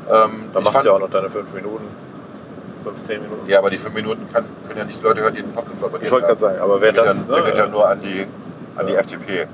[0.10, 1.86] ähm, Da machst du ja auch noch deine fünf Minuten,
[2.86, 3.50] 15 Minuten.
[3.50, 6.04] Ja, aber die fünf Minuten kann, können ja nicht Leute hören, die den Podcast abonnieren.
[6.06, 7.28] Ich wollte gerade sagen, aber wer der das.
[7.28, 8.26] dann, der geht ja ne, nur an die,
[8.78, 9.00] an die Ja.
[9.00, 9.48] FDP.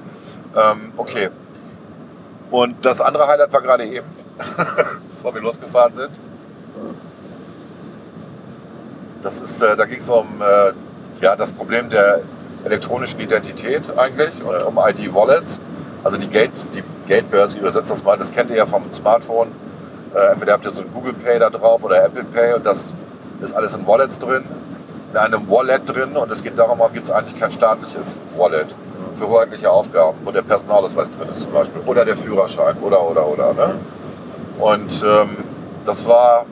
[0.56, 1.30] Ähm, okay.
[2.52, 4.06] Und das andere Highlight war gerade eben,
[5.16, 6.12] bevor wir losgefahren sind.
[9.24, 10.74] Das ist, äh, da ging es um äh,
[11.22, 12.22] ja, das Problem der
[12.66, 14.64] elektronischen Identität eigentlich und Ja.
[14.66, 15.60] um ID-Wallets.
[16.04, 19.50] Also die, Geld, die Geldbörse, ich übersetze das mal, das kennt ihr ja vom Smartphone.
[20.16, 22.94] Äh, entweder habt ihr so ein Google Pay da drauf oder Apple Pay und das
[23.42, 24.44] ist alles in Wallets drin,
[25.12, 28.68] in einem Wallet drin und es geht darum, gibt es eigentlich kein staatliches Wallet
[29.16, 33.28] für hoheitliche Aufgaben, wo der Personalausweis drin ist zum Beispiel oder der Führerschein oder oder
[33.28, 33.54] oder.
[33.54, 33.76] Ne?
[34.60, 35.38] Und ähm,
[35.86, 36.46] das war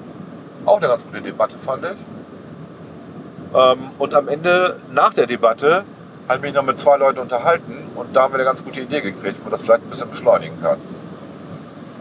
[0.66, 1.98] auch eine ganz gute Debatte, fand ich.
[3.56, 5.84] Ähm, und am Ende, nach der Debatte,
[6.28, 8.82] habe ich mich noch mit zwei Leuten unterhalten und da haben wir eine ganz gute
[8.82, 10.78] Idee gekriegt, wie man das vielleicht ein bisschen beschleunigen kann.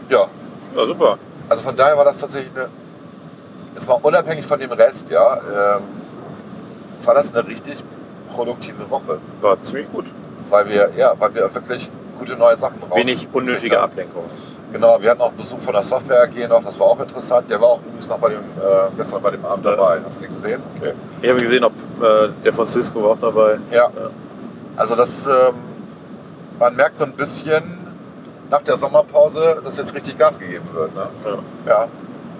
[0.09, 0.27] Ja,
[0.75, 1.17] Ja, super.
[1.49, 2.69] also von daher war das tatsächlich eine,
[3.75, 5.35] jetzt mal unabhängig von dem Rest, ja,
[5.77, 5.83] ähm,
[7.03, 7.83] war das eine richtig
[8.33, 10.05] produktive Woche, War ziemlich gut.
[10.49, 11.89] weil wir, ja, weil wir wirklich
[12.19, 12.97] gute neue Sachen raus.
[12.99, 14.23] Wenig unnötige Ablenkung.
[14.71, 17.49] Genau, wir hatten auch Besuch von der Software AG noch, das war auch interessant.
[17.49, 18.41] Der war auch übrigens noch bei dem, äh,
[18.97, 19.71] gestern bei dem Abend Ja.
[19.71, 19.99] dabei.
[20.05, 20.61] Hast du den gesehen?
[20.77, 20.93] Okay.
[21.23, 21.71] Ich habe gesehen, ob
[22.03, 23.57] äh, der von Cisco war auch dabei.
[23.71, 23.77] Ja.
[23.85, 23.89] Ja.
[24.75, 25.55] Also das, ähm,
[26.59, 27.63] man merkt so ein bisschen
[28.51, 30.93] nach der Sommerpause, dass jetzt richtig Gas gegeben wird.
[30.93, 31.07] Ne?
[31.25, 31.71] Ja.
[31.71, 31.87] Ja.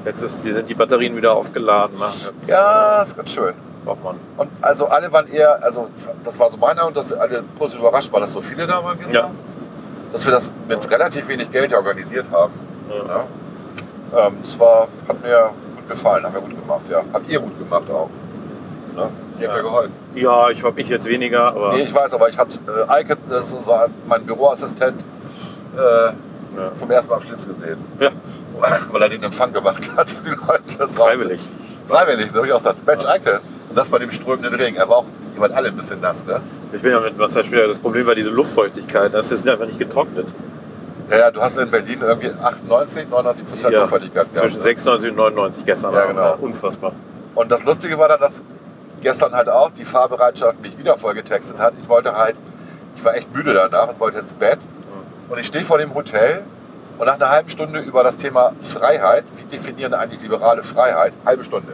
[0.06, 1.98] Jetzt ist, die, sind die Batterien wieder aufgeladen.
[2.00, 2.06] Ne?
[2.38, 3.50] Jetzt, ja, ist ganz schön.
[3.50, 4.16] äh, Braucht man.
[4.38, 5.90] Und also alle waren eher, also
[6.24, 8.98] das war so mein Eindruck, dass alle positiv überrascht waren, dass so viele da waren
[8.98, 9.14] gestern.
[9.16, 9.30] Ja.
[10.14, 12.54] Dass wir das mit relativ wenig Geld organisiert haben.
[12.90, 13.04] Ja.
[13.04, 13.24] Ne?
[14.18, 17.04] Ähm, das war, hat mir gut gefallen, haben wir gut gemacht, ja.
[17.14, 18.10] Habt ihr gut gemacht auch.
[18.96, 19.02] Ne?
[19.02, 19.54] Ihr habt Ja.
[19.56, 19.94] mir geholfen.
[20.16, 23.18] Ja, ich habe ich jetzt weniger, aber Nee, ich weiß, aber ich habe äh, Eike,
[23.30, 23.74] das ist so
[24.08, 25.00] mein Büroassistent,
[25.78, 26.12] äh,
[26.60, 26.76] ja.
[26.76, 27.78] zum ersten Mal am Schlips gesehen.
[28.00, 28.10] Ja.
[28.92, 30.78] Weil er den Empfang gemacht hat für die Leute.
[30.78, 31.48] Das freiwillig.
[31.88, 33.12] Freiwillig, da habe ich auch gesagt, Mensch, Ja.
[33.12, 33.42] Eike.
[33.70, 34.78] Und das bei dem strömenden Regen.
[34.78, 35.06] Er war auch,
[35.36, 36.42] ihr wart alle ein bisschen nass, ne?
[36.74, 37.68] Ich bin ja mit Wasserspieler.
[37.68, 39.14] Das Problem war diese Luftfeuchtigkeit.
[39.14, 40.28] Das ist einfach nicht getrocknet.
[41.10, 44.36] Ja, ja, du hast in Berlin irgendwie 98, 99 Prozent Ja, Luftfeuchtigkeit gehabt.
[44.36, 44.64] zwischen ne?
[44.64, 45.94] 96 und 99 gestern.
[45.94, 46.36] Ja, genau.
[46.42, 46.92] Unfassbar.
[47.36, 48.42] Und das Lustige war dann, dass
[49.02, 51.74] gestern halt auch die Fahrbereitschaft mich wieder voll getextet hat.
[51.82, 52.36] Ich wollte halt,
[52.96, 54.60] ich war echt müde danach und wollte ins Bett.
[55.30, 56.44] Und ich stehe vor dem Hotel
[56.98, 61.14] und nach einer halben Stunde über das Thema Freiheit, wie definieren eigentlich liberale Freiheit?
[61.26, 61.74] Halbe Stunde.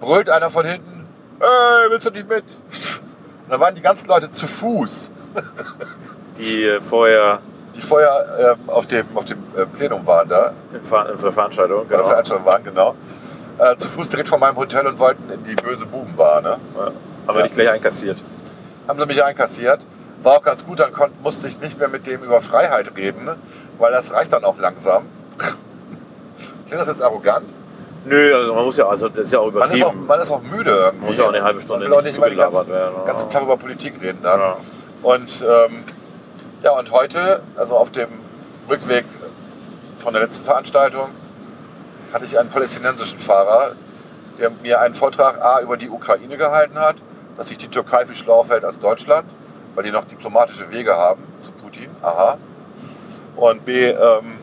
[0.00, 1.06] Brüllt einer von hinten,
[1.40, 2.44] hey, willst du nicht mit?
[2.44, 5.10] Und dann waren die ganzen Leute zu Fuß,
[6.38, 7.40] Die äh, vorher
[7.74, 11.32] die vorher ähm, auf dem, auf dem äh, Plenum waren da, in, Ver in der
[11.32, 12.08] Veranstaltung, bei der genau.
[12.08, 12.94] Veranstaltung waren, genau,
[13.58, 16.42] äh, zu Fuß direkt vor meinem Hotel und wollten in die böse Bubenbar.
[16.42, 16.58] Ne?
[16.76, 16.80] Ja.
[16.84, 16.94] Haben
[17.28, 17.42] wir Ja.
[17.44, 18.18] nicht gleich einkassiert.
[18.86, 19.80] haben sie mich einkassiert.
[20.22, 23.28] War auch ganz gut, dann konnt, musste ich nicht mehr mit dem über Freiheit reden,
[23.78, 25.04] weil das reicht dann auch langsam.
[26.66, 27.46] Klingt das jetzt arrogant?
[28.04, 30.06] Nö, also man muss ja, also das ist ja auch Man ist, auch, übertrieben.
[30.06, 30.98] man ist auch müde irgendwie.
[30.98, 33.06] Man muss ja auch eine halbe Stunde Man will auch nicht den zugelabert ganzen, werden.
[33.06, 34.40] ganzen Tag über Politik reden dann.
[34.40, 34.56] Ja.
[35.02, 35.84] Und, ähm,
[36.62, 38.08] ja, und heute, also auf dem
[38.68, 39.04] Rückweg
[40.00, 41.10] von der letzten Veranstaltung,
[42.12, 43.72] hatte ich einen palästinensischen Fahrer,
[44.38, 46.96] der mir einen Vortrag A über die Ukraine gehalten hat,
[47.36, 49.26] dass sich die Türkei viel schlauer fällt als Deutschland,
[49.74, 51.88] weil die noch diplomatische Wege haben zu Putin.
[52.02, 52.36] Aha.
[53.36, 54.38] Und B, ähm,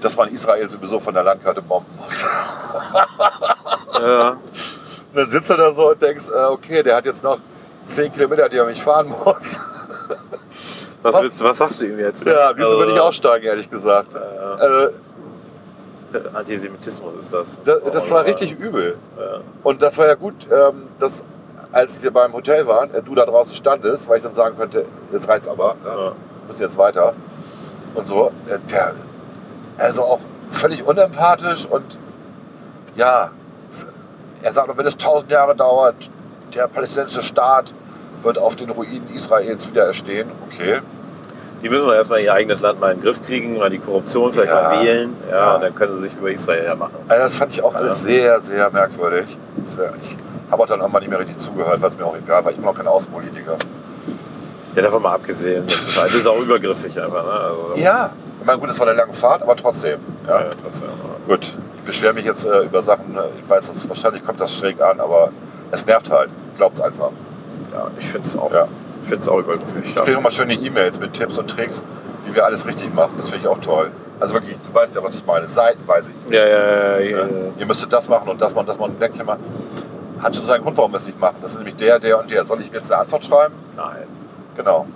[0.00, 2.26] dass man Israel sowieso von der Landkarte bomben muss.
[4.00, 4.30] Ja.
[4.30, 4.38] Und
[5.14, 7.38] dann sitzt er da so und denkst, äh, okay, der hat jetzt noch
[7.86, 9.60] 10 Kilometer, die er mich fahren muss.
[11.02, 11.22] Was, Was?
[11.22, 12.26] willst, du- was sagst du ihm jetzt?
[12.26, 14.14] Ja, am liebsten Also, würde ich aussteigen, ehrlich gesagt.
[14.14, 14.18] Äh,
[14.86, 14.90] Äh,
[16.34, 17.58] Antisemitismus ist das.
[17.64, 18.96] das, auch das war richtig übel.
[19.18, 19.40] Ja.
[19.62, 21.22] Und das war ja gut, ähm, dass
[21.72, 24.84] als wir beim Hotel waren, äh, du da draußen standest, weil ich dann sagen könnte,
[25.12, 25.88] jetzt reicht's aber, ne?
[25.90, 26.12] Ja.
[26.46, 27.14] müssen jetzt weiter.
[27.94, 28.92] Und so, äh, der,
[29.78, 30.20] also auch
[30.50, 31.96] völlig unempathisch und
[32.96, 33.30] ja,
[34.42, 35.94] er sagt, wenn es tausend Jahre dauert,
[36.54, 37.72] der palästinensische Staat
[38.22, 40.30] wird auf den Ruinen Israels wieder erstehen.
[40.50, 40.80] Okay.
[41.62, 44.32] Die müssen wir erstmal ihr eigenes Land mal in den Griff kriegen, mal die Korruption
[44.32, 44.62] vielleicht Ja.
[44.62, 45.16] mal wählen.
[45.30, 45.54] Ja, Ja.
[45.54, 46.94] und dann können sie sich über Israel ja machen.
[47.08, 48.04] Also das fand ich auch alles Ja.
[48.04, 49.38] sehr, sehr merkwürdig.
[49.66, 50.16] Sehr, ich
[50.52, 52.50] habe dann irgendwann nicht mehr richtig zugehört, weil es mir auch egal war.
[52.52, 53.56] Ich bin auch kein Außenpolitiker.
[54.74, 55.64] Ja, davon mal abgesehen.
[55.66, 57.24] Das ist, das ist auch übergriffig einfach.
[57.24, 57.30] Ne?
[57.30, 59.98] Also, Ja, Ich meine, gut, es war eine lange Fahrt, aber trotzdem.
[60.26, 60.44] Ja, Ja.
[60.46, 60.88] ja, trotzdem.
[61.28, 63.24] Gut, ich beschwere mich jetzt äh, über Sachen, ne?
[63.42, 65.30] ich weiß, dass wahrscheinlich kommt das schräg an, aber
[65.70, 66.30] es nervt halt.
[66.56, 67.10] Glaubt's einfach.
[67.72, 68.66] Ja, ich finde es auch, Ja.
[69.10, 69.84] ich auch übergriffig.
[69.84, 71.82] Ich kriege immer schöne E-Mails mit Tipps und Tricks,
[72.26, 73.12] wie wir alles richtig machen.
[73.16, 73.90] Das finde ich auch toll.
[74.20, 75.48] Also wirklich, du weißt ja, was ich meine.
[75.48, 76.12] Seitenweise.
[76.30, 77.24] Ja, ja, ja, ja, Ja.
[77.58, 78.96] Ihr müsstet das machen und das machen, das machen,
[79.26, 79.36] mal.
[80.22, 81.36] Hat schon seinen Grund, warum wir es nicht machen.
[81.42, 82.44] Das ist nämlich der, der und der.
[82.44, 83.54] Soll ich mir jetzt eine Antwort schreiben?
[83.76, 84.06] Nein.
[84.56, 84.86] Genau.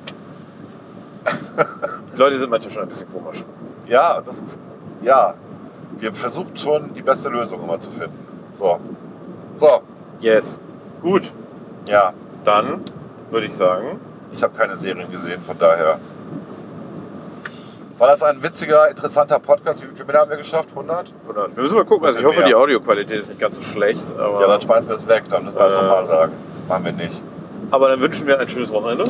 [2.14, 3.44] Die Leute sind manchmal schon ein bisschen komisch.
[3.88, 4.58] Ja, das ist.
[5.02, 5.34] Ja.
[5.98, 8.18] Wir versuchen schon, die beste Lösung immer zu finden.
[8.58, 8.78] So.
[9.58, 9.82] So.
[10.20, 10.58] Yes.
[11.02, 11.32] Gut,
[11.88, 12.12] Ja.
[12.44, 12.80] dann
[13.30, 14.00] würde ich sagen,
[14.32, 15.98] Ich habe keine Serien gesehen, von daher.
[17.98, 19.80] War das ein witziger, interessanter Podcast?
[19.80, 20.68] Wie viele Kilometer haben wir geschafft?
[20.70, 21.12] 100?
[21.22, 21.56] 100.
[21.56, 22.06] Wir müssen mal gucken.
[22.06, 22.58] Also ich hoffe, die mehr.
[22.58, 24.14] Audioqualität ist nicht ganz so schlecht.
[24.18, 25.82] Aber, Ja, dann schmeißen wir es weg, dann müssen wir das Äh.
[25.82, 26.32] nochmal sagen.
[26.68, 27.22] Machen wir nicht.
[27.70, 29.04] aber dann wünschen wir ein schönes Wochenende.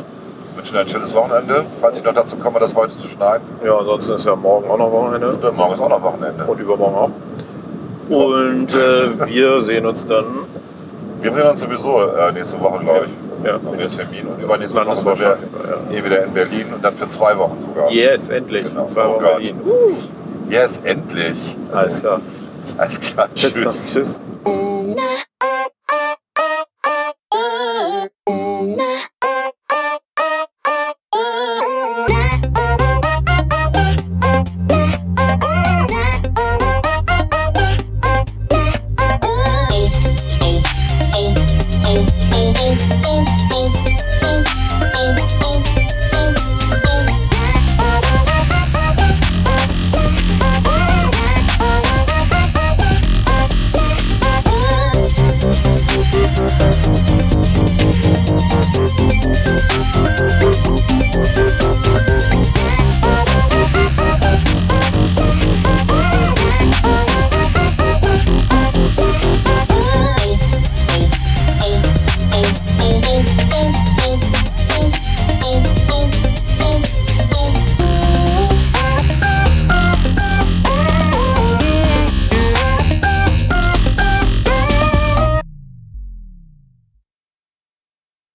[0.55, 1.65] wünschen ein schönes Wochenende.
[1.81, 3.45] Falls ich noch dazu komme, das heute zu schneiden.
[3.63, 5.35] Ja, ansonsten ist ja morgen auch noch Wochenende.
[5.35, 6.45] Stimmt, morgen ist auch noch Wochenende.
[6.45, 7.11] Und übermorgen auch.
[8.09, 10.25] Und äh, wir sehen uns dann
[11.21, 13.11] Wir sehen uns sowieso äh, nächste Woche, glaube ich.
[13.43, 14.27] Ja, Mit dem Termin.
[14.27, 14.95] Und übernächste Woche
[15.37, 17.91] sind wir eh wieder in Berlin und dann für zwei Wochen sogar.
[17.91, 18.67] Yes, endlich.
[18.67, 18.87] Genau.
[18.87, 19.35] Zwei Oh Wochen Gott.
[19.37, 19.59] Berlin.
[20.49, 21.57] Yes, endlich.
[21.71, 22.21] Alles klar.
[22.77, 23.29] Alles klar.
[23.35, 23.93] Tschüss.
[23.93, 24.21] Tschüss.